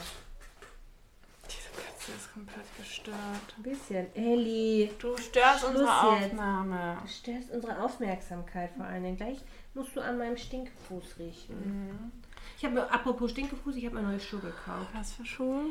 Diese 1.47 1.69
Katze 1.69 2.11
ist 2.13 2.33
komplett 2.33 2.65
gestört. 2.77 3.17
Ein 3.57 3.63
bisschen. 3.63 4.15
Ellie, 4.15 4.89
Du 4.99 5.15
störst 5.17 5.59
Schluss 5.59 5.69
unsere 5.71 6.15
jetzt. 6.15 6.31
Aufnahme. 6.31 6.97
du 7.03 7.07
störst 7.07 7.51
unsere 7.51 7.79
Aufmerksamkeit 7.83 8.71
vor 8.75 8.85
allen 8.85 9.03
Dingen. 9.03 9.17
Gleich 9.17 9.37
musst 9.75 9.95
du 9.95 10.01
an 10.01 10.17
meinem 10.17 10.35
Stinkefuß 10.37 11.19
riechen. 11.19 11.55
Mhm. 11.89 12.11
Ich 12.57 12.65
habe 12.65 12.73
mir, 12.75 12.91
apropos 12.91 13.29
Stinkefuß, 13.31 13.75
ich 13.75 13.85
habe 13.85 13.95
mir 13.95 14.01
neue 14.03 14.19
Schuhe 14.19 14.39
gekauft. 14.39 14.87
Was 14.93 15.13
für 15.13 15.25
Schuhe? 15.25 15.65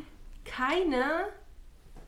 Keine 0.45 1.27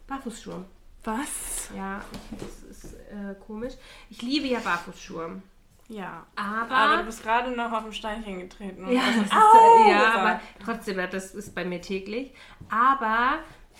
Barfußschuhe. 0.06 0.64
Was? 1.04 1.70
Ja, 1.76 2.00
das 2.32 2.62
ist 2.62 2.94
äh, 2.94 3.34
komisch. 3.46 3.74
Ich 4.10 4.22
liebe 4.22 4.46
ja 4.46 4.58
Barfußschuhe. 4.58 5.40
Ja. 5.88 6.26
Aber. 6.34 6.74
Aber 6.74 6.96
du 6.98 7.04
bist 7.04 7.22
gerade 7.22 7.50
noch 7.52 7.72
auf 7.72 7.84
ein 7.84 7.92
Steinchen 7.92 8.40
getreten. 8.40 8.90
ja, 8.90 9.02
das 9.06 9.26
ist, 9.26 9.32
Au 9.32 9.86
äh, 9.86 9.90
ja, 9.90 10.14
aber 10.14 10.40
trotzdem, 10.64 10.98
ja, 10.98 11.06
das 11.06 11.34
ist 11.34 11.54
bei 11.54 11.64
mir 11.64 11.80
täglich. 11.80 12.32
Aber 12.68 13.38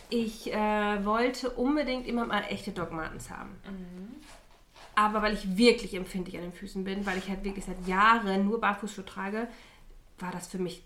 ich 0.09 0.53
äh, 0.53 1.05
wollte 1.05 1.51
unbedingt 1.51 2.07
immer 2.07 2.27
mal 2.27 2.45
echte 2.49 2.71
Dogmatens 2.71 3.31
haben. 3.31 3.57
Aber 4.95 5.21
weil 5.21 5.35
ich 5.35 5.57
wirklich 5.57 5.95
empfindlich 5.95 6.37
an 6.37 6.43
den 6.43 6.53
Füßen 6.53 6.85
bin, 6.85 7.05
weil 7.05 7.19
ich 7.19 7.29
halt 7.29 7.45
wirklich 7.45 7.65
seit 7.65 7.87
Jahren 7.87 8.47
nur 8.47 8.61
Barfußschuhe 8.61 9.05
trage, 9.05 9.49
war 10.19 10.31
das 10.31 10.47
für 10.47 10.59
mich 10.59 10.85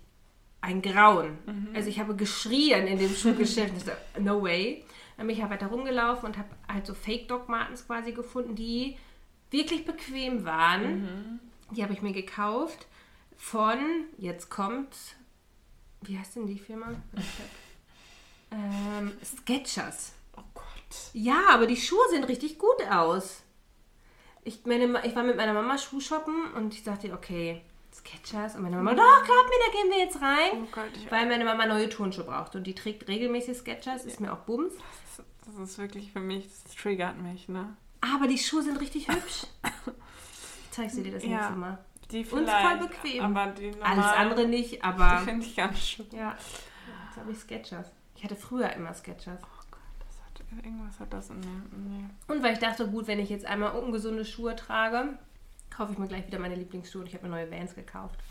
ein 0.61 0.81
Grauen. 0.81 1.39
Also 1.73 1.89
ich 1.89 1.99
habe 1.99 2.15
geschrien 2.15 2.87
in 2.87 2.99
dem 2.99 3.13
Schuhgeschäft. 3.13 3.73
No 4.19 4.41
way. 4.41 4.85
Dann 5.17 5.27
bin 5.27 5.35
ich 5.35 5.41
halt 5.41 5.51
weiter 5.51 5.67
rumgelaufen 5.67 6.27
und 6.29 6.37
habe 6.37 6.49
halt 6.71 6.85
so 6.85 6.93
Fake-Dogmatens 6.93 7.85
quasi 7.85 8.11
gefunden, 8.11 8.55
die 8.55 8.97
wirklich 9.49 9.85
bequem 9.85 10.45
waren. 10.45 11.39
Die 11.71 11.83
habe 11.83 11.93
ich 11.93 12.01
mir 12.01 12.13
gekauft 12.13 12.87
von, 13.37 13.79
jetzt 14.17 14.49
kommt, 14.49 14.95
wie 16.01 16.17
heißt 16.17 16.35
denn 16.35 16.47
die 16.47 16.59
Firma? 16.59 16.87
ähm, 18.51 19.11
Sketchers. 19.23 20.13
Oh 20.37 20.43
Gott. 20.53 20.63
Ja, 21.13 21.49
aber 21.49 21.67
die 21.67 21.77
Schuhe 21.77 22.03
sehen 22.09 22.23
richtig 22.23 22.57
gut 22.57 22.81
aus. 22.89 23.43
Ich, 24.43 24.65
meine, 24.65 25.05
ich 25.05 25.15
war 25.15 25.23
mit 25.23 25.37
meiner 25.37 25.53
Mama 25.53 25.77
Schuh 25.77 25.99
shoppen 25.99 26.53
und 26.53 26.73
ich 26.73 26.83
dachte, 26.83 27.13
okay, 27.13 27.61
Sketchers. 28.05 28.55
Und 28.55 28.63
meine 28.63 28.75
Mama, 28.77 28.93
doch, 28.93 29.23
glaub 29.23 29.45
mir, 29.45 29.59
da 29.65 29.71
gehen 29.81 29.91
wir 29.91 29.97
jetzt 29.99 30.21
rein. 30.21 30.63
Oh 30.63 30.67
Gott, 30.71 30.91
Weil 31.11 31.27
meine 31.27 31.45
Mama 31.45 31.65
neue 31.65 31.89
Turnschuhe 31.89 32.23
braucht 32.25 32.55
und 32.55 32.65
die 32.65 32.75
trägt 32.75 33.07
regelmäßig 33.07 33.57
Sketchers, 33.57 34.05
ist 34.05 34.19
mir 34.19 34.31
auch 34.33 34.39
Bums. 34.39 34.73
das, 35.17 35.25
das 35.45 35.69
ist 35.69 35.77
wirklich 35.77 36.11
für 36.11 36.19
mich, 36.19 36.47
das 36.63 36.75
triggert 36.75 37.17
mich, 37.17 37.47
ne? 37.49 37.75
Aber 38.01 38.27
die 38.27 38.37
Schuhe 38.37 38.63
sind 38.63 38.79
richtig 38.79 39.07
hübsch. 39.07 39.43
Ich 39.63 40.71
zeig 40.71 40.89
sie 40.89 41.03
dir 41.03 41.11
das 41.11 41.23
Ja. 41.23 41.29
nächste 41.37 41.53
Mal. 41.53 41.77
Die 42.11 42.25
Und 42.25 42.49
voll 42.49 42.77
bequem. 42.79 43.35
Die 43.57 43.71
Alles 43.81 44.05
andere 44.05 44.47
nicht, 44.47 44.71
Die 44.73 44.83
aber 44.83 45.19
finde 45.19 45.45
ich 45.45 45.55
ganz 45.55 45.79
schön. 45.79 46.07
ja, 46.11 46.35
jetzt 47.07 47.17
habe 47.17 47.31
ich 47.31 47.37
Sketchers. 47.39 47.91
Ich 48.17 48.23
hatte 48.23 48.35
früher 48.35 48.71
immer 48.73 48.93
Sketchers. 48.93 49.39
Oh 49.43 49.63
Gott, 49.71 49.79
das 49.99 50.17
hat, 50.21 50.63
irgendwas 50.65 50.99
hat 50.99 51.13
das 51.13 51.29
in 51.29 51.39
mir. 51.39 51.61
Nee. 51.71 52.05
Und 52.27 52.43
weil 52.43 52.53
ich 52.53 52.59
dachte, 52.59 52.87
gut, 52.87 53.07
wenn 53.07 53.19
ich 53.19 53.29
jetzt 53.29 53.45
einmal 53.45 53.71
ungesunde 53.75 54.25
Schuhe 54.25 54.55
trage, 54.55 55.17
kaufe 55.75 55.93
ich 55.93 55.97
mir 55.97 56.07
gleich 56.07 56.27
wieder 56.27 56.39
meine 56.39 56.55
Lieblingsschuhe 56.55 57.01
und 57.01 57.07
ich 57.07 57.13
habe 57.15 57.25
mir 57.27 57.31
neue 57.31 57.51
Vans 57.51 57.75
gekauft. 57.75 58.19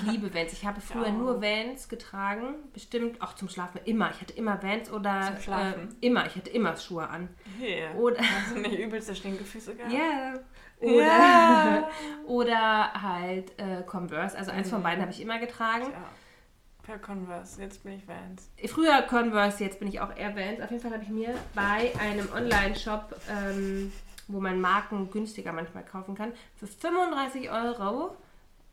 Ich 0.00 0.10
liebe 0.10 0.34
Vans. 0.34 0.52
Ich 0.52 0.64
habe 0.66 0.80
früher 0.80 1.06
Ja. 1.06 1.12
nur 1.12 1.40
Vans 1.40 1.88
getragen, 1.88 2.54
bestimmt 2.72 3.22
auch 3.22 3.34
zum 3.34 3.48
Schlafen 3.48 3.80
immer. 3.84 4.10
Ich 4.10 4.20
hatte 4.20 4.32
immer 4.32 4.60
Vans 4.62 4.90
oder 4.90 5.22
Zum 5.34 5.40
Schlafen? 5.42 5.88
Äh, 6.00 6.06
immer. 6.06 6.26
Ich 6.26 6.34
hatte 6.34 6.50
immer 6.50 6.76
Schuhe 6.76 7.08
an. 7.08 7.28
Hier. 7.60 7.94
Oder 7.96 8.20
du 8.52 8.60
nicht 8.60 8.76
übelste 8.78 9.14
Stinkefüße 9.14 9.76
gehabt? 9.76 9.92
ja. 9.92 10.34
Oder, 10.80 11.04
Ja. 11.04 11.88
oder 12.26 12.92
halt 12.94 13.52
äh, 13.60 13.82
Converse. 13.86 14.36
Also 14.36 14.50
eins 14.50 14.68
von 14.70 14.80
Mhm. 14.80 14.82
beiden 14.82 15.02
habe 15.02 15.12
ich 15.12 15.20
immer 15.20 15.38
getragen. 15.38 15.84
Ja. 15.92 16.08
Per 16.82 16.98
Converse, 16.98 17.62
jetzt 17.62 17.84
bin 17.84 17.92
ich 17.92 18.08
Vans. 18.08 18.50
Früher 18.66 19.02
Converse, 19.02 19.62
jetzt 19.62 19.78
bin 19.78 19.86
ich 19.86 20.00
auch 20.00 20.16
eher 20.16 20.34
Vans. 20.34 20.60
Auf 20.60 20.70
jeden 20.72 20.82
Fall 20.82 20.90
habe 20.92 21.04
ich 21.04 21.10
mir 21.10 21.32
bei 21.54 21.92
einem 22.00 22.28
Online-Shop, 22.34 23.14
ähm, 23.30 23.92
wo 24.28 24.40
man 24.40 24.60
Marken 24.60 25.10
günstiger 25.10 25.52
manchmal 25.52 25.84
kaufen 25.84 26.14
kann, 26.14 26.32
für 26.56 26.66
35 26.66 27.50
Euro 27.50 28.16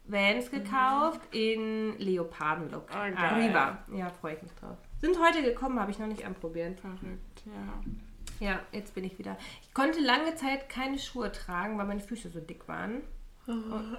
Vans 0.05 0.49
gekauft 0.49 1.21
in 1.31 1.97
Leopardenlook. 1.99 2.87
Oh, 2.89 2.93
geil. 2.93 3.15
Arriva. 3.15 3.77
Ja, 3.93 4.09
freue 4.21 4.35
ich 4.35 4.41
mich 4.41 4.51
drauf. 4.53 4.77
Sind 5.01 5.19
heute 5.19 5.43
gekommen, 5.43 5.79
habe 5.79 5.91
ich 5.91 5.99
noch 5.99 6.07
nicht 6.07 6.25
anprobiert. 6.25 6.79
Verrückt, 6.79 7.43
ja. 7.45 8.47
Ja, 8.47 8.59
jetzt 8.71 8.95
bin 8.95 9.03
ich 9.03 9.19
wieder. 9.19 9.37
Ich 9.61 9.73
konnte 9.73 9.99
lange 9.99 10.33
Zeit 10.35 10.69
keine 10.69 10.97
Schuhe 10.97 11.31
tragen, 11.31 11.77
weil 11.77 11.85
meine 11.85 11.99
Füße 11.99 12.29
so 12.29 12.39
dick 12.39 12.67
waren. 12.67 13.01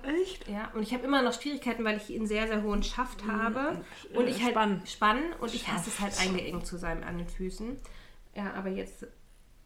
echt? 0.03 0.49
Ja, 0.49 0.71
und 0.75 0.83
ich 0.83 0.93
habe 0.95 1.05
immer 1.05 1.23
noch 1.23 1.33
Schwierigkeiten, 1.33 1.85
weil 1.85 1.97
ich 1.97 2.15
einen 2.15 2.27
sehr, 2.27 2.47
sehr 2.49 2.63
hohen 2.63 2.83
Schaft 2.83 3.27
habe. 3.27 3.83
äh, 4.13 4.17
Und 4.17 4.27
ich 4.29 4.41
halt 4.43 4.53
Spann. 4.53 4.83
spannen 4.87 5.33
und 5.41 5.55
ich 5.55 5.69
hasse 5.69 5.91
es 5.91 6.01
halt 6.01 6.19
eingeengt 6.21 6.67
zu 6.67 6.77
sein 6.79 7.05
an 7.05 7.19
den 7.19 7.29
Füßen. 7.29 7.77
Ja, 8.35 8.53
aber 8.55 8.69
jetzt 8.69 9.07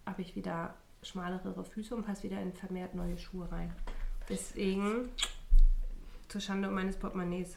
habe 0.07 0.23
ich 0.23 0.35
wieder 0.37 0.75
schmalere 1.05 1.65
Füße 1.65 1.95
und 1.95 2.05
passe 2.05 2.25
wieder 2.25 2.41
in 2.41 2.53
vermehrt 2.53 2.95
neue 2.95 3.19
Schuhe 3.19 3.51
rein. 3.51 3.73
Deswegen 4.29 5.09
zur 6.29 6.41
Schande 6.41 6.69
meines 6.69 6.97
Portemonnaies. 6.97 7.57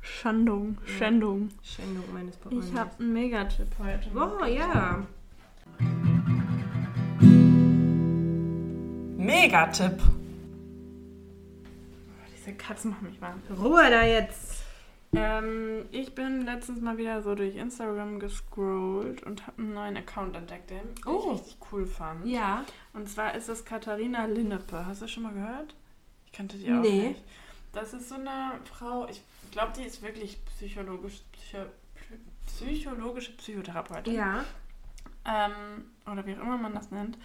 Schandung, 0.00 0.78
Schändung. 0.84 1.50
Schändung 1.62 2.04
meines 2.12 2.36
Portemonnaies. 2.36 2.72
Ich 2.72 2.78
habe 2.78 2.90
einen 2.98 3.12
Megatipp 3.12 3.68
heute. 3.78 4.10
Oh 4.14 4.44
ja. 4.44 5.06
Megatipp. 9.16 10.00
Diese 12.36 12.54
Katzen 12.54 12.92
machen 12.92 13.08
mich 13.08 13.20
warm. 13.20 13.40
Ruhe 13.58 13.90
da 13.90 14.06
jetzt. 14.06 14.49
Ähm, 15.12 15.86
ich 15.90 16.14
bin 16.14 16.42
letztens 16.44 16.80
mal 16.80 16.96
wieder 16.96 17.20
so 17.22 17.34
durch 17.34 17.56
Instagram 17.56 18.20
gescrollt 18.20 19.24
und 19.24 19.46
habe 19.46 19.60
einen 19.60 19.74
neuen 19.74 19.96
Account 19.96 20.36
entdeckt, 20.36 20.70
den 20.70 20.80
Oh. 21.04 21.32
ich 21.34 21.40
richtig 21.40 21.56
cool 21.72 21.84
fand. 21.86 22.26
Ja. 22.26 22.64
Und 22.92 23.08
zwar 23.08 23.34
ist 23.34 23.48
es 23.48 23.64
Katharina 23.64 24.26
Linnepe. 24.26 24.86
Hast 24.86 25.02
du 25.02 25.08
schon 25.08 25.24
mal 25.24 25.32
gehört? 25.32 25.74
Ich 26.26 26.32
kannte 26.32 26.56
die 26.56 26.70
auch 26.72 26.80
Nee. 26.80 27.08
nicht. 27.08 27.24
Das 27.72 27.92
ist 27.92 28.08
so 28.08 28.14
eine 28.16 28.60
Frau, 28.64 29.08
ich 29.08 29.22
glaube, 29.50 29.72
die 29.76 29.82
ist 29.82 30.00
wirklich 30.02 30.44
psychologisch, 30.44 31.22
psycho, 31.32 31.66
psychologische 32.46 33.32
Psychotherapeutin. 33.36 34.14
Ja. 34.14 34.44
Ähm, 35.24 35.84
oder 36.10 36.24
wie 36.26 36.34
auch 36.36 36.40
immer 36.42 36.56
man 36.56 36.74
das 36.74 36.90
nennt. 36.90 37.18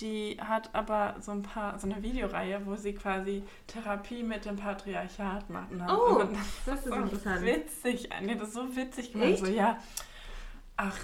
Die 0.00 0.36
hat 0.38 0.74
aber 0.74 1.16
so 1.20 1.32
ein 1.32 1.42
paar, 1.42 1.78
so 1.78 1.88
eine 1.88 2.02
Videoreihe, 2.02 2.60
wo 2.66 2.76
sie 2.76 2.92
quasi 2.92 3.42
Therapie 3.66 4.22
mit 4.22 4.44
dem 4.44 4.56
Patriarchat 4.56 5.48
macht. 5.48 5.68
Oh, 5.88 6.22
das 6.66 6.78
ist 6.80 6.84
so 6.88 6.94
interessant. 6.94 7.42
witzig. 7.42 8.08
Nee, 8.20 8.34
das 8.34 8.48
ist 8.48 8.54
so 8.54 8.76
witzig 8.76 9.12
gemacht. 9.12 9.30
Echt? 9.30 9.46
So, 9.46 9.50
ja. 9.50 9.78
Ach, 10.76 10.98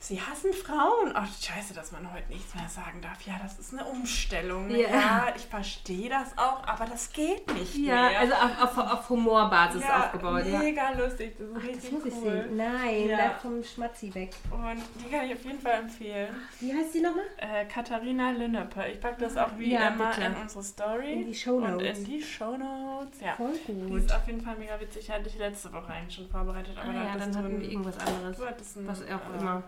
sie 0.00 0.20
hassen 0.20 0.52
Frauen. 0.52 1.12
Ach, 1.14 1.26
scheiße, 1.40 1.74
dass 1.74 1.90
man 1.92 2.12
heute 2.12 2.28
nichts 2.28 2.54
mehr 2.54 2.68
sagen 2.68 3.00
darf. 3.02 3.20
Ja, 3.22 3.34
das 3.42 3.58
ist 3.58 3.72
eine 3.72 3.84
Umstellung. 3.84 4.70
Ja. 4.70 4.88
Ja, 4.88 5.26
ich 5.34 5.42
verstehe 5.46 6.08
das 6.08 6.36
auch, 6.38 6.64
aber 6.66 6.86
das 6.86 7.12
geht 7.12 7.52
nicht 7.54 7.74
Ja, 7.76 8.08
mehr. 8.08 8.20
also 8.20 8.34
auf, 8.34 8.78
auf, 8.78 8.92
auf 8.92 9.08
Humorbasis 9.10 9.82
ja, 9.82 10.04
aufgebaut. 10.04 10.44
Ja. 10.46 10.58
mega 10.60 10.90
lustig. 10.92 11.34
Das 11.38 11.46
ist 11.48 11.52
Ach, 11.56 11.60
das 11.60 11.68
richtig 11.68 11.92
muss 11.92 12.04
ich 12.06 12.14
cool. 12.14 12.30
sehen. 12.30 12.56
Nein, 12.56 13.08
Ja. 13.08 13.16
bleib 13.16 13.40
vom 13.42 13.64
Schmatzi 13.64 14.14
weg. 14.14 14.34
Und 14.50 14.82
die 15.04 15.10
kann 15.10 15.26
ich 15.26 15.34
auf 15.34 15.44
jeden 15.44 15.60
Fall 15.60 15.72
empfehlen. 15.80 16.34
Wie 16.60 16.72
heißt 16.72 16.94
die 16.94 17.00
nochmal? 17.00 17.24
Äh, 17.38 17.64
Katharina 17.66 18.30
Linnepe. 18.30 18.86
Ich 18.92 19.00
packe 19.00 19.20
das 19.20 19.36
auch 19.36 19.50
wie 19.58 19.72
Ja, 19.72 19.88
immer 19.88 20.10
bitte. 20.10 20.26
in 20.26 20.34
unsere 20.36 20.62
Story. 20.62 21.12
In 21.12 21.26
die 21.26 21.34
Shownotes. 21.34 21.98
Und 21.98 21.98
in 21.98 22.04
die 22.04 22.22
Shownotes. 22.22 23.20
Ja. 23.20 23.34
Voll 23.34 23.52
Die 23.66 23.72
gut. 23.72 23.98
ist 24.04 24.14
auf 24.14 24.26
jeden 24.26 24.42
Fall 24.42 24.56
mega 24.56 24.78
witzig. 24.80 25.10
Hatte 25.10 25.28
ich 25.28 25.36
letzte 25.38 25.72
Woche 25.72 25.92
eigentlich 25.92 26.14
schon 26.14 26.28
vorbereitet. 26.28 26.76
Aber 26.78 26.88
Ah, 26.90 26.92
da 26.92 27.04
ja, 27.04 27.16
dann 27.16 27.36
hatten 27.36 27.60
wir 27.60 27.68
irgendwas 27.68 27.98
anderes. 27.98 28.36
Du 28.36 28.46
hattest 28.46 28.76
ein, 28.76 28.86
Was 28.86 29.02
auch 29.02 29.06
äh, 29.06 29.38
immer. 29.40 29.62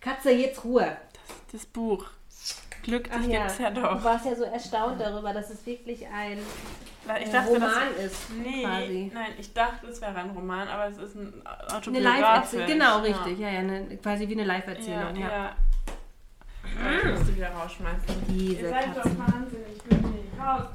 Katze, 0.00 0.30
jetzt 0.30 0.64
Ruhe. 0.64 0.96
Das 1.52 1.66
Buch. 1.66 2.06
Glück, 2.82 3.08
Ach 3.12 3.18
dich 3.20 3.28
ja. 3.28 3.40
gibt's 3.46 3.58
ja 3.58 3.70
Du 3.70 3.80
doch. 3.82 4.02
warst 4.04 4.24
ja 4.26 4.34
so 4.34 4.44
erstaunt 4.44 5.00
darüber, 5.00 5.32
dass 5.34 5.50
es 5.50 5.64
wirklich 5.66 6.06
ein 6.06 6.38
Ich 7.22 7.30
dachte, 7.30 7.50
Roman 7.54 7.70
das, 7.96 8.04
ist. 8.12 8.30
nee, 8.30 8.62
quasi. 8.62 9.10
nein, 9.12 9.32
ich 9.38 9.52
dachte, 9.52 9.86
es 9.88 10.00
wäre 10.00 10.14
ein 10.16 10.30
Roman, 10.30 10.68
aber 10.68 10.86
es 10.88 10.96
ist 10.98 11.14
ein 11.16 11.32
Eine 11.44 11.76
Autobiografisch. 11.76 12.20
Live-Erzählung. 12.20 12.66
Genau, 12.66 12.84
Ja. 12.84 12.96
richtig. 13.02 13.38
Ja, 13.40 13.48
ja, 13.50 13.58
eine, 13.58 13.96
quasi 13.98 14.28
wie 14.28 14.32
eine 14.32 14.42
Ja, 14.42 14.48
Live-Erzählung. 14.48 15.16
ja. 15.16 15.28
Ja. 15.28 15.56
Ich 16.98 17.04
musste 17.18 17.36
wieder 17.36 17.48
rausschmeißen. 17.50 18.26
Diese 18.28 18.62
Ihr 18.62 18.68
seid 18.68 18.96
doch 18.96 19.04
wahnsinnig. 19.04 19.82
Bitte, 19.88 20.04
raus. 20.40 20.66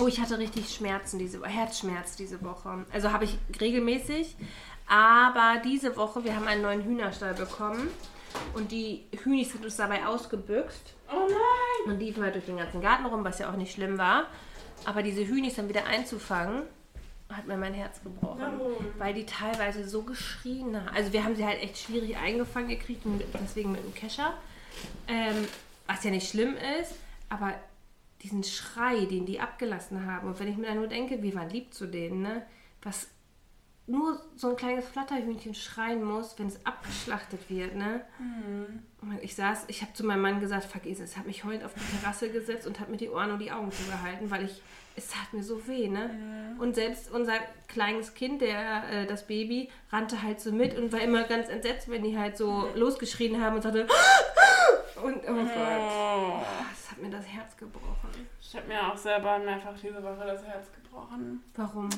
Oh, 0.00 0.06
ich 0.08 0.20
hatte 0.20 0.38
richtig 0.38 0.74
Schmerzen 0.74 1.18
diese 1.18 1.40
Woche, 1.40 1.48
Herzschmerz 1.50 2.16
diese 2.16 2.42
Woche. 2.42 2.84
Also 2.92 3.12
habe 3.12 3.24
ich 3.24 3.38
regelmäßig. 3.60 4.36
Aber 4.88 5.60
diese 5.64 5.96
Woche, 5.96 6.24
wir 6.24 6.34
haben 6.36 6.46
einen 6.48 6.62
neuen 6.62 6.82
Hühnerstall 6.84 7.34
bekommen. 7.34 7.88
Und 8.54 8.72
die 8.72 9.04
Hühnis 9.22 9.52
sind 9.52 9.64
uns 9.64 9.76
dabei 9.76 10.06
ausgebüxt. 10.06 10.94
Oh 11.10 11.28
nein! 11.28 11.64
und 11.86 12.00
liefen 12.00 12.22
halt 12.22 12.34
durch 12.34 12.46
den 12.46 12.56
ganzen 12.56 12.80
Garten 12.80 13.06
rum, 13.06 13.24
was 13.24 13.38
ja 13.38 13.50
auch 13.50 13.56
nicht 13.56 13.72
schlimm 13.72 13.98
war. 13.98 14.26
Aber 14.84 15.02
diese 15.02 15.26
Hühnis 15.26 15.54
dann 15.54 15.68
wieder 15.68 15.86
einzufangen, 15.86 16.62
hat 17.30 17.46
mir 17.46 17.56
mein 17.56 17.74
Herz 17.74 18.02
gebrochen. 18.02 18.40
Warum? 18.40 18.86
Weil 18.98 19.14
die 19.14 19.26
teilweise 19.26 19.88
so 19.88 20.02
geschrien 20.02 20.76
haben. 20.76 20.94
Also 20.94 21.12
wir 21.12 21.24
haben 21.24 21.36
sie 21.36 21.44
halt 21.44 21.62
echt 21.62 21.78
schwierig 21.78 22.16
eingefangen 22.16 22.68
gekriegt, 22.68 23.04
und 23.06 23.22
deswegen 23.42 23.72
mit 23.72 23.82
dem 23.82 23.94
Kescher. 23.94 24.34
Ähm, 25.08 25.46
was 25.86 26.04
ja 26.04 26.10
nicht 26.10 26.28
schlimm 26.28 26.56
ist, 26.80 26.94
aber 27.28 27.54
diesen 28.22 28.44
Schrei, 28.44 29.04
den 29.06 29.26
die 29.26 29.40
abgelassen 29.40 30.06
haben. 30.06 30.28
Und 30.28 30.38
wenn 30.38 30.48
ich 30.48 30.56
mir 30.56 30.66
dann 30.66 30.76
nur 30.76 30.86
denke, 30.86 31.22
wir 31.22 31.34
waren 31.34 31.50
lieb 31.50 31.74
zu 31.74 31.86
denen, 31.86 32.22
ne? 32.22 32.46
Was 32.82 33.08
nur 33.86 34.18
so 34.36 34.48
ein 34.50 34.56
kleines 34.56 34.86
Flatterhühnchen 34.88 35.54
schreien 35.54 36.02
muss, 36.02 36.38
wenn 36.38 36.46
es 36.46 36.64
abgeschlachtet 36.64 37.50
wird, 37.50 37.74
ne? 37.76 38.00
Und 39.02 39.18
Ich 39.22 39.34
saß, 39.34 39.64
ich 39.68 39.82
habe 39.82 39.92
zu 39.92 40.04
meinem 40.06 40.22
Mann 40.22 40.40
gesagt, 40.40 40.64
vergiss 40.64 41.00
es, 41.00 41.16
habe 41.16 41.26
mich 41.26 41.44
heulend 41.44 41.64
auf 41.64 41.74
die 41.74 41.98
Terrasse 42.00 42.30
gesetzt 42.30 42.66
und 42.66 42.80
habe 42.80 42.90
mir 42.92 42.96
die 42.96 43.10
Ohren 43.10 43.30
und 43.32 43.40
die 43.40 43.52
Augen 43.52 43.70
zugehalten, 43.70 44.30
weil 44.30 44.44
ich, 44.46 44.62
es 44.96 45.08
tat 45.08 45.32
mir 45.32 45.42
so 45.42 45.66
weh, 45.66 45.88
ne? 45.88 46.56
Und 46.58 46.74
selbst 46.76 47.10
unser 47.10 47.34
kleines 47.68 48.14
Kind, 48.14 48.40
der, 48.40 48.84
äh, 48.90 49.06
das 49.06 49.26
Baby, 49.26 49.68
rannte 49.90 50.22
halt 50.22 50.40
so 50.40 50.50
mit 50.52 50.78
und 50.78 50.90
war 50.92 51.00
immer 51.00 51.24
ganz 51.24 51.48
entsetzt, 51.48 51.90
wenn 51.90 52.02
die 52.04 52.16
halt 52.18 52.38
so 52.38 52.68
losgeschrien 52.74 53.38
haben 53.42 53.56
und 53.56 53.62
sagte, 53.62 53.86
und 55.02 55.16
oh 55.28 55.34
Gott, 55.34 55.48
Oh. 55.56 56.42
das 56.70 56.90
hat 56.90 56.98
mir 57.02 57.10
das 57.10 57.26
Herz 57.26 57.54
gebrochen. 57.56 58.08
Ich 58.40 58.56
habe 58.56 58.66
mir 58.68 58.86
auch 58.90 58.96
selber 58.96 59.38
mehrfach 59.40 59.74
diese 59.82 60.02
Woche 60.02 60.24
das 60.26 60.42
Herz 60.44 60.68
gebrochen. 60.72 61.42
Warum? 61.56 61.90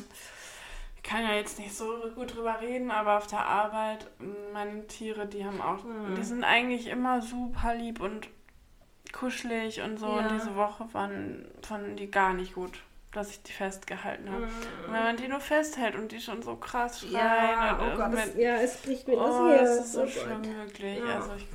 Ich 1.06 1.12
kann 1.12 1.22
ja 1.22 1.34
jetzt 1.34 1.60
nicht 1.60 1.72
so 1.72 1.86
gut 2.16 2.34
drüber 2.34 2.60
reden, 2.60 2.90
aber 2.90 3.16
auf 3.18 3.28
der 3.28 3.46
Arbeit, 3.46 4.08
meine 4.52 4.88
Tiere, 4.88 5.24
die 5.26 5.44
haben 5.44 5.60
auch, 5.60 5.84
Hm. 5.84 6.16
die 6.16 6.24
sind 6.24 6.42
eigentlich 6.42 6.88
immer 6.88 7.22
super 7.22 7.76
lieb 7.76 8.00
und 8.00 8.26
kuschelig 9.12 9.82
und 9.82 9.98
so. 9.98 10.06
Ja. 10.08 10.16
Und 10.26 10.32
diese 10.32 10.56
Woche 10.56 10.92
waren, 10.94 11.46
fanden 11.62 11.94
die 11.94 12.10
gar 12.10 12.32
nicht 12.32 12.54
gut, 12.56 12.80
dass 13.12 13.30
ich 13.30 13.40
die 13.44 13.52
festgehalten 13.52 14.28
habe. 14.32 14.46
Und 14.46 14.92
wenn 14.92 15.04
man 15.04 15.16
die 15.16 15.28
nur 15.28 15.38
festhält 15.38 15.94
und 15.94 16.10
die 16.10 16.20
schon 16.20 16.42
so 16.42 16.56
krass 16.56 16.98
schreien. 17.02 17.12
Ja, 17.12 17.76
und, 17.76 17.92
oh 17.92 17.96
Gott, 17.96 18.10
mit- 18.10 18.18
das, 18.18 18.34
ja, 18.36 18.56
es 18.56 18.76
bricht 18.78 19.06
mir 19.06 19.14
oh, 19.16 19.26
das 19.26 19.36
das 19.36 19.58
Herz. 19.76 19.78
ist 19.86 19.92
so 19.92 20.02
Oh 20.02 20.06
schlimm, 20.08 20.42
Gott. 20.42 20.56
wirklich. 20.56 20.98
Ja. 20.98 21.14
Also 21.14 21.30
ich, 21.36 21.46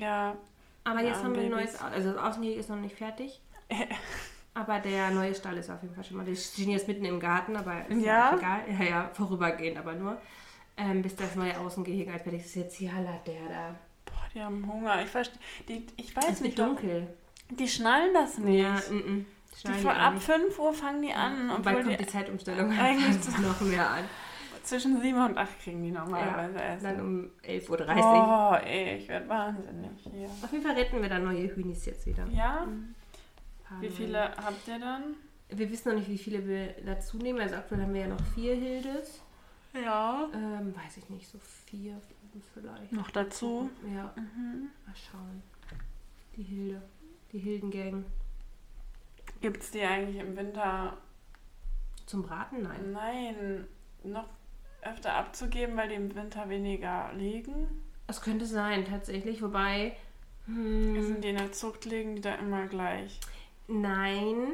ja, 0.00 0.36
Aber 0.84 1.00
jetzt 1.00 1.16
Ja, 1.18 1.24
haben 1.24 1.34
wir 1.34 1.42
ein 1.42 1.50
neues, 1.50 1.76
also 1.80 2.12
das 2.12 2.22
Außenlieg 2.22 2.56
ist 2.56 2.68
noch 2.70 2.76
nicht 2.76 2.94
fertig. 2.96 3.40
Aber 4.54 4.78
der 4.80 5.10
neue 5.10 5.34
Stall 5.34 5.56
ist 5.58 5.70
auf 5.70 5.80
jeden 5.82 5.94
Fall 5.94 6.04
schon 6.04 6.16
mal. 6.16 6.26
Die 6.26 6.34
stehen 6.36 6.70
jetzt 6.70 6.88
mitten 6.88 7.04
im 7.04 7.20
Garten, 7.20 7.56
aber 7.56 7.86
ist 7.88 8.04
ja, 8.04 8.32
Ja? 8.32 8.36
egal. 8.36 8.60
Ja, 8.78 8.84
ja, 8.84 9.10
vorübergehend, 9.12 9.78
aber 9.78 9.94
nur. 9.94 10.20
Ähm, 10.76 11.02
bis 11.02 11.14
das 11.14 11.34
neue 11.36 11.58
Außengehege 11.58 12.10
halt 12.10 12.22
fertig 12.22 12.44
ist. 12.44 12.54
Jetzt 12.56 12.76
hier 12.76 12.92
hallert 12.94 13.26
der 13.26 13.48
da. 13.48 13.74
boah, 14.06 14.26
die 14.34 14.40
haben 14.42 14.66
Hunger. 14.72 15.02
Ich 15.02 15.08
verstehe, 15.08 15.38
die, 15.68 15.86
ich 15.96 16.10
Es 16.10 16.16
weiß 16.16 16.26
wird 16.26 16.40
nicht, 16.40 16.58
dunkel. 16.58 17.06
die 17.50 17.68
schnallen 17.68 18.12
das 18.14 18.38
nicht. 18.38 18.62
Ja, 18.62 18.74
mm, 18.90 18.96
mm. 19.18 19.26
Die 19.66 19.86
auch 19.86 19.90
ab 19.94 20.14
nicht. 20.14 20.24
5 20.24 20.58
Uhr 20.58 20.72
fangen 20.72 21.02
die 21.02 21.12
an. 21.12 21.42
Und 21.42 21.50
obwohl 21.50 21.62
bald 21.64 21.84
kommt 21.84 21.92
die, 22.00 22.04
die 22.04 22.10
Zeitumstellung. 22.10 22.70
Eigentlich 22.78 23.38
noch 23.38 23.60
mehr 23.60 23.88
an. 23.90 24.04
zwischen 24.62 25.00
7 25.00 25.22
und 25.26 25.36
8 25.38 25.60
kriegen 25.60 25.82
die 25.82 25.90
normalerweise 25.90 26.60
Essen. 26.62 26.84
Dann 26.84 27.00
um 27.00 27.30
11.30 27.46 27.68
Uhr. 27.68 28.50
Oh, 28.52 28.54
ey, 28.66 28.96
ich 28.96 29.08
werde 29.08 29.28
wahnsinnig 29.28 29.90
hier. 30.10 30.28
Auf 30.42 30.50
jeden 30.52 30.64
Fall 30.64 30.76
retten 30.76 31.02
wir 31.02 31.08
dann 31.08 31.24
neue 31.24 31.54
Hühnis 31.54 31.84
jetzt 31.84 32.06
wieder. 32.06 32.26
Ja? 32.32 32.62
Ein 32.62 32.94
paar 33.70 33.80
Wie 33.82 33.88
viele 33.90 34.36
habt 34.36 34.68
ihr 34.68 34.78
dann? 34.78 35.14
Wir 35.48 35.70
wissen 35.70 35.88
noch 35.90 35.98
nicht, 35.98 36.08
wie 36.08 36.18
viele 36.18 36.46
wir 36.46 36.74
dazu 36.84 37.16
nehmen. 37.16 37.40
Also 37.40 37.56
aktuell 37.56 37.82
haben 37.82 37.94
wir 37.94 38.02
ja 38.02 38.06
noch 38.08 38.24
vier 38.34 38.54
Hildes. 38.54 39.20
Ja. 39.74 40.28
Ähm, 40.34 40.74
weiß 40.76 40.96
ich 40.98 41.08
nicht, 41.10 41.28
so 41.28 41.38
vier 41.66 42.00
fünf 42.32 42.44
vielleicht. 42.54 42.92
Noch 42.92 43.10
dazu? 43.10 43.70
Ja, 43.94 44.12
Mhm. 44.16 44.68
mal 44.86 44.94
schauen. 44.94 45.42
Die 46.36 46.42
Hilde. 46.42 46.82
Die 47.32 47.38
Hildengang. 47.38 48.04
Gibt 49.40 49.62
es 49.62 49.70
die 49.70 49.82
eigentlich 49.82 50.16
im 50.16 50.36
Winter? 50.36 50.96
Zum 52.06 52.22
Braten? 52.22 52.62
Nein. 52.62 52.92
Nein, 52.92 53.66
noch 54.04 54.26
öfter 54.82 55.14
abzugeben, 55.14 55.76
weil 55.76 55.88
die 55.88 55.94
im 55.94 56.14
Winter 56.14 56.48
weniger 56.48 57.12
liegen? 57.14 57.68
Es 58.06 58.20
könnte 58.20 58.46
sein, 58.46 58.84
tatsächlich. 58.84 59.40
Wobei. 59.42 59.96
Hm, 60.46 61.00
Sind 61.02 61.22
die 61.24 61.28
in 61.28 61.36
der 61.36 61.52
Zucht, 61.52 61.84
liegen 61.84 62.16
die 62.16 62.22
da 62.22 62.34
immer 62.36 62.66
gleich? 62.66 63.20
Nein. 63.70 64.52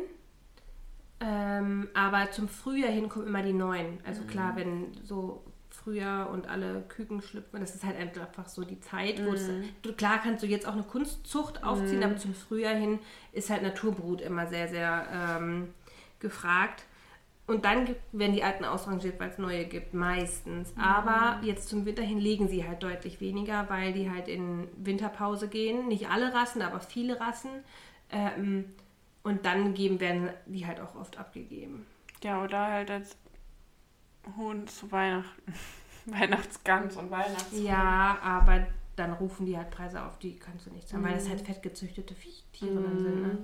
Ähm, 1.19 1.89
aber 1.95 2.31
zum 2.31 2.49
Frühjahr 2.49 2.91
hin 2.91 3.09
kommen 3.09 3.27
immer 3.27 3.43
die 3.43 3.55
neuen. 3.55 3.99
Also 4.05 4.23
klar, 4.25 4.55
wenn 4.57 4.93
so 5.03 5.43
Frühjahr 5.71 6.31
und 6.31 6.49
alle 6.49 6.83
Küken 6.89 7.23
schlüpfen, 7.23 7.61
das 7.61 7.75
ist 7.75 7.85
halt 7.85 7.97
einfach 7.97 8.49
so 8.49 8.65
die 8.65 8.81
Zeit, 8.81 9.25
wo 9.25 9.33
es, 9.33 9.49
du, 9.83 9.93
klar 9.93 10.19
kannst 10.23 10.43
du 10.43 10.47
jetzt 10.47 10.67
auch 10.67 10.73
eine 10.73 10.83
Kunstzucht 10.83 11.65
aufziehen, 11.65 12.03
aber 12.03 12.17
zum 12.17 12.35
Frühjahr 12.35 12.75
hin 12.75 12.99
ist 13.33 13.51
halt 13.51 13.63
Naturbrut 13.63 14.21
immer 14.21 14.47
sehr, 14.47 14.69
sehr 14.69 15.07
ähm, 15.13 15.69
gefragt. 16.19 16.85
Und 17.47 17.65
dann 17.65 17.95
werden 18.11 18.33
die 18.33 18.43
alten 18.43 18.65
ausrangiert, 18.65 19.21
weil 19.21 19.31
es 19.31 19.39
neue 19.39 19.67
gibt, 19.67 19.95
meistens. 19.95 20.75
Aber 20.77 21.41
jetzt 21.45 21.69
zum 21.69 21.87
Winter 21.87 22.03
hin 22.03 22.19
legen 22.19 22.49
sie 22.49 22.67
halt 22.67 22.83
deutlich 22.83 23.21
weniger, 23.21 23.71
weil 23.71 23.93
die 23.93 24.11
halt 24.11 24.27
in 24.27 24.67
Winterpause 24.77 25.47
gehen. 25.47 25.87
Nicht 25.87 26.11
alle 26.11 26.35
Rassen, 26.35 26.61
aber 26.61 26.81
viele 26.81 27.21
Rassen. 27.21 27.51
Ähm, 28.11 28.65
und 29.27 29.45
dann 29.45 29.75
geben, 29.75 29.99
werden 29.99 30.31
die 30.47 30.65
halt 30.67 30.79
auch 30.81 30.95
oft 30.95 31.19
abgegeben. 31.19 31.85
Ja, 32.23 32.43
oder 32.45 32.65
halt 32.67 32.91
als 32.93 33.17
Huhn 34.37 34.67
zu 34.69 34.91
Weihnachten. 34.93 35.53
Weihnachtsgans 36.07 36.97
und 36.97 37.11
Weihnachtshuhn. 37.11 37.65
Ja, 37.65 38.19
aber 38.23 38.69
dann 38.95 39.13
rufen 39.15 39.45
die 39.45 39.57
halt 39.57 39.71
Preise 39.71 40.01
auf, 40.05 40.17
die 40.21 40.37
kannst 40.37 40.67
du 40.67 40.71
nicht 40.71 40.89
zahlen, 40.89 41.03
weil 41.03 41.15
das 41.15 41.29
halt 41.29 41.41
fettgezüchtete 41.41 42.15
Vieh- 42.15 42.45
Tiere 42.53 42.81
dann 42.81 42.99
sind. 42.99 43.23
Ne? 43.23 43.39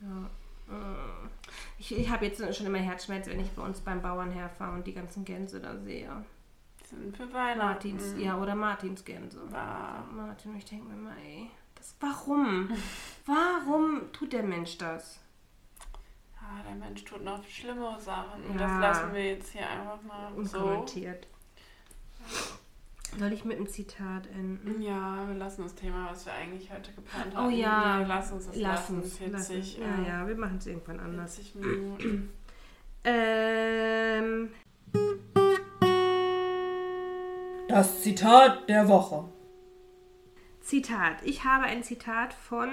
Ja. 0.00 0.74
Mm. 0.74 1.28
Ich, 1.78 1.94
ich 1.94 2.08
habe 2.10 2.24
jetzt 2.24 2.56
schon 2.56 2.66
immer 2.66 2.78
Herzschmerz, 2.78 3.26
wenn 3.26 3.38
ich 3.40 3.50
bei 3.50 3.62
uns 3.62 3.80
beim 3.80 4.00
Bauern 4.00 4.30
herfahre 4.32 4.76
und 4.76 4.86
die 4.86 4.94
ganzen 4.94 5.26
Gänse 5.26 5.60
da 5.60 5.76
sehe. 5.76 6.10
Die 6.80 6.86
sind 6.86 7.16
für 7.16 7.30
Weihnachten. 7.32 7.58
Martins, 7.58 8.14
ja, 8.18 8.40
oder 8.40 8.54
Martins 8.54 9.04
Gänse. 9.04 9.40
Ah. 9.52 10.02
Martin, 10.10 10.56
ich 10.56 10.64
denke 10.64 10.86
mir 10.88 10.96
mal, 10.96 11.16
ey, 11.22 11.50
das, 11.78 11.94
warum? 12.00 12.70
warum 13.26 14.12
tut 14.12 14.32
der 14.32 14.42
Mensch 14.42 14.76
das? 14.78 15.20
Ja, 16.40 16.62
der 16.66 16.74
Mensch 16.76 17.04
tut 17.04 17.22
noch 17.24 17.44
schlimmere 17.46 18.00
Sachen. 18.00 18.42
Und 18.44 18.58
Ja. 18.58 18.66
das 18.66 18.80
lassen 19.02 19.14
wir 19.14 19.24
jetzt 19.24 19.52
hier 19.52 19.68
einfach 19.68 20.02
mal 20.02 20.30
so. 20.44 20.58
Unkommentiert. 20.58 21.26
Soll 23.18 23.32
ich 23.32 23.44
mit 23.44 23.56
einem 23.56 23.68
Zitat 23.68 24.26
enden? 24.28 24.82
Ja, 24.82 25.26
wir 25.26 25.34
lassen 25.34 25.62
das 25.62 25.74
Thema, 25.74 26.08
was 26.10 26.26
wir 26.26 26.32
eigentlich 26.34 26.70
heute 26.70 26.92
geplant 26.92 27.32
Oh 27.34 27.38
haben. 27.38 27.50
ja, 27.52 27.98
wir 28.00 28.06
lassen 28.06 28.34
uns 28.34 28.46
das 28.46 28.56
Lass 28.56 28.80
lassen. 28.90 28.96
uns. 29.02 29.16
40, 29.16 29.32
lass 29.32 29.50
uns. 29.50 29.76
Ja, 29.78 30.02
ja, 30.06 30.26
wir 30.28 30.36
machen 30.36 30.58
es 30.58 30.66
irgendwann 30.66 31.00
anders. 31.00 31.36
40 31.36 31.54
Minuten. 31.54 32.32
Ähm, 33.04 34.50
Das 37.68 38.02
Zitat 38.02 38.68
der 38.68 38.88
Woche. 38.88 39.24
Zitat. 40.68 41.16
Ich 41.24 41.44
habe 41.44 41.64
ein 41.64 41.82
Zitat 41.82 42.34
von 42.34 42.68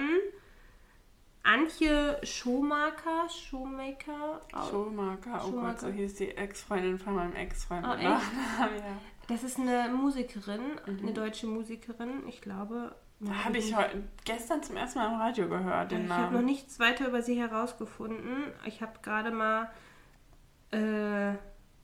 Antje 1.42 2.18
Schumacher. 2.24 3.28
Schumacher. 3.30 4.40
Schumacher, 4.70 5.42
oh 5.46 5.52
Gott, 5.52 5.80
so 5.80 5.88
hieß 5.88 6.14
die 6.16 6.30
Ex-Freundin 6.36 6.98
von 6.98 7.14
meinem 7.14 7.34
Ex-Freund. 7.34 7.86
Oh, 7.88 7.94
ja. 8.02 8.20
Das 9.28 9.42
ist 9.44 9.58
eine 9.58 9.88
Musikerin, 9.88 10.60
eine 10.86 11.12
deutsche 11.12 11.46
Musikerin. 11.46 12.26
Ich 12.28 12.40
glaube. 12.40 12.94
Habe 13.44 13.56
ich 13.56 13.74
heute, 13.74 14.02
gestern 14.26 14.62
zum 14.62 14.76
ersten 14.76 14.98
Mal 14.98 15.14
im 15.14 15.18
Radio 15.20 15.48
gehört, 15.48 15.90
den 15.90 16.04
Ich 16.04 16.10
habe 16.10 16.24
noch 16.24 16.30
Namen. 16.32 16.44
nichts 16.44 16.78
weiter 16.78 17.08
über 17.08 17.22
sie 17.22 17.34
herausgefunden. 17.40 18.52
Ich 18.66 18.82
habe 18.82 18.92
gerade 19.02 19.30
mal 19.30 19.70
äh, 20.70 21.32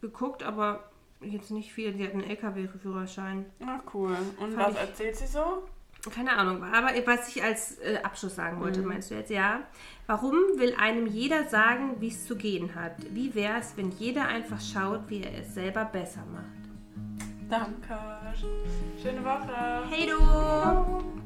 geguckt, 0.03 0.43
aber 0.43 0.91
jetzt 1.23 1.51
nicht 1.51 1.73
viel. 1.73 1.97
Sie 1.97 2.05
hat 2.05 2.13
einen 2.13 2.25
LKW-Führerschein. 2.25 3.47
Ach, 3.65 3.81
cool. 3.95 4.15
Und 4.41 4.53
Fand 4.53 4.59
was 4.59 4.75
ich- 4.75 4.81
erzählt 4.81 5.17
sie 5.17 5.27
so? 5.27 5.63
Keine 6.11 6.33
Ahnung, 6.37 6.65
aber 6.65 6.89
was 7.07 7.29
ich 7.29 7.43
als 7.45 7.79
äh, 7.79 7.99
Abschluss 8.03 8.35
sagen 8.35 8.61
wollte, 8.61 8.81
Mhm. 8.81 8.89
meinst 8.89 9.11
du 9.11 9.15
jetzt, 9.15 9.31
ja? 9.31 9.61
Warum 10.09 10.35
will 10.57 10.75
einem 10.77 11.07
jeder 11.07 11.45
sagen, 11.49 12.01
wie 12.01 12.09
es 12.09 12.27
zu 12.27 12.37
gehen 12.37 12.75
hat? 12.75 12.97
Wie 13.11 13.35
wäre 13.37 13.59
es, 13.61 13.77
wenn 13.77 13.91
jeder 13.93 14.27
einfach 14.27 14.61
schaut, 14.61 15.09
wie 15.09 15.23
er 15.23 15.39
es 15.41 15.55
selber 15.55 15.85
besser 15.85 16.25
macht? 16.33 16.45
Danke. 17.49 17.97
Schöne 19.01 19.25
Woche. 19.25 19.85
Hey 19.91 20.07
du! 20.09 21.22